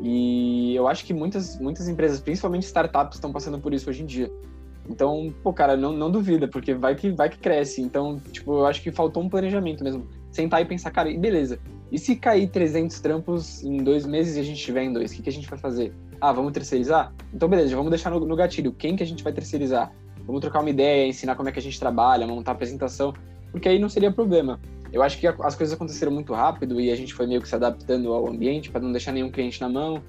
E 0.02 0.74
eu 0.76 0.88
acho 0.88 1.06
que 1.06 1.14
muitas 1.14 1.60
muitas 1.60 1.90
empresas, 1.90 2.22
principalmente 2.22 2.64
startups, 2.64 3.18
estão 3.18 3.34
passando 3.34 3.60
por 3.60 3.74
isso 3.74 3.90
hoje 3.90 4.04
em 4.04 4.06
dia. 4.06 4.32
Então, 4.90 5.32
pô, 5.44 5.54
cara, 5.54 5.78
não, 5.78 5.92
não 5.92 6.10
duvida, 6.10 6.48
porque 6.48 6.74
vai 6.74 6.96
que 6.96 7.12
vai 7.12 7.30
que 7.30 7.38
cresce. 7.38 7.82
Então, 7.82 8.20
tipo, 8.32 8.54
eu 8.54 8.66
acho 8.66 8.82
que 8.82 8.92
faltou 8.92 9.22
um 9.22 9.30
planejamento 9.30 9.84
mesmo 9.84 10.08
sentar 10.32 10.62
e 10.62 10.66
pensar, 10.66 10.90
cara, 10.90 11.10
e 11.10 11.18
beleza, 11.18 11.60
e 11.92 11.98
se 11.98 12.16
cair 12.16 12.48
300 12.50 13.00
trampos 13.00 13.64
em 13.64 13.78
dois 13.78 14.06
meses 14.06 14.36
e 14.36 14.40
a 14.40 14.44
gente 14.44 14.62
tiver 14.62 14.84
em 14.84 14.94
dois, 14.94 15.12
o 15.12 15.16
que, 15.16 15.24
que 15.24 15.30
a 15.30 15.32
gente 15.32 15.50
vai 15.50 15.58
fazer? 15.58 15.94
Ah, 16.22 16.32
vamos 16.32 16.52
terceirizar? 16.52 17.14
Então, 17.34 17.50
beleza, 17.50 17.76
vamos 17.76 17.90
deixar 17.90 18.12
no, 18.12 18.20
no 18.20 18.36
gatilho. 18.36 18.72
Quem 18.74 18.96
que 18.96 19.04
a 19.04 19.06
gente 19.06 19.24
vai 19.24 19.34
terceirizar? 19.34 19.92
Vamos 20.26 20.42
trocar 20.42 20.60
uma 20.60 20.70
ideia, 20.70 21.08
ensinar 21.08 21.36
como 21.36 21.50
é 21.50 21.52
que 21.52 21.60
a 21.60 21.62
gente 21.62 21.80
trabalha, 21.80 22.28
montar 22.28 22.52
apresentação, 22.52 23.14
porque 23.52 23.68
aí 23.68 23.80
não 23.80 23.90
seria 23.90 24.12
problema. 24.12 24.60
Eu 24.92 25.02
acho 25.02 25.18
que 25.18 25.28
as 25.28 25.56
coisas 25.56 25.74
aconteceram 25.74 26.12
muito 26.12 26.34
rápido 26.34 26.80
e 26.80 26.92
a 26.92 26.96
gente 26.96 27.14
foi 27.14 27.26
meio 27.26 27.42
que 27.42 27.48
se 27.48 27.56
adaptando 27.56 28.14
ao 28.14 28.28
ambiente 28.28 28.70
para 28.70 28.82
não 28.82 28.92
deixar 28.92 29.12
nenhum 29.12 29.32
cliente 29.32 29.62
na 29.62 29.70
mão 29.70 30.04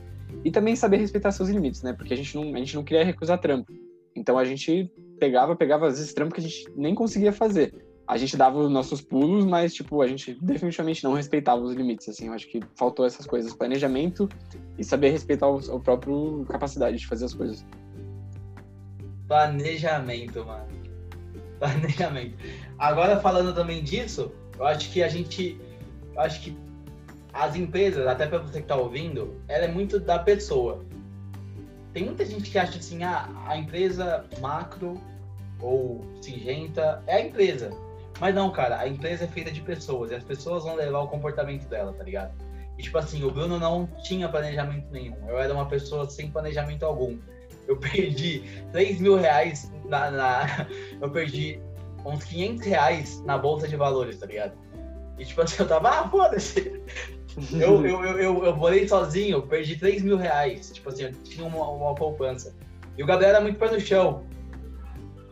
e 0.44 0.50
também 0.50 0.76
saber 0.76 0.98
respeitar 0.98 1.32
seus 1.32 1.48
limites, 1.48 1.82
né? 1.82 1.92
Porque 1.92 2.12
a 2.12 2.16
gente 2.16 2.34
não, 2.34 2.54
a 2.54 2.58
gente 2.58 2.74
não 2.74 2.84
queria 2.84 3.04
recusar 3.04 3.38
trampo. 3.38 3.72
Então 4.14 4.38
a 4.38 4.44
gente 4.44 4.90
pegava, 5.18 5.54
pegava 5.54 5.86
às 5.86 5.98
vezes 5.98 6.12
trampo 6.12 6.34
que 6.34 6.40
a 6.40 6.42
gente 6.42 6.66
nem 6.76 6.94
conseguia 6.94 7.32
fazer 7.32 7.72
a 8.10 8.16
gente 8.16 8.36
dava 8.36 8.58
os 8.58 8.68
nossos 8.68 9.00
pulos, 9.00 9.44
mas, 9.44 9.72
tipo, 9.72 10.02
a 10.02 10.08
gente 10.08 10.36
definitivamente 10.42 11.04
não 11.04 11.12
respeitava 11.12 11.62
os 11.62 11.76
limites, 11.76 12.08
assim. 12.08 12.26
Eu 12.26 12.32
acho 12.32 12.48
que 12.48 12.60
faltou 12.74 13.06
essas 13.06 13.24
coisas, 13.24 13.54
planejamento 13.54 14.28
e 14.76 14.82
saber 14.82 15.10
respeitar 15.10 15.46
o, 15.46 15.78
próprio 15.78 16.44
capacidade 16.48 16.96
de 16.96 17.06
fazer 17.06 17.26
as 17.26 17.34
coisas. 17.34 17.64
Planejamento, 19.28 20.44
mano. 20.44 20.66
Planejamento. 21.60 22.34
Agora, 22.80 23.20
falando 23.20 23.54
também 23.54 23.80
disso, 23.80 24.32
eu 24.58 24.66
acho 24.66 24.90
que 24.90 25.04
a 25.04 25.08
gente... 25.08 25.60
Eu 26.12 26.20
acho 26.20 26.42
que 26.42 26.58
as 27.32 27.54
empresas, 27.54 28.08
até 28.08 28.26
para 28.26 28.38
você 28.38 28.60
que 28.60 28.66
tá 28.66 28.74
ouvindo, 28.74 29.40
ela 29.46 29.66
é 29.66 29.68
muito 29.68 30.00
da 30.00 30.18
pessoa. 30.18 30.84
Tem 31.92 32.06
muita 32.06 32.24
gente 32.26 32.50
que 32.50 32.58
acha 32.58 32.76
assim, 32.76 33.04
ah, 33.04 33.28
a 33.46 33.56
empresa 33.56 34.26
macro 34.40 35.00
ou 35.60 36.04
singenta 36.20 37.04
é 37.06 37.14
a 37.14 37.20
empresa 37.20 37.70
mas 38.20 38.34
não, 38.34 38.50
cara, 38.50 38.78
a 38.78 38.86
empresa 38.86 39.24
é 39.24 39.26
feita 39.26 39.50
de 39.50 39.62
pessoas 39.62 40.10
e 40.10 40.14
as 40.14 40.22
pessoas 40.22 40.64
vão 40.64 40.76
levar 40.76 41.00
o 41.00 41.08
comportamento 41.08 41.66
dela, 41.66 41.92
tá 41.94 42.04
ligado? 42.04 42.32
E 42.78 42.82
tipo 42.82 42.98
assim, 42.98 43.24
o 43.24 43.30
Bruno 43.30 43.58
não 43.58 43.86
tinha 44.02 44.28
planejamento 44.28 44.86
nenhum. 44.92 45.16
Eu 45.26 45.38
era 45.38 45.52
uma 45.52 45.66
pessoa 45.66 46.08
sem 46.08 46.30
planejamento 46.30 46.84
algum. 46.84 47.18
Eu 47.66 47.76
perdi 47.80 48.42
3 48.72 49.00
mil 49.00 49.16
reais 49.16 49.72
na, 49.86 50.10
na. 50.10 50.66
Eu 51.00 51.10
perdi 51.10 51.60
uns 52.04 52.24
500 52.24 52.66
reais 52.66 53.22
na 53.24 53.36
bolsa 53.38 53.66
de 53.66 53.76
valores, 53.76 54.18
tá 54.18 54.26
ligado? 54.26 54.52
E 55.18 55.24
tipo 55.24 55.42
assim, 55.42 55.62
eu 55.62 55.68
tava, 55.68 55.90
ah, 55.90 56.08
foda-se. 56.08 56.80
Eu, 57.52 57.86
eu, 57.86 58.04
eu, 58.04 58.18
eu, 58.18 58.44
eu 58.44 58.56
morei 58.56 58.88
sozinho, 58.88 59.40
perdi 59.42 59.76
3 59.76 60.02
mil 60.02 60.16
reais. 60.16 60.72
Tipo 60.72 60.88
assim, 60.88 61.04
eu 61.04 61.12
tinha 61.22 61.46
uma, 61.46 61.68
uma 61.70 61.94
poupança. 61.94 62.52
E 62.98 63.04
o 63.04 63.06
Gabriel 63.06 63.30
era 63.30 63.40
muito 63.40 63.56
pé 63.56 63.70
no 63.70 63.78
chão. 63.78 64.24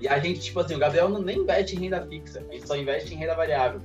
E 0.01 0.09
a 0.09 0.19
gente, 0.19 0.41
tipo 0.41 0.61
assim, 0.61 0.75
o 0.75 0.79
Gabriel 0.79 1.09
não, 1.09 1.21
nem 1.21 1.39
investe 1.39 1.77
em 1.77 1.81
renda 1.81 2.07
fixa, 2.07 2.45
ele 2.51 2.67
só 2.67 2.77
investe 2.77 3.15
em 3.15 3.19
renda 3.19 3.35
variável. 3.35 3.81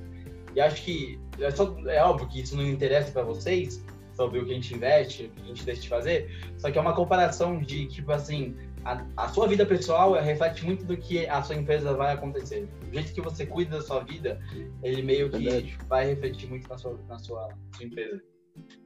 E 0.54 0.60
acho 0.60 0.82
que 0.82 1.18
é, 1.40 1.50
só, 1.50 1.76
é 1.86 2.02
óbvio 2.02 2.28
que 2.28 2.40
isso 2.40 2.56
não 2.56 2.64
interessa 2.64 3.10
para 3.10 3.22
vocês, 3.22 3.84
sobre 4.14 4.38
o 4.38 4.44
que 4.44 4.52
a 4.52 4.54
gente 4.54 4.74
investe, 4.74 5.24
o 5.24 5.30
que 5.30 5.42
a 5.42 5.46
gente 5.46 5.64
deixa 5.64 5.82
de 5.82 5.88
fazer, 5.88 6.30
só 6.56 6.70
que 6.70 6.78
é 6.78 6.80
uma 6.80 6.94
comparação 6.94 7.60
de, 7.60 7.86
tipo 7.86 8.12
assim, 8.12 8.54
a, 8.84 9.04
a 9.16 9.28
sua 9.28 9.48
vida 9.48 9.64
pessoal 9.66 10.12
reflete 10.12 10.64
muito 10.64 10.84
do 10.84 10.96
que 10.96 11.26
a 11.26 11.42
sua 11.42 11.56
empresa 11.56 11.94
vai 11.94 12.12
acontecer. 12.12 12.68
O 12.88 12.94
jeito 12.94 13.12
que 13.12 13.20
você 13.20 13.46
cuida 13.46 13.76
da 13.78 13.82
sua 13.82 14.00
vida, 14.00 14.40
ele 14.82 15.02
meio 15.02 15.30
que 15.30 15.38
Verdade. 15.38 15.78
vai 15.88 16.06
refletir 16.06 16.48
muito 16.48 16.68
na 16.68 16.78
sua, 16.78 16.98
na 17.08 17.18
sua, 17.18 17.48
sua 17.74 17.84
empresa. 17.84 18.22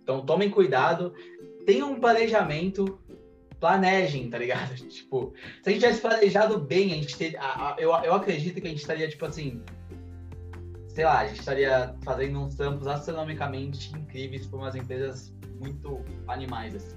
Então, 0.03 0.25
tomem 0.25 0.51
cuidado, 0.51 1.13
tenham 1.67 1.93
um 1.93 2.01
planejamento, 2.01 2.99
planejem, 3.61 4.31
tá 4.31 4.39
ligado? 4.39 4.75
Tipo, 4.89 5.33
se 5.63 5.69
a 5.69 5.73
gente 5.73 5.81
tivesse 5.81 6.01
planejado 6.01 6.59
bem, 6.59 6.93
a 6.93 6.97
gente 6.97 7.17
teria. 7.17 7.41
Eu, 7.79 7.91
eu 7.91 8.15
acredito 8.15 8.61
que 8.61 8.67
a 8.67 8.71
gente 8.71 8.81
estaria, 8.81 9.09
tipo 9.09 9.25
assim. 9.25 9.63
Sei 10.89 11.05
lá, 11.05 11.21
a 11.21 11.27
gente 11.27 11.39
estaria 11.39 11.95
fazendo 12.05 12.41
uns 12.41 12.57
trampos 12.57 12.87
astronomicamente 12.87 13.93
incríveis 13.97 14.47
para 14.47 14.59
umas 14.59 14.75
empresas 14.75 15.33
muito 15.61 16.05
animais, 16.27 16.75
assim. 16.75 16.97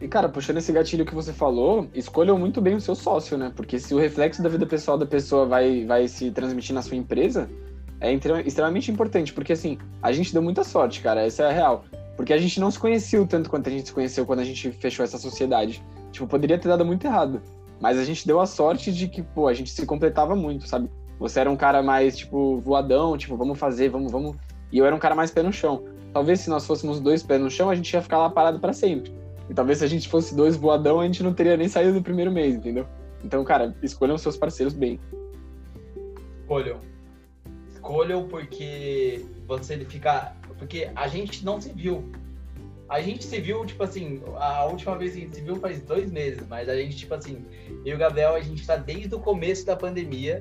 E, 0.00 0.08
cara, 0.08 0.28
puxando 0.28 0.56
esse 0.56 0.72
gatilho 0.72 1.06
que 1.06 1.14
você 1.14 1.32
falou, 1.32 1.88
escolham 1.94 2.36
muito 2.36 2.60
bem 2.60 2.74
o 2.74 2.80
seu 2.80 2.96
sócio, 2.96 3.38
né? 3.38 3.52
Porque 3.54 3.78
se 3.78 3.94
o 3.94 3.98
reflexo 3.98 4.42
da 4.42 4.48
vida 4.48 4.66
pessoal 4.66 4.98
da 4.98 5.06
pessoa 5.06 5.46
vai, 5.46 5.86
vai 5.86 6.08
se 6.08 6.32
transmitir 6.32 6.74
na 6.74 6.82
sua 6.82 6.96
empresa, 6.96 7.48
é 8.00 8.12
extremamente 8.44 8.90
importante. 8.90 9.32
Porque, 9.32 9.52
assim, 9.52 9.78
a 10.02 10.10
gente 10.10 10.32
deu 10.32 10.42
muita 10.42 10.64
sorte, 10.64 11.00
cara, 11.00 11.24
essa 11.24 11.44
é 11.44 11.50
a 11.50 11.52
real. 11.52 11.84
Porque 12.16 12.32
a 12.32 12.38
gente 12.38 12.60
não 12.60 12.70
se 12.70 12.78
conhecia 12.78 13.20
o 13.20 13.26
tanto 13.26 13.48
quanto 13.48 13.68
a 13.68 13.70
gente 13.70 13.86
se 13.86 13.92
conheceu 13.92 14.26
quando 14.26 14.40
a 14.40 14.44
gente 14.44 14.70
fechou 14.72 15.04
essa 15.04 15.18
sociedade. 15.18 15.82
Tipo, 16.10 16.26
poderia 16.26 16.58
ter 16.58 16.68
dado 16.68 16.84
muito 16.84 17.06
errado. 17.06 17.40
Mas 17.80 17.98
a 17.98 18.04
gente 18.04 18.26
deu 18.26 18.40
a 18.40 18.46
sorte 18.46 18.92
de 18.92 19.08
que, 19.08 19.22
pô, 19.22 19.48
a 19.48 19.54
gente 19.54 19.70
se 19.70 19.84
completava 19.86 20.36
muito, 20.36 20.68
sabe? 20.68 20.88
Você 21.18 21.40
era 21.40 21.50
um 21.50 21.56
cara 21.56 21.82
mais, 21.82 22.16
tipo, 22.16 22.58
voadão, 22.60 23.16
tipo, 23.16 23.36
vamos 23.36 23.58
fazer, 23.58 23.88
vamos, 23.88 24.12
vamos. 24.12 24.36
E 24.70 24.78
eu 24.78 24.86
era 24.86 24.94
um 24.94 24.98
cara 24.98 25.14
mais 25.14 25.30
pé 25.30 25.42
no 25.42 25.52
chão. 25.52 25.84
Talvez 26.12 26.40
se 26.40 26.50
nós 26.50 26.66
fôssemos 26.66 27.00
dois 27.00 27.22
pés 27.22 27.40
no 27.40 27.50
chão, 27.50 27.70
a 27.70 27.74
gente 27.74 27.92
ia 27.92 28.02
ficar 28.02 28.18
lá 28.18 28.30
parado 28.30 28.60
para 28.60 28.72
sempre. 28.72 29.12
E 29.48 29.54
talvez 29.54 29.78
se 29.78 29.84
a 29.84 29.88
gente 29.88 30.08
fosse 30.08 30.34
dois 30.34 30.56
voadão, 30.56 31.00
a 31.00 31.06
gente 31.06 31.22
não 31.22 31.32
teria 31.32 31.56
nem 31.56 31.68
saído 31.68 31.94
do 31.94 32.02
primeiro 32.02 32.30
mês, 32.30 32.54
entendeu? 32.54 32.86
Então, 33.24 33.42
cara, 33.44 33.74
escolham 33.82 34.18
seus 34.18 34.36
parceiros 34.36 34.74
bem. 34.74 35.00
Escolham. 36.40 36.80
Escolham 37.68 38.28
porque 38.28 39.24
você 39.46 39.78
fica 39.84 40.34
porque 40.62 40.88
a 40.94 41.08
gente 41.08 41.44
não 41.44 41.60
se 41.60 41.72
viu. 41.72 42.08
A 42.88 43.00
gente 43.00 43.24
se 43.24 43.40
viu, 43.40 43.66
tipo 43.66 43.82
assim, 43.82 44.22
a 44.36 44.64
última 44.64 44.96
vez 44.96 45.12
que 45.12 45.18
a 45.18 45.20
gente 45.22 45.34
se 45.34 45.42
viu 45.42 45.56
faz 45.56 45.82
dois 45.82 46.08
meses, 46.12 46.46
mas 46.48 46.68
a 46.68 46.76
gente, 46.76 46.96
tipo 46.96 47.12
assim, 47.14 47.44
eu 47.84 47.92
e 47.92 47.94
o 47.94 47.98
Gabriel, 47.98 48.36
a 48.36 48.40
gente 48.40 48.64
tá 48.64 48.76
desde 48.76 49.12
o 49.12 49.18
começo 49.18 49.66
da 49.66 49.74
pandemia. 49.74 50.40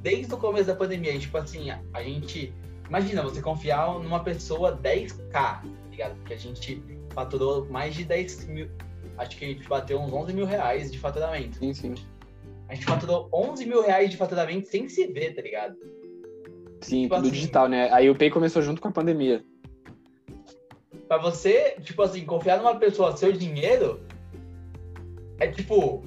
Desde 0.00 0.32
o 0.32 0.36
começo 0.36 0.66
da 0.66 0.76
pandemia, 0.76 1.18
tipo 1.18 1.36
assim, 1.36 1.70
a 1.70 2.02
gente. 2.04 2.52
Imagina, 2.88 3.20
você 3.22 3.42
confiar 3.42 3.98
numa 3.98 4.22
pessoa 4.22 4.78
10k, 4.80 5.32
tá 5.32 5.62
ligado? 5.90 6.14
Porque 6.18 6.34
a 6.34 6.38
gente 6.38 6.80
faturou 7.12 7.66
mais 7.68 7.96
de 7.96 8.04
10 8.04 8.46
mil. 8.46 8.70
Acho 9.18 9.36
que 9.36 9.44
a 9.44 9.48
gente 9.48 9.66
bateu 9.66 9.98
uns 10.00 10.12
11 10.12 10.32
mil 10.34 10.46
reais 10.46 10.92
de 10.92 11.00
faturamento. 11.00 11.58
Sim, 11.58 11.74
sim. 11.74 11.94
A 12.68 12.74
gente 12.74 12.86
faturou 12.86 13.28
11 13.32 13.66
mil 13.66 13.82
reais 13.82 14.08
de 14.08 14.16
faturamento 14.16 14.68
sem 14.68 14.88
se 14.88 15.04
ver, 15.08 15.34
tá 15.34 15.42
ligado? 15.42 15.76
Sim, 16.82 17.02
tipo 17.02 17.14
tudo 17.14 17.26
assim, 17.26 17.34
digital, 17.34 17.68
né? 17.68 17.90
Aí 17.92 18.10
o 18.10 18.14
Pay 18.14 18.30
começou 18.30 18.62
junto 18.62 18.80
com 18.80 18.88
a 18.88 18.92
pandemia. 18.92 19.44
Pra 21.08 21.18
você, 21.18 21.76
tipo 21.82 22.02
assim, 22.02 22.24
confiar 22.24 22.58
numa 22.58 22.76
pessoa 22.76 23.16
seu 23.16 23.32
dinheiro 23.32 24.00
é 25.38 25.48
tipo. 25.48 26.02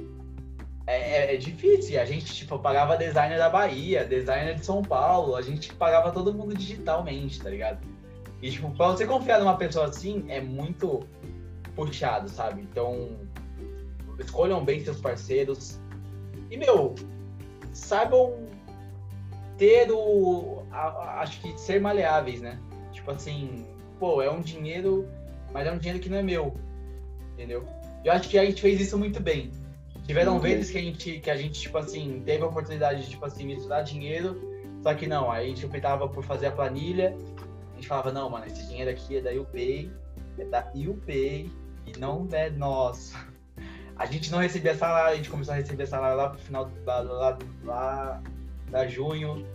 É, 0.88 1.32
é, 1.32 1.34
é 1.34 1.38
difícil. 1.38 2.00
A 2.00 2.06
gente, 2.06 2.34
tipo, 2.34 2.60
pagava 2.60 2.96
designer 2.96 3.38
da 3.38 3.50
Bahia, 3.50 4.06
designer 4.06 4.56
de 4.56 4.66
São 4.66 4.82
Paulo, 4.82 5.36
a 5.36 5.42
gente 5.42 5.74
pagava 5.74 6.12
todo 6.12 6.34
mundo 6.34 6.56
digitalmente, 6.56 7.42
tá 7.42 7.50
ligado? 7.50 7.80
E, 8.42 8.52
tipo, 8.52 8.70
pra 8.72 8.88
você 8.88 9.06
confiar 9.06 9.40
numa 9.40 9.58
pessoa 9.58 9.88
assim, 9.88 10.26
é 10.30 10.40
muito 10.40 11.04
puxado, 11.76 12.30
sabe? 12.30 12.62
Então, 12.62 13.10
escolham 14.20 14.64
bem 14.64 14.80
seus 14.80 15.02
parceiros. 15.02 15.80
E, 16.52 16.58
meu, 16.58 16.94
saibam 17.74 18.48
ter 19.58 19.92
o. 19.92 20.64
A, 20.76 21.22
acho 21.22 21.40
que 21.42 21.58
ser 21.60 21.80
maleáveis, 21.80 22.42
né? 22.42 22.60
Tipo 22.92 23.12
assim, 23.12 23.66
pô, 24.00 24.22
é 24.22 24.30
um 24.30 24.42
dinheiro, 24.42 25.08
mas 25.54 25.68
é 25.68 25.72
um 25.72 25.78
dinheiro 25.78 26.00
que 26.00 26.10
não 26.10 26.18
é 26.18 26.24
meu. 26.24 26.56
Entendeu? 27.34 27.66
Eu 28.04 28.12
acho 28.12 28.30
que 28.30 28.38
a 28.38 28.46
gente 28.46 28.62
fez 28.62 28.80
isso 28.80 28.98
muito 28.98 29.20
bem. 29.20 29.52
Tiveram 30.06 30.34
uhum. 30.34 30.40
vezes 30.40 30.70
que 30.70 30.78
a 30.78 30.82
gente, 30.82 31.20
que 31.20 31.30
a 31.30 31.36
gente, 31.36 31.60
tipo 31.60 31.78
assim, 31.78 32.22
teve 32.26 32.44
a 32.44 32.48
oportunidade 32.48 33.04
de, 33.04 33.10
tipo 33.10 33.26
assim, 33.26 33.46
misturar 33.46 33.84
dinheiro, 33.84 34.40
só 34.84 34.94
que 34.94 35.08
não, 35.08 35.32
aí 35.32 35.46
a 35.46 35.50
gente 35.50 35.66
optava 35.66 36.08
por 36.08 36.24
fazer 36.24 36.48
a 36.48 36.52
planilha, 36.52 37.18
a 37.72 37.76
gente 37.76 37.88
falava, 37.88 38.12
não, 38.12 38.30
mano, 38.30 38.46
esse 38.46 38.68
dinheiro 38.68 38.92
aqui 38.92 39.18
é 39.18 39.22
da 39.22 39.32
UPay, 39.32 39.92
é 40.38 40.46
da 40.46 40.72
UPay, 40.76 41.50
e 41.88 42.00
não 42.00 42.28
é 42.32 42.52
nosso. 42.52 43.18
A 43.98 44.06
gente 44.06 44.32
não 44.32 44.40
recebia 44.40 44.76
salário, 44.76 45.14
a 45.14 45.16
gente 45.16 45.30
começou 45.30 45.54
a 45.54 45.58
receber 45.58 45.88
salário 45.88 46.18
lá 46.18 46.30
pro 46.30 46.40
final 46.40 46.70
lá, 46.86 47.02
lá, 47.02 47.38
lá 47.64 48.24
da 48.70 48.88
junho. 48.88 49.46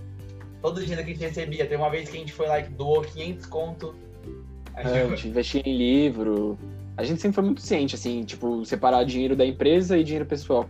Todo 0.60 0.78
o 0.78 0.80
dinheiro 0.80 1.04
que 1.04 1.10
a 1.10 1.14
gente 1.14 1.22
recebia. 1.22 1.66
Tem 1.66 1.76
uma 1.76 1.90
vez 1.90 2.08
que 2.08 2.16
a 2.16 2.20
gente 2.20 2.32
foi 2.32 2.46
lá 2.46 2.60
e 2.60 2.64
doou 2.64 3.02
500 3.02 3.46
conto. 3.46 3.94
A 4.74 4.82
gente, 4.82 4.96
é, 4.96 5.08
gente 5.08 5.28
investia 5.28 5.62
em 5.64 5.76
livro. 5.76 6.58
A 6.96 7.02
gente 7.02 7.20
sempre 7.20 7.34
foi 7.34 7.44
muito 7.44 7.60
ciente, 7.60 7.94
assim, 7.94 8.24
tipo, 8.24 8.64
separar 8.64 9.04
dinheiro 9.04 9.34
da 9.34 9.44
empresa 9.44 9.96
e 9.96 10.04
dinheiro 10.04 10.26
pessoal. 10.26 10.68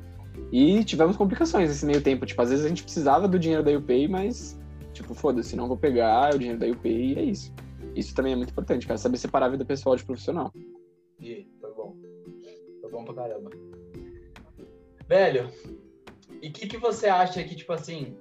E 0.52 0.84
tivemos 0.84 1.16
complicações 1.16 1.68
nesse 1.68 1.84
meio 1.84 2.00
tempo. 2.00 2.24
Tipo, 2.24 2.42
às 2.42 2.50
vezes 2.50 2.64
a 2.64 2.68
gente 2.68 2.82
precisava 2.82 3.26
do 3.26 3.38
dinheiro 3.38 3.64
da 3.64 3.72
UPay, 3.72 4.06
mas, 4.06 4.58
tipo, 4.92 5.14
foda-se, 5.14 5.56
não 5.56 5.66
vou 5.66 5.76
pegar 5.76 6.34
o 6.34 6.38
dinheiro 6.38 6.58
da 6.58 6.66
UPay 6.66 7.14
e 7.14 7.18
é 7.18 7.22
isso. 7.22 7.52
Isso 7.94 8.14
também 8.14 8.32
é 8.32 8.36
muito 8.36 8.50
importante, 8.50 8.86
cara, 8.86 8.98
saber 8.98 9.18
separar 9.18 9.46
a 9.46 9.50
vida 9.50 9.64
pessoal 9.64 9.96
de 9.96 10.04
profissional. 10.04 10.52
E 11.18 11.46
foi 11.60 11.74
bom. 11.74 11.96
Foi 12.80 12.90
bom 12.90 13.04
pra 13.04 13.14
caramba. 13.14 13.50
Velho, 15.08 15.50
e 16.40 16.48
o 16.48 16.52
que, 16.52 16.66
que 16.68 16.76
você 16.76 17.08
acha 17.08 17.42
que, 17.42 17.54
tipo 17.54 17.72
assim, 17.72 18.16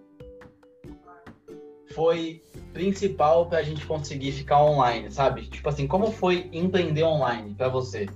foi 1.91 2.43
principal 2.73 3.47
para 3.47 3.59
a 3.59 3.63
gente 3.63 3.85
conseguir 3.85 4.31
ficar 4.31 4.63
online, 4.63 5.11
sabe? 5.11 5.47
Tipo 5.47 5.69
assim, 5.69 5.87
como 5.87 6.11
foi 6.11 6.49
empreender 6.53 7.03
online 7.03 7.53
para 7.55 7.69
você? 7.69 8.07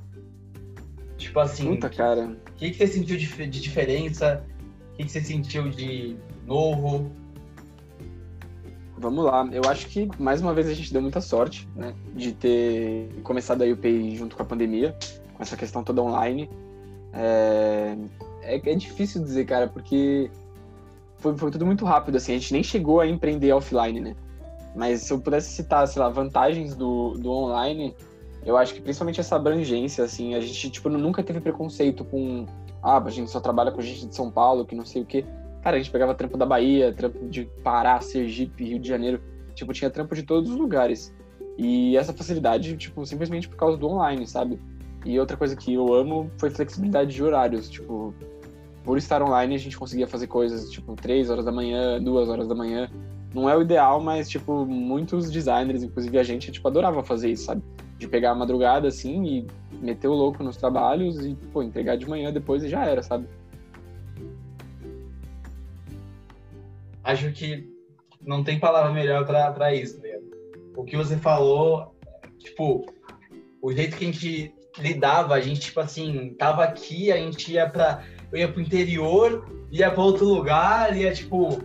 Tipo 1.17 1.39
assim, 1.39 1.75
Puta, 1.75 1.89
cara. 1.89 2.37
O 2.49 2.53
que, 2.53 2.71
que 2.71 2.77
você 2.77 2.87
sentiu 2.87 3.17
de, 3.17 3.27
de 3.27 3.61
diferença? 3.61 4.43
O 4.93 4.97
que, 4.97 5.03
que 5.03 5.11
você 5.11 5.21
sentiu 5.21 5.69
de 5.69 6.15
novo? 6.45 7.11
Vamos 8.97 9.25
lá. 9.25 9.47
Eu 9.51 9.63
acho 9.69 9.87
que, 9.87 10.09
mais 10.19 10.41
uma 10.41 10.53
vez, 10.53 10.67
a 10.67 10.73
gente 10.73 10.93
deu 10.93 11.01
muita 11.01 11.19
sorte, 11.19 11.67
né? 11.75 11.93
De 12.13 12.31
ter 12.33 13.09
começado 13.23 13.63
a 13.63 13.65
UPI 13.65 14.15
junto 14.15 14.35
com 14.35 14.43
a 14.43 14.45
pandemia, 14.45 14.95
com 15.33 15.41
essa 15.41 15.57
questão 15.57 15.83
toda 15.83 16.01
online. 16.01 16.49
É, 17.11 17.97
é, 18.41 18.55
é 18.55 18.75
difícil 18.75 19.23
dizer, 19.23 19.45
cara, 19.45 19.67
porque 19.67 20.29
foi, 21.23 21.37
foi 21.37 21.49
tudo 21.49 21.65
muito 21.65 21.85
rápido, 21.85 22.17
assim, 22.17 22.33
a 22.33 22.37
gente 22.37 22.51
nem 22.51 22.61
chegou 22.61 22.99
a 22.99 23.07
empreender 23.07 23.53
offline, 23.53 24.01
né? 24.01 24.15
Mas 24.75 25.03
se 25.03 25.13
eu 25.13 25.19
pudesse 25.19 25.53
citar, 25.53 25.87
sei 25.87 26.01
lá, 26.01 26.09
vantagens 26.09 26.75
do, 26.75 27.11
do 27.11 27.31
online, 27.31 27.95
eu 28.45 28.57
acho 28.57 28.73
que 28.73 28.81
principalmente 28.81 29.21
essa 29.21 29.37
abrangência, 29.37 30.03
assim, 30.03 30.35
a 30.35 30.41
gente, 30.41 30.69
tipo, 30.69 30.89
nunca 30.89 31.23
teve 31.23 31.39
preconceito 31.39 32.03
com, 32.03 32.45
ah, 32.81 32.97
a 32.97 33.09
gente 33.09 33.31
só 33.31 33.39
trabalha 33.39 33.71
com 33.71 33.81
gente 33.81 34.05
de 34.05 34.13
São 34.13 34.29
Paulo, 34.29 34.65
que 34.65 34.75
não 34.75 34.85
sei 34.85 35.03
o 35.03 35.05
quê. 35.05 35.23
Cara, 35.61 35.77
a 35.77 35.79
gente 35.79 35.91
pegava 35.91 36.13
trampo 36.13 36.37
da 36.37 36.45
Bahia, 36.45 36.91
trampo 36.91 37.25
de 37.29 37.45
Pará, 37.63 38.01
Sergipe, 38.01 38.65
Rio 38.65 38.79
de 38.79 38.89
Janeiro, 38.89 39.21
tipo, 39.55 39.71
tinha 39.71 39.89
trampo 39.89 40.13
de 40.13 40.23
todos 40.23 40.49
os 40.49 40.57
lugares. 40.57 41.15
E 41.57 41.95
essa 41.95 42.11
facilidade, 42.11 42.75
tipo, 42.75 43.05
simplesmente 43.05 43.47
por 43.47 43.55
causa 43.55 43.77
do 43.77 43.87
online, 43.87 44.27
sabe? 44.27 44.59
E 45.05 45.17
outra 45.17 45.37
coisa 45.37 45.55
que 45.55 45.73
eu 45.73 45.93
amo 45.93 46.29
foi 46.37 46.49
flexibilidade 46.49 47.13
de 47.13 47.23
horários, 47.23 47.69
tipo, 47.69 48.13
por 48.83 48.97
estar 48.97 49.21
online, 49.21 49.55
a 49.55 49.57
gente 49.57 49.77
conseguia 49.77 50.07
fazer 50.07 50.27
coisas 50.27 50.69
tipo 50.69 50.95
3 50.95 51.29
horas 51.29 51.45
da 51.45 51.51
manhã, 51.51 52.01
2 52.01 52.29
horas 52.29 52.47
da 52.47 52.55
manhã. 52.55 52.89
Não 53.33 53.49
é 53.49 53.57
o 53.57 53.61
ideal, 53.61 53.99
mas, 53.99 54.29
tipo, 54.29 54.63
muitos 54.65 55.31
designers, 55.31 55.81
inclusive 55.81 56.19
a 56.19 56.23
gente, 56.23 56.51
tipo, 56.51 56.67
adorava 56.67 57.03
fazer 57.03 57.31
isso, 57.31 57.45
sabe? 57.45 57.63
De 57.97 58.07
pegar 58.07 58.31
a 58.31 58.35
madrugada, 58.35 58.87
assim, 58.87 59.25
e 59.25 59.47
meter 59.77 60.07
o 60.07 60.13
louco 60.13 60.43
nos 60.43 60.55
trabalhos 60.55 61.25
e, 61.25 61.33
pô, 61.51 61.63
entregar 61.63 61.97
de 61.97 62.07
manhã 62.07 62.31
depois 62.31 62.63
e 62.63 62.69
já 62.69 62.85
era, 62.85 63.01
sabe? 63.01 63.27
Acho 67.03 67.31
que 67.31 67.67
não 68.21 68.43
tem 68.43 68.59
palavra 68.59 68.91
melhor 68.93 69.25
para 69.25 69.73
isso, 69.73 69.99
né? 70.01 70.19
O 70.75 70.83
que 70.83 70.95
você 70.95 71.17
falou, 71.17 71.95
tipo, 72.37 72.85
o 73.61 73.71
jeito 73.71 73.97
que 73.97 74.03
a 74.05 74.11
gente 74.11 74.53
lidava, 74.77 75.33
a 75.33 75.41
gente, 75.41 75.59
tipo 75.61 75.79
assim, 75.79 76.35
tava 76.37 76.63
aqui, 76.63 77.11
a 77.11 77.17
gente 77.17 77.51
ia 77.51 77.67
pra 77.67 78.03
eu 78.33 78.39
ia 78.39 78.51
pro 78.51 78.61
interior, 78.61 79.45
ia 79.71 79.91
para 79.91 80.01
outro 80.01 80.25
lugar, 80.25 80.97
ia 80.97 81.13
tipo, 81.13 81.61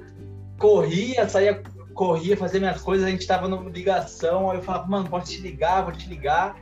corria, 0.59 1.27
saía, 1.27 1.63
corria, 1.95 2.37
fazer 2.37 2.59
minhas 2.59 2.81
coisas, 2.83 3.07
a 3.07 3.11
gente 3.11 3.27
tava 3.27 3.49
numa 3.49 3.71
ligação, 3.71 4.51
aí 4.51 4.59
eu 4.59 4.63
falava, 4.63 4.87
mano, 4.87 5.09
posso 5.09 5.33
te 5.33 5.41
ligar, 5.41 5.83
vou 5.83 5.93
te 5.93 6.09
ligar. 6.09 6.57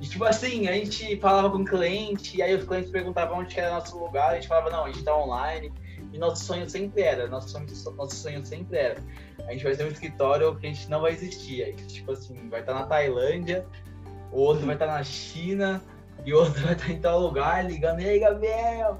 E 0.00 0.06
tipo 0.06 0.24
assim, 0.24 0.68
a 0.68 0.72
gente 0.72 1.16
falava 1.18 1.50
com 1.50 1.58
o 1.58 1.64
cliente, 1.64 2.38
e 2.38 2.42
aí 2.42 2.54
os 2.54 2.64
clientes 2.64 2.90
perguntavam 2.90 3.38
onde 3.38 3.58
era 3.60 3.74
nosso 3.74 3.98
lugar, 3.98 4.30
a 4.30 4.34
gente 4.36 4.48
falava, 4.48 4.70
não, 4.70 4.86
a 4.86 4.90
gente 4.90 5.04
tá 5.04 5.14
online. 5.14 5.70
E 6.12 6.18
nosso 6.18 6.44
sonho 6.44 6.68
sempre 6.68 7.02
era, 7.02 7.26
nosso 7.26 7.48
sonho, 7.48 7.66
nosso 7.96 8.16
sonho 8.16 8.44
sempre 8.44 8.76
era. 8.76 9.02
A 9.46 9.52
gente 9.52 9.64
vai 9.64 9.74
ter 9.74 9.84
um 9.84 9.88
escritório 9.88 10.54
que 10.56 10.66
a 10.66 10.72
gente 10.72 10.90
não 10.90 11.00
vai 11.00 11.12
existir. 11.12 11.62
Aí, 11.62 11.72
tipo 11.74 12.12
assim, 12.12 12.48
vai 12.50 12.60
estar 12.60 12.74
tá 12.74 12.80
na 12.80 12.86
Tailândia, 12.86 13.66
o 14.30 14.40
outro 14.40 14.66
vai 14.66 14.74
estar 14.74 14.86
tá 14.86 14.94
na 14.94 15.04
China, 15.04 15.82
e 16.24 16.32
o 16.32 16.38
outro 16.38 16.60
vai 16.64 16.72
estar 16.72 16.86
tá 16.86 16.92
em 16.92 17.00
tal 17.00 17.20
lugar, 17.20 17.64
ligando, 17.64 18.00
e 18.00 18.08
aí, 18.08 18.18
Gabriel, 18.18 18.98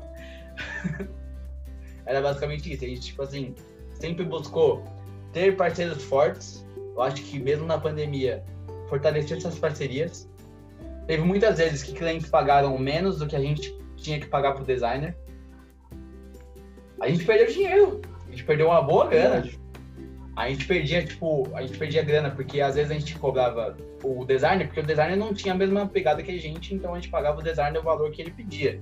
Era 2.07 2.21
basicamente 2.21 2.73
isso. 2.73 2.85
A 2.85 2.89
gente, 2.89 3.01
tipo 3.01 3.23
assim, 3.23 3.55
sempre 3.95 4.25
buscou 4.25 4.85
ter 5.33 5.57
parceiros 5.57 6.03
fortes. 6.05 6.67
Eu 6.77 7.03
acho 7.03 7.23
que 7.23 7.39
mesmo 7.39 7.67
na 7.67 7.79
pandemia, 7.79 8.43
fortalecer 8.89 9.39
essas 9.39 9.59
parcerias. 9.59 10.29
Teve 11.07 11.23
muitas 11.23 11.59
vezes 11.59 11.83
que 11.83 11.93
clientes 11.93 12.29
pagaram 12.29 12.77
menos 12.79 13.19
do 13.19 13.27
que 13.27 13.35
a 13.35 13.41
gente 13.41 13.77
tinha 13.97 14.21
que 14.21 14.27
pagar 14.27 14.53
pro 14.53 14.65
designer. 14.65 15.17
A 17.01 17.09
gente 17.09 17.25
perdeu 17.25 17.47
dinheiro. 17.47 18.01
A 18.27 18.31
gente 18.31 18.45
perdeu 18.45 18.69
uma 18.69 18.83
boa 18.83 19.09
grana. 19.09 19.49
A 20.35 20.49
gente 20.49 20.67
perdia, 20.67 21.05
tipo, 21.05 21.49
a 21.55 21.63
gente 21.63 21.77
perdia 21.77 22.03
grana, 22.03 22.31
porque 22.31 22.61
às 22.61 22.75
vezes 22.75 22.91
a 22.91 22.95
gente 22.95 23.19
cobrava 23.19 23.77
o 24.03 24.25
designer, 24.25 24.67
porque 24.67 24.81
o 24.81 24.87
designer 24.87 25.17
não 25.17 25.35
tinha 25.35 25.53
a 25.53 25.57
mesma 25.57 25.87
pegada 25.87 26.23
que 26.23 26.31
a 26.31 26.39
gente, 26.39 26.75
então 26.75 26.93
a 26.93 26.97
gente 26.97 27.11
pagava 27.11 27.41
o 27.41 27.43
designer 27.43 27.79
o 27.79 27.83
valor 27.83 28.11
que 28.11 28.23
ele 28.23 28.31
pedia. 28.31 28.81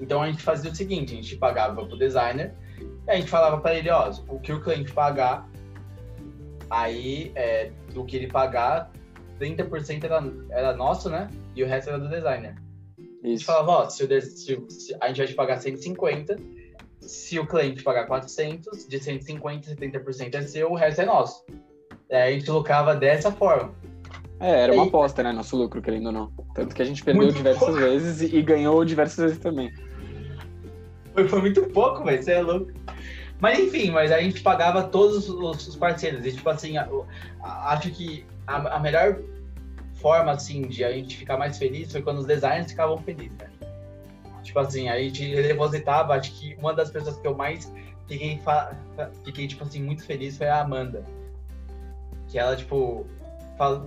Então 0.00 0.22
a 0.22 0.30
gente 0.30 0.42
fazia 0.42 0.70
o 0.70 0.74
seguinte, 0.74 1.12
a 1.12 1.16
gente 1.16 1.36
pagava 1.36 1.84
pro 1.84 1.98
designer, 1.98 2.54
e 3.06 3.10
a 3.10 3.16
gente 3.16 3.28
falava 3.28 3.58
para 3.58 3.74
ele, 3.74 3.90
ó, 3.90 4.10
o 4.28 4.38
que 4.38 4.52
o 4.52 4.60
cliente 4.60 4.92
pagar, 4.92 5.48
aí 6.68 7.32
é, 7.34 7.70
do 7.94 8.04
que 8.04 8.16
ele 8.16 8.26
pagar, 8.26 8.90
30% 9.40 10.04
era, 10.04 10.22
era 10.50 10.76
nosso, 10.76 11.08
né? 11.08 11.28
E 11.54 11.62
o 11.62 11.66
resto 11.66 11.90
era 11.90 11.98
do 11.98 12.08
designer. 12.08 12.54
Isso. 12.98 13.20
A 13.22 13.28
gente 13.28 13.44
falava, 13.44 13.70
ó, 13.70 13.88
se, 13.88 14.04
o, 14.04 14.20
se, 14.20 14.66
se 14.68 14.96
a 15.00 15.08
gente 15.08 15.18
vai 15.18 15.26
te 15.26 15.34
pagar 15.34 15.58
150, 15.58 16.36
se 17.00 17.38
o 17.38 17.46
cliente 17.46 17.82
pagar 17.82 18.06
400, 18.06 18.86
de 18.86 18.98
150, 18.98 19.74
70% 19.74 20.34
é 20.34 20.42
seu, 20.42 20.70
o 20.70 20.74
resto 20.74 21.02
é 21.02 21.06
nosso. 21.06 21.44
Aí 22.10 22.34
a 22.34 22.38
gente 22.38 22.50
lucrava 22.50 22.94
dessa 22.94 23.30
forma. 23.32 23.74
É, 24.38 24.62
era 24.62 24.72
uma 24.72 24.84
aposta, 24.84 25.22
né? 25.22 25.32
Nosso 25.32 25.56
lucro, 25.56 25.80
querendo 25.80 26.06
ou 26.06 26.12
não. 26.12 26.30
Tanto 26.54 26.74
que 26.74 26.82
a 26.82 26.84
gente 26.84 27.02
perdeu 27.02 27.24
Muito 27.24 27.36
diversas 27.36 27.64
pouco. 27.64 27.80
vezes 27.80 28.32
e 28.32 28.42
ganhou 28.42 28.84
diversas 28.84 29.16
vezes 29.16 29.38
também. 29.38 29.72
Foi, 31.16 31.26
foi 31.26 31.40
muito 31.40 31.62
pouco, 31.68 32.04
velho. 32.04 32.22
Você 32.22 32.32
é 32.32 32.42
louco. 32.42 32.70
Mas 33.40 33.58
enfim, 33.58 33.90
mas 33.90 34.12
a 34.12 34.20
gente 34.20 34.42
pagava 34.42 34.82
todos 34.82 35.28
os, 35.28 35.66
os 35.66 35.76
parceiros. 35.76 36.26
E 36.26 36.32
tipo 36.32 36.48
assim, 36.50 36.76
a, 36.76 36.86
a, 37.42 37.72
acho 37.72 37.90
que 37.90 38.26
a, 38.46 38.76
a, 38.76 38.78
melhor 38.78 39.18
forma 39.94 40.32
assim 40.32 40.62
de 40.62 40.84
a 40.84 40.92
gente 40.92 41.16
ficar 41.16 41.38
mais 41.38 41.56
feliz 41.56 41.90
foi 41.90 42.02
quando 42.02 42.18
os 42.18 42.26
designers 42.26 42.70
ficavam 42.70 42.98
felizes, 42.98 43.36
né? 43.38 43.48
Tipo 44.42 44.58
assim, 44.60 44.88
a 44.90 44.98
gente 44.98 45.34
depositava, 45.34 46.14
acho 46.14 46.32
que 46.32 46.54
uma 46.58 46.74
das 46.74 46.90
pessoas 46.90 47.16
que 47.16 47.26
eu 47.26 47.34
mais 47.34 47.72
fiquei, 48.06 48.38
fiquei 49.24 49.48
tipo 49.48 49.64
assim, 49.64 49.82
muito 49.82 50.04
feliz 50.04 50.36
foi 50.36 50.48
a 50.48 50.60
Amanda. 50.60 51.02
Que 52.28 52.38
ela, 52.38 52.54
tipo, 52.56 53.06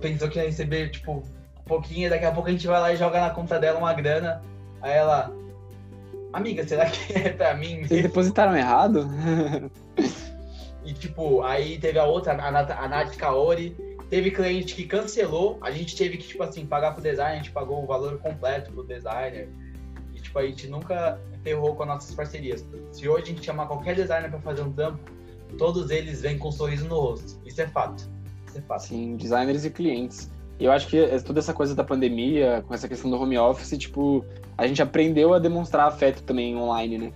pensou 0.00 0.28
que 0.28 0.38
ia 0.38 0.44
receber, 0.44 0.90
tipo, 0.90 1.22
pouquinho, 1.64 2.10
daqui 2.10 2.24
a 2.24 2.32
pouco 2.32 2.48
a 2.48 2.52
gente 2.52 2.66
vai 2.66 2.80
lá 2.80 2.92
e 2.92 2.96
joga 2.96 3.20
na 3.20 3.30
conta 3.30 3.58
dela 3.58 3.78
uma 3.78 3.94
grana. 3.94 4.42
Aí 4.82 4.92
ela, 4.92 5.32
amiga, 6.32 6.66
será 6.66 6.86
que 6.86 7.12
é 7.16 7.30
pra 7.30 7.54
mim? 7.54 7.84
Vocês 7.84 8.02
depositaram 8.02 8.56
errado? 8.56 9.08
e 10.84 10.92
tipo, 10.92 11.42
aí 11.42 11.78
teve 11.78 11.98
a 11.98 12.04
outra, 12.04 12.32
a, 12.32 12.50
Nat 12.50 12.70
a 12.70 12.88
Nath 12.88 13.16
Kaori, 13.16 13.76
teve 14.08 14.30
cliente 14.30 14.74
que 14.74 14.84
cancelou, 14.84 15.58
a 15.60 15.70
gente 15.70 15.96
teve 15.96 16.16
que, 16.16 16.26
tipo 16.26 16.42
assim, 16.42 16.66
pagar 16.66 16.92
pro 16.92 17.02
designer, 17.02 17.32
a 17.32 17.36
gente 17.36 17.52
pagou 17.52 17.82
o 17.82 17.86
valor 17.86 18.18
completo 18.18 18.72
pro 18.72 18.84
designer. 18.84 19.48
E 20.14 20.20
tipo, 20.20 20.38
a 20.38 20.46
gente 20.46 20.68
nunca 20.68 21.20
ferrou 21.42 21.74
com 21.74 21.84
as 21.84 21.88
nossas 21.88 22.14
parcerias. 22.14 22.66
Se 22.92 23.08
hoje 23.08 23.22
a 23.22 23.26
gente 23.26 23.44
chamar 23.44 23.66
qualquer 23.66 23.94
designer 23.94 24.28
para 24.28 24.40
fazer 24.40 24.62
um 24.62 24.72
trampo, 24.72 24.98
todos 25.56 25.90
eles 25.90 26.20
vêm 26.22 26.38
com 26.38 26.48
um 26.48 26.52
sorriso 26.52 26.86
no 26.88 26.98
rosto. 26.98 27.40
Isso 27.46 27.60
é 27.60 27.68
fato. 27.68 28.10
Isso 28.46 28.58
é 28.58 28.62
fato. 28.62 28.82
Sim, 28.82 29.16
designers 29.16 29.64
e 29.64 29.70
clientes. 29.70 30.30
E 30.60 30.66
eu 30.66 30.72
acho 30.72 30.88
que 30.88 30.98
toda 31.24 31.40
essa 31.40 31.54
coisa 31.54 31.74
da 31.74 31.82
pandemia, 31.82 32.62
com 32.68 32.74
essa 32.74 32.86
questão 32.86 33.10
do 33.10 33.16
home 33.16 33.38
office, 33.38 33.78
tipo, 33.78 34.22
a 34.58 34.66
gente 34.66 34.82
aprendeu 34.82 35.32
a 35.32 35.38
demonstrar 35.38 35.88
afeto 35.88 36.22
também 36.22 36.54
online, 36.54 36.98
né? 36.98 37.12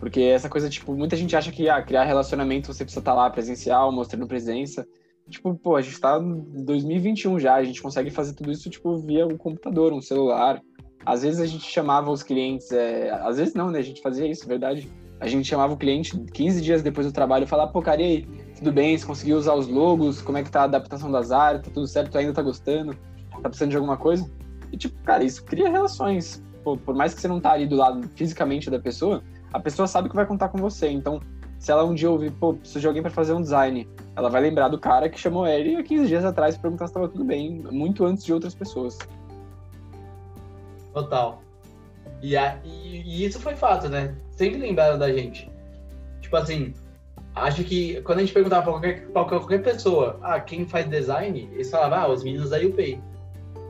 Porque 0.00 0.22
essa 0.22 0.48
coisa, 0.48 0.70
tipo, 0.70 0.94
muita 0.94 1.14
gente 1.14 1.36
acha 1.36 1.52
que 1.52 1.68
ah, 1.68 1.82
criar 1.82 2.04
relacionamento 2.04 2.72
você 2.72 2.82
precisa 2.82 3.00
estar 3.00 3.12
lá 3.12 3.28
presencial, 3.28 3.92
mostrando 3.92 4.26
presença. 4.26 4.86
Tipo, 5.28 5.54
pô, 5.54 5.76
a 5.76 5.82
gente 5.82 6.00
tá 6.00 6.18
em 6.18 6.64
2021 6.64 7.38
já, 7.38 7.54
a 7.56 7.62
gente 7.62 7.80
consegue 7.80 8.10
fazer 8.10 8.32
tudo 8.32 8.50
isso, 8.50 8.70
tipo, 8.70 8.96
via 8.96 9.26
um 9.26 9.36
computador, 9.36 9.92
um 9.92 10.00
celular. 10.00 10.60
Às 11.04 11.22
vezes 11.22 11.40
a 11.40 11.46
gente 11.46 11.64
chamava 11.64 12.10
os 12.10 12.22
clientes, 12.22 12.72
é... 12.72 13.10
às 13.10 13.36
vezes 13.36 13.54
não, 13.54 13.70
né? 13.70 13.80
A 13.80 13.82
gente 13.82 14.00
fazia 14.00 14.26
isso, 14.26 14.48
verdade. 14.48 14.90
A 15.20 15.28
gente 15.28 15.46
chamava 15.46 15.74
o 15.74 15.76
cliente 15.76 16.18
15 16.18 16.60
dias 16.62 16.82
depois 16.82 17.06
do 17.06 17.12
trabalho 17.12 17.44
e 17.44 17.46
falava, 17.46 17.70
pô, 17.70 17.82
cara, 17.82 18.00
e 18.00 18.04
aí, 18.04 18.26
tudo 18.62 18.72
bem? 18.72 18.96
Você 18.96 19.04
conseguiu 19.04 19.36
usar 19.36 19.54
os 19.54 19.66
logos? 19.66 20.22
Como 20.22 20.38
é 20.38 20.42
que 20.44 20.50
tá 20.50 20.60
a 20.60 20.64
adaptação 20.64 21.10
das 21.10 21.32
áreas? 21.32 21.64
Tá 21.64 21.70
tudo 21.74 21.86
certo? 21.86 22.12
Tu 22.12 22.18
ainda 22.18 22.32
tá 22.32 22.42
gostando? 22.42 22.96
Tá 23.30 23.48
precisando 23.48 23.70
de 23.70 23.76
alguma 23.76 23.96
coisa? 23.96 24.30
E, 24.70 24.76
tipo, 24.76 24.96
cara, 25.02 25.24
isso 25.24 25.44
cria 25.44 25.68
relações. 25.68 26.42
Pô, 26.62 26.76
por 26.76 26.94
mais 26.94 27.12
que 27.12 27.20
você 27.20 27.26
não 27.26 27.40
tá 27.40 27.52
ali 27.52 27.66
do 27.66 27.74
lado 27.74 28.08
fisicamente 28.14 28.70
da 28.70 28.78
pessoa, 28.78 29.20
a 29.52 29.58
pessoa 29.58 29.88
sabe 29.88 30.08
que 30.08 30.14
vai 30.14 30.24
contar 30.24 30.48
com 30.48 30.58
você. 30.58 30.88
Então, 30.88 31.20
se 31.58 31.72
ela 31.72 31.84
um 31.84 31.92
dia 31.92 32.08
ouvir, 32.08 32.30
pô, 32.30 32.54
preciso 32.54 32.80
de 32.80 32.86
alguém 32.86 33.02
para 33.02 33.10
fazer 33.10 33.32
um 33.32 33.42
design, 33.42 33.88
ela 34.14 34.30
vai 34.30 34.40
lembrar 34.40 34.68
do 34.68 34.78
cara 34.78 35.08
que 35.08 35.18
chamou 35.18 35.44
ele 35.44 35.74
há 35.74 35.82
15 35.82 36.06
dias 36.06 36.24
atrás 36.24 36.56
perguntar 36.56 36.86
se 36.86 36.90
estava 36.90 37.08
tudo 37.08 37.24
bem, 37.24 37.62
muito 37.70 38.04
antes 38.04 38.24
de 38.24 38.32
outras 38.32 38.54
pessoas. 38.54 38.96
Total. 40.94 41.42
E, 42.22 42.36
a, 42.36 42.58
e, 42.64 43.02
e, 43.02 43.24
isso 43.24 43.40
foi 43.40 43.56
fato, 43.56 43.88
né? 43.88 44.14
Sempre 44.30 44.60
lembraram 44.60 44.96
da 44.96 45.12
gente. 45.12 45.50
Tipo 46.20 46.36
assim, 46.36 46.72
acho 47.34 47.64
que 47.64 48.00
quando 48.02 48.18
a 48.18 48.20
gente 48.22 48.32
perguntava 48.32 48.62
pra 48.62 48.72
qualquer, 48.72 49.06
pra 49.08 49.24
qualquer 49.24 49.62
pessoa, 49.62 50.18
ah, 50.22 50.40
quem 50.40 50.66
faz 50.66 50.88
design, 50.88 51.48
eles 51.52 51.70
falavam, 51.70 51.98
ah, 51.98 52.08
os 52.08 52.22
meninos 52.22 52.50
da 52.50 52.58
UPay. 52.58 53.00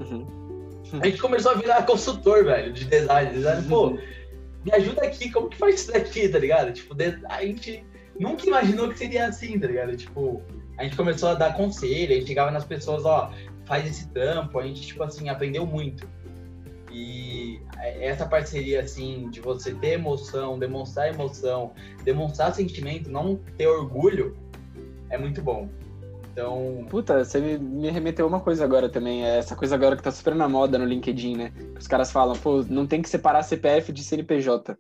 Uhum. 0.01 0.27
A 1.01 1.07
gente 1.07 1.21
começou 1.21 1.53
a 1.53 1.55
virar 1.55 1.87
consultor, 1.87 2.45
velho, 2.45 2.73
de 2.73 2.85
design. 2.85 3.33
design 3.33 3.69
pô, 3.69 3.89
uhum. 3.89 3.99
me 4.65 4.73
ajuda 4.73 5.03
aqui, 5.03 5.31
como 5.31 5.49
que 5.49 5.57
faz 5.57 5.77
isso 5.77 5.93
daqui, 5.93 6.29
tá 6.29 6.39
ligado? 6.39 6.73
Tipo, 6.73 6.95
a 7.29 7.45
gente 7.45 7.85
nunca 8.19 8.47
imaginou 8.47 8.89
que 8.89 8.99
seria 8.99 9.27
assim, 9.27 9.59
tá 9.59 9.67
ligado? 9.67 9.97
Tipo, 9.97 10.43
a 10.79 10.85
gente 10.85 10.97
começou 10.97 11.31
a 11.31 11.35
dar 11.35 11.55
conselho, 11.55 12.13
a 12.13 12.17
gente 12.17 12.27
chegava 12.27 12.51
nas 12.51 12.65
pessoas, 12.65 13.05
ó, 13.05 13.33
faz 13.65 13.87
esse 13.87 14.09
trampo, 14.11 14.59
a 14.59 14.67
gente, 14.67 14.83
tipo 14.83 15.03
assim, 15.03 15.29
aprendeu 15.29 15.65
muito. 15.65 16.07
E 16.93 17.61
essa 18.01 18.26
parceria, 18.26 18.80
assim, 18.80 19.28
de 19.30 19.40
você 19.40 19.74
ter 19.74 19.93
emoção, 19.93 20.59
demonstrar 20.59 21.09
emoção, 21.09 21.72
demonstrar 22.05 22.55
sentimento, 22.55 23.11
não 23.11 23.36
ter 23.57 23.66
orgulho, 23.66 24.36
é 25.09 25.16
muito 25.16 25.40
bom. 25.40 25.68
Então. 26.30 26.86
Puta, 26.88 27.24
você 27.24 27.40
me 27.40 27.90
remeteu 27.90 28.26
uma 28.26 28.40
coisa 28.40 28.64
agora 28.64 28.88
também. 28.88 29.24
É 29.24 29.38
essa 29.38 29.55
coisa 29.55 29.74
agora 29.74 29.97
que 29.97 30.03
tá 30.03 30.11
super 30.11 30.34
na 30.34 30.49
moda 30.49 30.78
no 30.78 30.84
LinkedIn, 30.84 31.36
né? 31.36 31.53
Os 31.78 31.86
caras 31.86 32.11
falam, 32.11 32.34
pô, 32.34 32.62
não 32.68 32.86
tem 32.86 33.03
que 33.03 33.09
separar 33.09 33.43
CPF 33.43 33.93
de 33.93 34.03
CNPJ. 34.03 34.76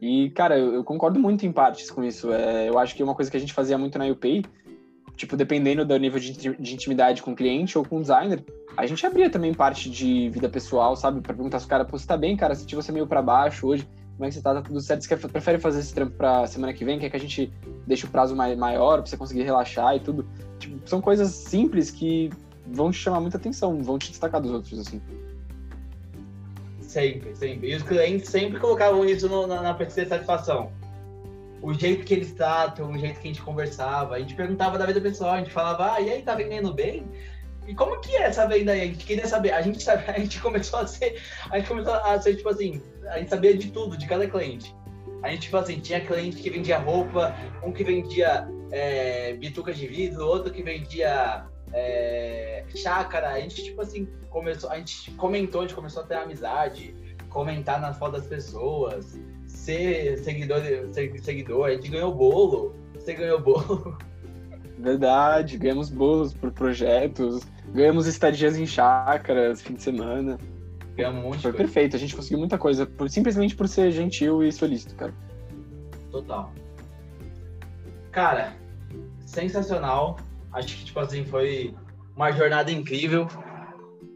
E, 0.00 0.30
cara, 0.30 0.58
eu, 0.58 0.74
eu 0.74 0.84
concordo 0.84 1.18
muito 1.18 1.46
em 1.46 1.52
partes 1.52 1.90
com 1.90 2.02
isso. 2.02 2.32
É, 2.32 2.68
eu 2.68 2.78
acho 2.78 2.94
que 2.94 3.02
uma 3.02 3.14
coisa 3.14 3.30
que 3.30 3.36
a 3.36 3.40
gente 3.40 3.54
fazia 3.54 3.78
muito 3.78 3.98
na 3.98 4.06
UPay 4.06 4.42
tipo, 5.16 5.36
dependendo 5.36 5.84
do 5.84 5.96
nível 5.96 6.18
de, 6.18 6.32
de 6.32 6.74
intimidade 6.74 7.22
com 7.22 7.32
o 7.32 7.36
cliente 7.36 7.76
ou 7.76 7.84
com 7.84 7.98
o 7.98 8.00
designer, 8.00 8.44
a 8.76 8.86
gente 8.86 9.04
abria 9.06 9.30
também 9.30 9.52
parte 9.52 9.90
de 9.90 10.30
vida 10.30 10.48
pessoal, 10.48 10.96
sabe? 10.96 11.20
Pra 11.20 11.34
perguntar 11.34 11.58
se 11.58 11.66
o 11.66 11.68
cara, 11.68 11.84
pô, 11.84 11.98
você 11.98 12.06
tá 12.06 12.16
bem, 12.16 12.36
cara? 12.36 12.54
Senti 12.54 12.74
você 12.74 12.90
meio 12.90 13.06
para 13.06 13.20
baixo 13.20 13.66
hoje, 13.66 13.86
como 14.16 14.24
é 14.24 14.28
que 14.28 14.34
você 14.34 14.42
tá? 14.42 14.54
Tá 14.54 14.62
tudo 14.62 14.80
certo? 14.80 15.04
Você 15.04 15.16
prefere 15.16 15.58
fazer 15.58 15.80
esse 15.80 15.94
trampo 15.94 16.16
pra 16.16 16.46
semana 16.46 16.72
que 16.72 16.84
vem? 16.84 16.98
Quer 16.98 17.10
que 17.10 17.16
a 17.16 17.20
gente 17.20 17.52
deixe 17.86 18.06
o 18.06 18.08
prazo 18.08 18.34
maior 18.34 18.98
pra 18.98 19.06
você 19.06 19.16
conseguir 19.16 19.42
relaxar 19.42 19.96
e 19.96 20.00
tudo? 20.00 20.26
Tipo, 20.58 20.88
são 20.88 21.00
coisas 21.00 21.30
simples 21.30 21.90
que 21.90 22.30
vão 22.66 22.90
te 22.90 22.98
chamar 22.98 23.20
muita 23.20 23.36
atenção, 23.36 23.82
vão 23.82 23.98
te 23.98 24.10
destacar 24.10 24.40
dos 24.40 24.50
outros, 24.50 24.78
assim. 24.78 25.00
Sempre, 26.80 27.34
sempre. 27.34 27.70
E 27.70 27.74
os 27.74 27.82
clientes 27.82 28.28
sempre 28.28 28.60
colocavam 28.60 29.04
isso 29.04 29.28
no, 29.28 29.46
na, 29.46 29.62
na 29.62 29.74
pesquisa 29.74 30.02
de 30.02 30.08
satisfação 30.08 30.70
o 31.62 31.72
jeito 31.72 32.04
que 32.04 32.12
eles 32.12 32.32
tratam, 32.32 32.90
o 32.90 32.98
jeito 32.98 33.20
que 33.20 33.28
a 33.28 33.32
gente 33.32 33.42
conversava. 33.42 34.16
A 34.16 34.18
gente 34.18 34.34
perguntava 34.34 34.76
da 34.76 34.84
vida 34.84 35.00
pessoal, 35.00 35.34
a 35.34 35.38
gente 35.38 35.52
falava, 35.52 35.94
ah, 35.94 36.00
e 36.00 36.10
aí, 36.10 36.22
tá 36.22 36.34
vendendo 36.34 36.74
bem? 36.74 37.06
E 37.66 37.74
como 37.74 38.00
que 38.00 38.16
é 38.16 38.22
essa 38.22 38.46
venda 38.46 38.72
aí? 38.72 38.82
A 38.82 38.86
gente 38.86 39.04
queria 39.04 39.26
saber. 39.26 39.52
A 39.52 39.62
gente, 39.62 39.82
sabe, 39.82 40.04
a 40.10 40.18
gente 40.18 40.40
começou 40.40 40.80
a 40.80 40.86
ser, 40.86 41.20
a 41.50 41.58
gente 41.58 41.68
começou 41.68 41.94
a 41.94 42.20
ser, 42.20 42.36
tipo 42.36 42.48
assim, 42.48 42.82
a 43.08 43.18
gente 43.18 43.30
sabia 43.30 43.56
de 43.56 43.70
tudo, 43.70 43.96
de 43.96 44.06
cada 44.06 44.26
cliente. 44.28 44.74
A 45.22 45.30
gente, 45.30 45.42
tipo 45.42 45.56
assim, 45.56 45.78
tinha 45.78 46.00
cliente 46.00 46.36
que 46.38 46.50
vendia 46.50 46.78
roupa, 46.78 47.34
um 47.62 47.72
que 47.72 47.84
vendia 47.84 48.48
é, 48.72 49.34
de 49.34 49.86
vidro, 49.86 50.26
outro 50.26 50.52
que 50.52 50.62
vendia 50.62 51.44
é, 51.72 52.64
chácara. 52.74 53.30
A 53.30 53.40
gente, 53.40 53.62
tipo 53.62 53.80
assim, 53.80 54.06
começou, 54.30 54.70
a 54.70 54.78
gente 54.78 55.12
comentou, 55.12 55.60
a 55.60 55.64
gente 55.64 55.74
começou 55.74 56.02
a 56.02 56.06
ter 56.06 56.16
amizade, 56.16 56.94
comentar 57.28 57.80
nas 57.80 57.96
fotos 57.98 58.20
das 58.20 58.28
pessoas 58.28 59.16
ser 59.62 60.18
seguidor, 60.18 60.60
ser 60.92 61.18
seguidor, 61.20 61.66
a 61.66 61.74
gente 61.74 61.88
ganhou 61.88 62.12
bolo. 62.12 62.74
Você 62.94 63.14
ganhou 63.14 63.40
bolo. 63.40 63.96
Verdade, 64.78 65.58
ganhamos 65.58 65.90
bolos 65.90 66.34
por 66.34 66.50
projetos, 66.50 67.42
ganhamos 67.68 68.06
estadias 68.06 68.56
em 68.56 68.66
chácaras, 68.66 69.62
fim 69.62 69.74
de 69.74 69.82
semana. 69.82 70.38
Ganhamos 70.96 71.24
um 71.24 71.28
monte 71.28 71.42
Foi 71.42 71.52
perfeito, 71.52 71.96
a 71.96 71.98
gente 71.98 72.14
conseguiu 72.14 72.38
muita 72.38 72.58
coisa, 72.58 72.84
por, 72.84 73.08
simplesmente 73.08 73.56
por 73.56 73.66
ser 73.66 73.90
gentil 73.90 74.42
e 74.42 74.52
solícito, 74.52 74.94
cara. 74.94 75.14
Total. 76.10 76.52
Cara, 78.10 78.54
sensacional. 79.24 80.18
Acho 80.52 80.76
que, 80.76 80.84
tipo 80.84 81.00
assim, 81.00 81.24
foi 81.24 81.74
uma 82.14 82.30
jornada 82.30 82.70
incrível. 82.70 83.26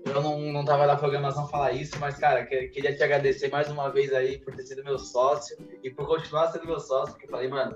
Eu 0.04 0.22
não, 0.22 0.38
não 0.52 0.64
tava 0.64 0.86
na 0.86 0.94
programação 0.94 1.48
falar 1.48 1.72
isso, 1.72 1.98
mas, 1.98 2.16
cara, 2.16 2.44
queria 2.44 2.94
te 2.94 3.02
agradecer 3.02 3.50
mais 3.50 3.68
uma 3.68 3.88
vez 3.88 4.12
aí 4.12 4.38
por 4.38 4.54
ter 4.54 4.62
sido 4.62 4.84
meu 4.84 4.98
sócio 4.98 5.56
e 5.82 5.90
por 5.90 6.06
continuar 6.06 6.52
sendo 6.52 6.66
meu 6.66 6.78
sócio, 6.78 7.14
porque 7.14 7.26
eu 7.26 7.30
falei, 7.30 7.48
mano, 7.48 7.74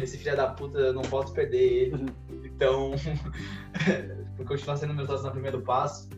esse 0.00 0.16
filho 0.18 0.36
da 0.36 0.48
puta, 0.48 0.78
eu 0.78 0.92
não 0.92 1.02
posso 1.02 1.32
perder 1.32 1.58
ele. 1.58 2.06
Então, 2.44 2.92
por 4.36 4.46
continuar 4.46 4.76
sendo 4.76 4.94
meu 4.94 5.06
sócio 5.06 5.26
no 5.26 5.32
primeiro 5.32 5.60
passo 5.60 6.08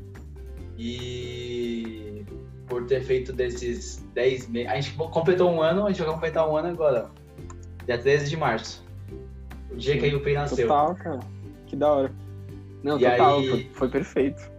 e 0.77 2.25
por 2.67 2.87
ter 2.87 3.03
feito 3.03 3.33
desses 3.33 4.05
10 4.15 4.49
meses. 4.49 4.71
A 4.71 4.75
gente 4.81 4.95
completou 4.95 5.51
um 5.51 5.63
ano, 5.63 5.87
a 5.87 5.89
gente 5.91 6.03
vai 6.03 6.13
completar 6.13 6.49
um 6.49 6.57
ano 6.57 6.69
agora, 6.69 7.11
dia 7.87 7.99
13 7.99 8.29
de 8.29 8.37
março. 8.37 8.85
O 9.71 9.77
dia 9.77 9.95
Sim, 9.95 10.01
que 10.01 10.11
a 10.11 10.17
UPay 10.17 10.35
nasceu. 10.35 10.69
Total, 10.69 10.95
cara. 10.95 11.21
Que 11.67 11.77
da 11.77 11.93
hora. 11.93 12.13
Não, 12.83 12.99
e 12.99 13.05
total, 13.05 13.39
aí... 13.39 13.49
foi, 13.49 13.71
foi 13.73 13.89
perfeito. 13.89 14.51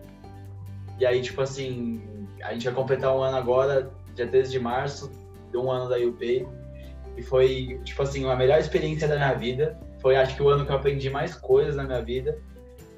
E 1.00 1.06
aí, 1.06 1.22
tipo 1.22 1.42
assim, 1.42 2.02
a 2.44 2.54
gente 2.54 2.66
vai 2.66 2.74
completar 2.74 3.16
um 3.16 3.22
ano 3.22 3.38
agora, 3.38 3.92
dia 4.16 4.28
13 4.28 4.52
de 4.52 4.60
março, 4.60 5.12
de 5.52 5.58
um 5.58 5.72
ano 5.72 5.90
da 5.90 5.98
UP. 5.98 6.48
E 7.18 7.22
foi, 7.22 7.80
tipo 7.84 8.02
assim, 8.02 8.30
a 8.30 8.36
melhor 8.36 8.60
experiência 8.60 9.08
da 9.08 9.16
minha 9.16 9.34
vida. 9.34 9.80
Foi, 10.02 10.16
acho 10.16 10.36
que, 10.36 10.44
o 10.44 10.50
ano 10.50 10.66
que 10.66 10.72
eu 10.72 10.76
aprendi 10.76 11.10
mais 11.10 11.36
coisas 11.36 11.76
na 11.76 11.84
minha 11.84 12.02
vida. 12.02 12.38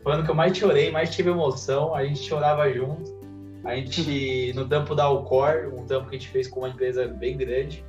Foi 0.03 0.11
o 0.11 0.15
ano 0.15 0.23
que 0.23 0.31
eu 0.31 0.35
mais 0.35 0.57
chorei, 0.57 0.91
mais 0.91 1.13
tive 1.13 1.29
emoção. 1.29 1.93
A 1.93 2.03
gente 2.05 2.21
chorava 2.21 2.71
junto. 2.71 3.19
A 3.63 3.75
gente, 3.75 4.51
no 4.55 4.67
tampo 4.67 4.95
da 4.95 5.03
Alcor, 5.05 5.71
um 5.73 5.85
tampo 5.85 6.09
que 6.09 6.15
a 6.15 6.19
gente 6.19 6.29
fez 6.29 6.47
com 6.47 6.61
uma 6.61 6.69
empresa 6.69 7.07
bem 7.07 7.37
grande. 7.37 7.85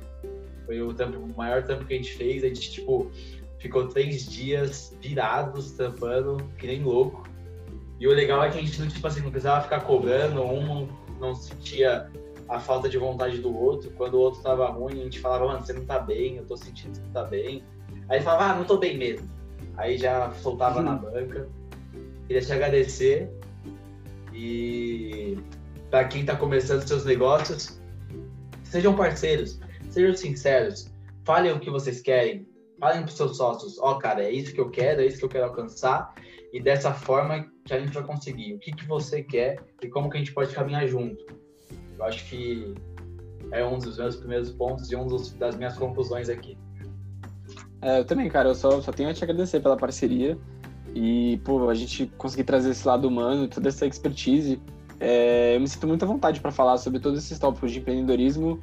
Foi 0.65 0.81
o, 0.81 0.93
tampo, 0.93 1.17
o 1.17 1.37
maior 1.37 1.63
tampo 1.63 1.85
que 1.85 1.93
a 1.93 1.97
gente 1.97 2.13
fez. 2.13 2.43
A 2.43 2.47
gente, 2.47 2.71
tipo, 2.71 3.11
ficou 3.59 3.87
três 3.87 4.25
dias 4.29 4.95
virados, 5.01 5.71
tampando, 5.71 6.37
que 6.57 6.67
nem 6.67 6.83
louco. 6.83 7.23
E 7.99 8.07
o 8.07 8.11
legal 8.11 8.43
é 8.43 8.49
que 8.49 8.57
a 8.57 8.61
gente 8.61 8.79
não, 8.79 8.87
tipo 8.87 9.07
assim, 9.07 9.21
não 9.21 9.31
precisava 9.31 9.61
ficar 9.61 9.81
cobrando, 9.81 10.43
um 10.43 10.87
não 11.19 11.33
sentia 11.33 12.11
a 12.49 12.59
falta 12.59 12.89
de 12.89 12.97
vontade 12.97 13.37
do 13.39 13.55
outro. 13.55 13.91
Quando 13.91 14.15
o 14.15 14.19
outro 14.19 14.41
tava 14.41 14.67
ruim, 14.67 14.99
a 14.99 15.03
gente 15.05 15.19
falava, 15.19 15.45
mano, 15.45 15.65
você 15.65 15.73
não 15.73 15.85
tá 15.85 15.99
bem, 15.99 16.37
eu 16.37 16.45
tô 16.45 16.57
sentindo 16.57 16.91
que 16.91 16.97
você 16.97 17.03
não 17.03 17.11
tá 17.11 17.23
bem. 17.23 17.63
Aí 18.09 18.21
falava, 18.21 18.51
ah, 18.51 18.55
não 18.57 18.65
tô 18.65 18.77
bem 18.77 18.97
mesmo. 18.97 19.29
Aí 19.77 19.97
já 19.97 20.31
soltava 20.33 20.79
uhum. 20.79 20.85
na 20.85 20.95
banca. 20.95 21.47
Queria 22.27 22.41
te 22.41 22.53
agradecer. 22.53 23.29
E 24.33 25.37
para 25.89 26.05
quem 26.05 26.25
tá 26.25 26.35
começando 26.35 26.87
seus 26.87 27.05
negócios, 27.05 27.79
sejam 28.63 28.95
parceiros, 28.95 29.59
sejam 29.89 30.15
sinceros, 30.15 30.91
falem 31.23 31.51
o 31.51 31.59
que 31.59 31.69
vocês 31.69 32.01
querem, 32.01 32.47
falem 32.79 33.03
pros 33.03 33.15
seus 33.15 33.37
sócios, 33.37 33.77
ó, 33.77 33.91
oh, 33.91 33.99
cara, 33.99 34.23
é 34.23 34.31
isso 34.31 34.53
que 34.53 34.59
eu 34.59 34.71
quero, 34.71 35.01
é 35.01 35.05
isso 35.05 35.19
que 35.19 35.25
eu 35.25 35.29
quero 35.29 35.45
alcançar 35.45 36.15
e 36.51 36.59
dessa 36.59 36.93
forma 36.93 37.47
que 37.65 37.73
a 37.73 37.79
gente 37.79 37.93
vai 37.93 38.03
conseguir. 38.03 38.53
O 38.53 38.59
que, 38.59 38.71
que 38.71 38.87
você 38.87 39.23
quer 39.23 39.57
e 39.81 39.87
como 39.87 40.09
que 40.09 40.17
a 40.17 40.19
gente 40.19 40.33
pode 40.33 40.53
caminhar 40.53 40.87
junto. 40.87 41.25
Eu 41.97 42.05
acho 42.05 42.25
que 42.29 42.73
É 43.51 43.63
um 43.63 43.77
dos 43.77 43.97
meus 43.97 44.15
primeiros 44.15 44.51
pontos 44.51 44.91
e 44.91 44.95
um 44.95 45.05
dos, 45.05 45.33
das 45.33 45.55
minhas 45.55 45.77
conclusões 45.77 46.29
aqui. 46.29 46.57
É, 47.81 47.99
eu 47.99 48.05
também, 48.05 48.29
cara. 48.29 48.49
Eu 48.49 48.55
só, 48.55 48.81
só 48.81 48.91
tenho 48.91 49.09
a 49.09 49.13
te 49.13 49.23
agradecer 49.23 49.59
pela 49.59 49.77
parceria. 49.77 50.37
E, 50.93 51.39
pô, 51.43 51.69
a 51.69 51.73
gente 51.73 52.05
conseguir 52.17 52.43
trazer 52.43 52.71
esse 52.71 52.87
lado 52.87 53.07
humano, 53.07 53.47
toda 53.47 53.69
essa 53.69 53.85
expertise. 53.85 54.61
É, 54.99 55.55
eu 55.55 55.59
me 55.59 55.67
sinto 55.67 55.87
muita 55.87 56.05
vontade 56.05 56.39
para 56.39 56.51
falar 56.51 56.77
sobre 56.77 56.99
todos 56.99 57.23
esses 57.23 57.39
tópicos 57.39 57.71
de 57.71 57.79
empreendedorismo. 57.79 58.59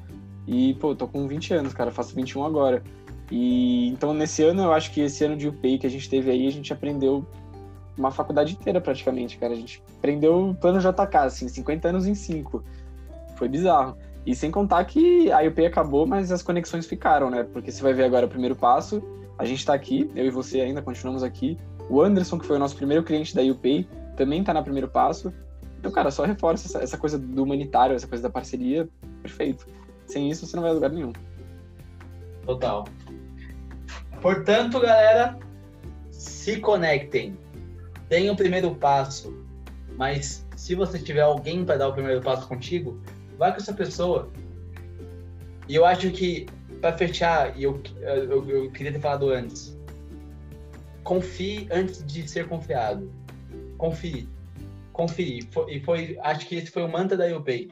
E, 0.46 0.74
pô, 0.74 0.94
tô 0.94 1.08
com 1.08 1.26
20 1.26 1.54
anos, 1.54 1.74
cara. 1.74 1.90
Faço 1.90 2.14
21 2.14 2.44
agora. 2.44 2.82
E 3.30 3.88
então, 3.88 4.14
nesse 4.14 4.42
ano, 4.42 4.62
eu 4.62 4.72
acho 4.72 4.92
que 4.92 5.00
esse 5.00 5.24
ano 5.24 5.36
de 5.36 5.48
UPI 5.48 5.78
que 5.78 5.86
a 5.86 5.90
gente 5.90 6.08
teve 6.08 6.30
aí, 6.30 6.46
a 6.46 6.52
gente 6.52 6.72
aprendeu 6.72 7.26
uma 7.96 8.10
faculdade 8.10 8.54
inteira 8.54 8.80
praticamente, 8.80 9.38
cara. 9.38 9.52
A 9.52 9.56
gente 9.56 9.82
aprendeu 9.98 10.50
o 10.50 10.54
plano 10.54 10.80
JK, 10.80 11.16
assim, 11.16 11.48
50 11.48 11.88
anos 11.88 12.06
em 12.06 12.14
5. 12.14 12.62
Foi 13.36 13.48
bizarro. 13.48 13.96
E 14.26 14.34
sem 14.34 14.50
contar 14.50 14.84
que 14.84 15.30
a 15.32 15.42
UPI 15.42 15.66
acabou, 15.66 16.06
mas 16.06 16.30
as 16.30 16.42
conexões 16.42 16.86
ficaram, 16.86 17.30
né? 17.30 17.44
Porque 17.44 17.70
você 17.70 17.82
vai 17.82 17.94
ver 17.94 18.04
agora 18.04 18.26
o 18.26 18.28
primeiro 18.28 18.54
passo, 18.54 19.02
a 19.38 19.44
gente 19.44 19.64
tá 19.64 19.72
aqui, 19.72 20.10
eu 20.14 20.26
e 20.26 20.30
você 20.30 20.60
ainda 20.60 20.82
continuamos 20.82 21.22
aqui. 21.22 21.56
O 21.90 22.00
Anderson, 22.00 22.38
que 22.38 22.46
foi 22.46 22.54
o 22.54 22.58
nosso 22.60 22.76
primeiro 22.76 23.02
cliente 23.02 23.34
da 23.34 23.42
UPay, 23.42 23.86
também 24.16 24.44
tá 24.44 24.54
no 24.54 24.62
primeiro 24.62 24.86
passo. 24.86 25.34
Então, 25.76 25.90
cara, 25.90 26.12
só 26.12 26.24
reforça 26.24 26.68
essa, 26.68 26.84
essa 26.84 26.96
coisa 26.96 27.18
do 27.18 27.42
humanitário, 27.42 27.96
essa 27.96 28.06
coisa 28.06 28.22
da 28.22 28.30
parceria, 28.30 28.88
perfeito. 29.22 29.66
Sem 30.06 30.30
isso, 30.30 30.46
você 30.46 30.54
não 30.54 30.62
vai 30.62 30.70
a 30.70 30.74
lugar 30.74 30.90
nenhum. 30.90 31.12
Total. 32.46 32.84
Portanto, 34.22 34.78
galera, 34.78 35.36
se 36.12 36.60
conectem. 36.60 37.36
Deem 38.08 38.30
o 38.30 38.36
primeiro 38.36 38.72
passo. 38.74 39.34
Mas 39.96 40.46
se 40.54 40.76
você 40.76 40.96
tiver 40.98 41.22
alguém 41.22 41.64
para 41.64 41.76
dar 41.76 41.88
o 41.88 41.92
primeiro 41.92 42.20
passo 42.20 42.46
contigo, 42.46 43.00
vai 43.36 43.50
com 43.50 43.56
essa 43.56 43.72
pessoa. 43.72 44.30
E 45.68 45.74
eu 45.74 45.84
acho 45.84 46.10
que, 46.10 46.46
para 46.80 46.96
fechar, 46.96 47.58
e 47.58 47.64
eu, 47.64 47.82
eu, 48.00 48.48
eu 48.48 48.70
queria 48.70 48.92
ter 48.92 49.00
falado 49.00 49.30
antes, 49.30 49.76
confie 51.04 51.68
antes 51.70 52.04
de 52.04 52.28
ser 52.28 52.48
confiado. 52.48 53.10
Confie. 53.78 54.28
Confie. 54.92 55.48
E 55.68 55.80
foi, 55.80 56.18
acho 56.22 56.46
que 56.46 56.56
esse 56.56 56.70
foi 56.70 56.82
o 56.82 56.88
mantra 56.88 57.16
da 57.16 57.26
UPay. 57.36 57.70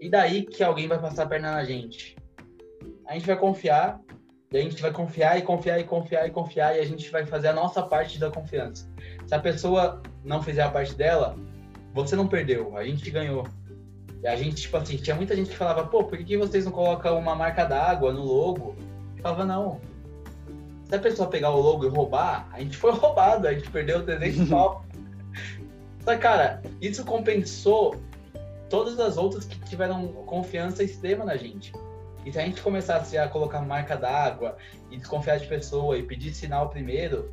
E 0.00 0.08
daí 0.08 0.42
que 0.42 0.62
alguém 0.62 0.86
vai 0.86 0.98
passar 0.98 1.24
a 1.24 1.26
perna 1.26 1.52
na 1.52 1.64
gente. 1.64 2.16
A 3.06 3.14
gente 3.14 3.26
vai 3.26 3.36
confiar, 3.36 4.00
a 4.52 4.56
gente 4.56 4.80
vai 4.80 4.92
confiar 4.92 5.38
e 5.38 5.42
confiar 5.42 5.80
e 5.80 5.84
confiar 5.84 6.26
e 6.26 6.30
confiar, 6.30 6.76
e 6.76 6.80
a 6.80 6.84
gente 6.84 7.10
vai 7.10 7.26
fazer 7.26 7.48
a 7.48 7.52
nossa 7.52 7.82
parte 7.82 8.18
da 8.18 8.30
confiança. 8.30 8.88
Se 9.26 9.34
a 9.34 9.38
pessoa 9.38 10.02
não 10.24 10.42
fizer 10.42 10.62
a 10.62 10.70
parte 10.70 10.94
dela, 10.94 11.36
você 11.92 12.14
não 12.14 12.28
perdeu, 12.28 12.76
a 12.76 12.84
gente 12.84 13.10
ganhou. 13.10 13.46
E 14.22 14.26
a 14.26 14.36
gente, 14.36 14.62
tipo 14.62 14.76
assim, 14.76 14.96
tinha 14.96 15.14
muita 15.16 15.36
gente 15.36 15.50
que 15.50 15.56
falava, 15.56 15.86
pô, 15.86 16.04
por 16.04 16.18
que 16.18 16.36
vocês 16.36 16.64
não 16.64 16.72
colocam 16.72 17.18
uma 17.18 17.34
marca 17.34 17.64
d'água 17.64 18.12
no 18.12 18.24
logo? 18.24 18.76
Eu 19.16 19.22
falava, 19.22 19.44
não. 19.44 19.80
Se 20.88 20.94
a 20.94 20.98
pessoa 20.98 21.28
pegar 21.28 21.50
o 21.50 21.60
logo 21.60 21.84
e 21.84 21.88
roubar, 21.88 22.48
a 22.52 22.60
gente 22.60 22.76
foi 22.76 22.92
roubado, 22.96 23.48
a 23.48 23.52
gente 23.52 23.70
perdeu 23.70 24.04
300 24.04 24.48
pau. 24.50 24.84
Só 26.04 26.16
cara, 26.16 26.62
isso 26.80 27.04
compensou 27.04 27.96
todas 28.70 28.98
as 29.00 29.16
outras 29.16 29.44
que 29.44 29.58
tiveram 29.60 30.08
confiança 30.26 30.82
extrema 30.82 31.24
na 31.24 31.36
gente. 31.36 31.72
E 32.24 32.32
se 32.32 32.38
a 32.38 32.42
gente 32.42 32.60
começasse 32.60 33.16
a 33.16 33.28
colocar 33.28 33.60
marca 33.60 33.96
d'água 33.96 34.56
e 34.90 34.96
desconfiar 34.96 35.38
de 35.38 35.46
pessoa 35.46 35.96
e 35.96 36.02
pedir 36.02 36.32
sinal 36.34 36.68
primeiro, 36.68 37.32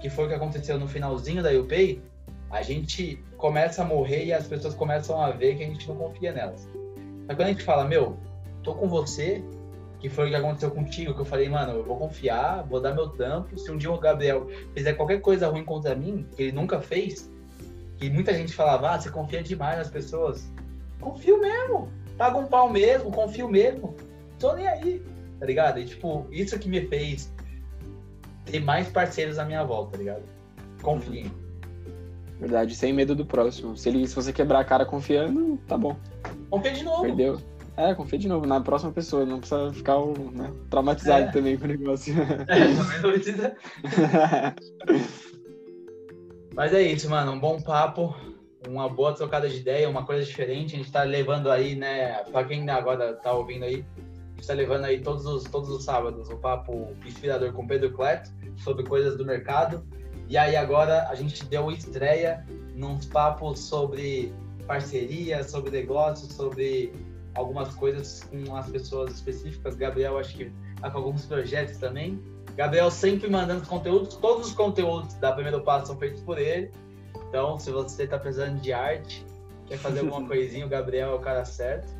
que 0.00 0.10
foi 0.10 0.26
o 0.26 0.28
que 0.28 0.34
aconteceu 0.34 0.78
no 0.78 0.86
finalzinho 0.86 1.42
da 1.42 1.50
UPay, 1.50 2.02
a 2.50 2.62
gente 2.62 3.22
começa 3.36 3.82
a 3.82 3.84
morrer 3.84 4.24
e 4.24 4.32
as 4.32 4.46
pessoas 4.46 4.74
começam 4.74 5.20
a 5.20 5.30
ver 5.30 5.56
que 5.56 5.64
a 5.64 5.66
gente 5.66 5.86
não 5.88 5.96
confia 5.96 6.32
nelas. 6.32 6.68
Mas 7.26 7.36
quando 7.36 7.48
a 7.48 7.52
gente 7.52 7.62
fala, 7.62 7.84
meu, 7.84 8.18
tô 8.62 8.74
com 8.74 8.88
você, 8.88 9.42
que 10.00 10.08
foi 10.08 10.26
o 10.26 10.30
que 10.30 10.36
aconteceu 10.36 10.70
contigo, 10.70 11.14
que 11.14 11.20
eu 11.20 11.24
falei, 11.24 11.48
mano, 11.48 11.72
eu 11.72 11.84
vou 11.84 11.96
confiar, 11.96 12.62
vou 12.64 12.80
dar 12.80 12.94
meu 12.94 13.08
tampo. 13.08 13.58
Se 13.58 13.70
um 13.70 13.76
dia 13.76 13.90
o 13.90 13.98
Gabriel 13.98 14.48
fizer 14.72 14.94
qualquer 14.94 15.20
coisa 15.20 15.48
ruim 15.48 15.64
contra 15.64 15.94
mim, 15.94 16.26
que 16.36 16.44
ele 16.44 16.52
nunca 16.52 16.80
fez, 16.80 17.30
que 17.96 18.08
muita 18.08 18.32
gente 18.32 18.52
falava, 18.52 18.90
ah, 18.90 19.00
você 19.00 19.10
confia 19.10 19.42
demais 19.42 19.78
nas 19.78 19.90
pessoas. 19.90 20.48
Confio 21.00 21.40
mesmo. 21.40 21.88
Paga 22.16 22.38
um 22.38 22.46
pau 22.46 22.70
mesmo, 22.70 23.10
confio 23.10 23.48
mesmo. 23.48 23.96
Tô 24.38 24.52
nem 24.54 24.68
aí, 24.68 25.02
tá 25.40 25.46
ligado? 25.46 25.80
E, 25.80 25.84
tipo, 25.84 26.26
isso 26.30 26.58
que 26.58 26.68
me 26.68 26.86
fez 26.86 27.32
ter 28.44 28.60
mais 28.60 28.88
parceiros 28.88 29.38
à 29.38 29.44
minha 29.44 29.64
volta, 29.64 29.92
tá 29.92 29.98
ligado? 29.98 30.22
Confiem. 30.80 31.30
Verdade, 32.38 32.74
sem 32.76 32.92
medo 32.92 33.16
do 33.16 33.26
próximo. 33.26 33.76
Se, 33.76 33.88
ele, 33.88 34.06
se 34.06 34.14
você 34.14 34.32
quebrar 34.32 34.60
a 34.60 34.64
cara 34.64 34.86
confiando, 34.86 35.58
tá 35.66 35.76
bom. 35.76 35.96
Confia 36.48 36.72
de 36.72 36.84
novo. 36.84 37.02
Perdeu. 37.02 37.40
É, 37.78 37.94
confia 37.94 38.18
de 38.18 38.26
novo 38.26 38.44
na 38.44 38.60
próxima 38.60 38.90
pessoa, 38.90 39.24
não 39.24 39.38
precisa 39.38 39.72
ficar 39.72 39.96
né, 40.32 40.52
traumatizado 40.68 41.26
é. 41.26 41.30
também 41.30 41.56
com 41.56 41.64
o 41.64 41.68
negócio. 41.68 42.12
É, 42.48 42.74
também 42.74 43.00
não 43.00 43.12
precisa. 43.12 43.56
Mas 46.56 46.74
é 46.74 46.82
isso, 46.82 47.08
mano. 47.08 47.30
Um 47.30 47.38
bom 47.38 47.62
papo, 47.62 48.16
uma 48.66 48.88
boa 48.88 49.14
trocada 49.14 49.48
de 49.48 49.58
ideia, 49.58 49.88
uma 49.88 50.04
coisa 50.04 50.24
diferente. 50.24 50.74
A 50.74 50.78
gente 50.78 50.90
tá 50.90 51.04
levando 51.04 51.48
aí, 51.52 51.76
né? 51.76 52.24
Pra 52.32 52.42
quem 52.42 52.68
agora 52.68 53.12
tá 53.12 53.32
ouvindo 53.32 53.64
aí, 53.64 53.84
a 53.96 54.34
gente 54.34 54.46
tá 54.48 54.54
levando 54.54 54.84
aí 54.84 55.00
todos 55.00 55.24
os, 55.24 55.44
todos 55.44 55.70
os 55.70 55.84
sábados 55.84 56.28
o 56.30 56.36
papo 56.36 56.96
inspirador 57.06 57.52
com 57.52 57.64
Pedro 57.64 57.92
Cleto 57.92 58.32
sobre 58.56 58.82
coisas 58.82 59.16
do 59.16 59.24
mercado. 59.24 59.86
E 60.28 60.36
aí 60.36 60.56
agora 60.56 61.08
a 61.08 61.14
gente 61.14 61.44
deu 61.44 61.70
estreia 61.70 62.44
nos 62.74 63.06
papos 63.06 63.60
sobre 63.60 64.34
parceria, 64.66 65.44
sobre 65.44 65.70
negócios, 65.70 66.32
sobre 66.32 66.92
algumas 67.38 67.74
coisas 67.74 68.24
com 68.24 68.56
as 68.56 68.68
pessoas 68.68 69.14
específicas. 69.14 69.76
Gabriel, 69.76 70.18
acho 70.18 70.36
que 70.36 70.52
tá 70.80 70.90
com 70.90 70.98
alguns 70.98 71.24
projetos 71.24 71.78
também. 71.78 72.20
Gabriel 72.56 72.90
sempre 72.90 73.30
mandando 73.30 73.64
conteúdos, 73.66 74.16
todos 74.16 74.48
os 74.48 74.52
conteúdos 74.52 75.14
da 75.14 75.32
Primeiro 75.32 75.60
Passo 75.60 75.86
são 75.86 75.96
feitos 75.96 76.20
por 76.20 76.38
ele. 76.38 76.70
Então, 77.28 77.58
se 77.58 77.70
você 77.70 78.02
está 78.02 78.18
precisando 78.18 78.60
de 78.60 78.72
arte, 78.72 79.24
quer 79.66 79.78
fazer 79.78 80.00
alguma 80.00 80.26
coisinha, 80.26 80.66
o 80.66 80.68
Gabriel 80.68 81.12
é 81.12 81.14
o 81.14 81.20
cara 81.20 81.44
certo. 81.44 81.96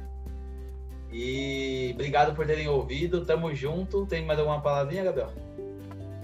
E 1.12 1.92
obrigado 1.94 2.34
por 2.34 2.44
terem 2.44 2.68
ouvido, 2.68 3.24
tamo 3.24 3.54
junto. 3.54 4.04
Tem 4.06 4.26
mais 4.26 4.38
alguma 4.38 4.60
palavrinha, 4.60 5.04
Gabriel? 5.04 5.30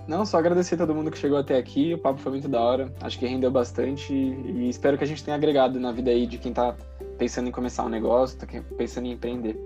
Não, 0.06 0.26
só 0.26 0.36
agradecer 0.36 0.74
a 0.74 0.78
todo 0.78 0.94
mundo 0.94 1.10
que 1.10 1.16
chegou 1.16 1.38
até 1.38 1.56
aqui. 1.56 1.94
O 1.94 1.98
papo 1.98 2.18
foi 2.18 2.32
muito 2.32 2.48
da 2.48 2.60
hora. 2.60 2.92
Acho 3.00 3.18
que 3.18 3.26
rendeu 3.26 3.50
bastante 3.50 4.12
e 4.12 4.68
espero 4.68 4.98
que 4.98 5.04
a 5.04 5.06
gente 5.06 5.24
tenha 5.24 5.36
agregado 5.36 5.80
na 5.80 5.92
vida 5.92 6.10
aí 6.10 6.26
de 6.26 6.36
quem 6.36 6.52
tá 6.52 6.74
pensando 7.18 7.48
em 7.48 7.52
começar 7.52 7.84
um 7.84 7.88
negócio, 7.88 8.38
tá 8.38 8.46
pensando 8.76 9.06
em 9.06 9.12
empreender. 9.12 9.56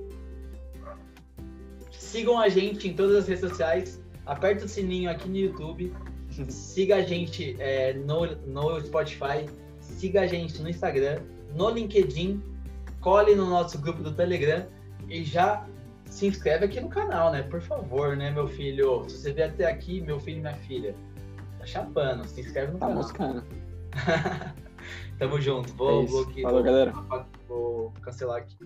Sigam 1.91 2.39
a 2.39 2.49
gente 2.49 2.89
em 2.89 2.95
todas 2.95 3.17
as 3.17 3.29
redes 3.29 3.49
sociais. 3.49 4.03
Aperta 4.27 4.65
o 4.65 4.69
sininho 4.69 5.11
aqui 5.11 5.29
no 5.29 5.37
YouTube. 5.37 5.93
Siga 6.49 6.97
a 6.97 7.03
gente 7.03 7.57
é, 7.59 7.93
no, 7.93 8.27
no 8.47 8.81
Spotify. 8.81 9.49
Siga 9.81 10.23
a 10.23 10.27
gente 10.27 10.61
no 10.63 10.69
Instagram, 10.69 11.21
no 11.55 11.71
LinkedIn. 11.71 12.43
Cole 13.01 13.35
no 13.35 13.47
nosso 13.47 13.79
grupo 13.79 14.03
do 14.03 14.13
Telegram. 14.13 14.67
E 15.09 15.25
já 15.25 15.67
se 16.07 16.27
inscreve 16.27 16.65
aqui 16.65 16.81
no 16.81 16.89
canal, 16.89 17.31
né? 17.33 17.43
Por 17.43 17.61
favor, 17.61 18.17
né, 18.17 18.31
meu 18.31 18.49
filho? 18.49 19.09
Se 19.09 19.19
você 19.19 19.33
vier 19.33 19.51
até 19.51 19.67
aqui, 19.67 20.01
meu 20.01 20.19
filho 20.19 20.39
e 20.39 20.41
minha 20.41 20.55
filha, 20.55 20.95
tá 21.59 21.67
chapando, 21.67 22.27
se 22.27 22.41
inscreve 22.41 22.73
no 22.73 22.79
tá 22.79 22.87
canal. 22.87 23.03
Tá 23.03 23.09
moscando. 23.09 23.45
Tamo 25.19 25.41
junto. 25.41 25.75
Vou, 25.75 26.05
é 26.37 26.43
Falou, 26.43 26.63
galera. 26.63 26.93
vou 27.49 27.93
cancelar 28.03 28.39
aqui. 28.39 28.57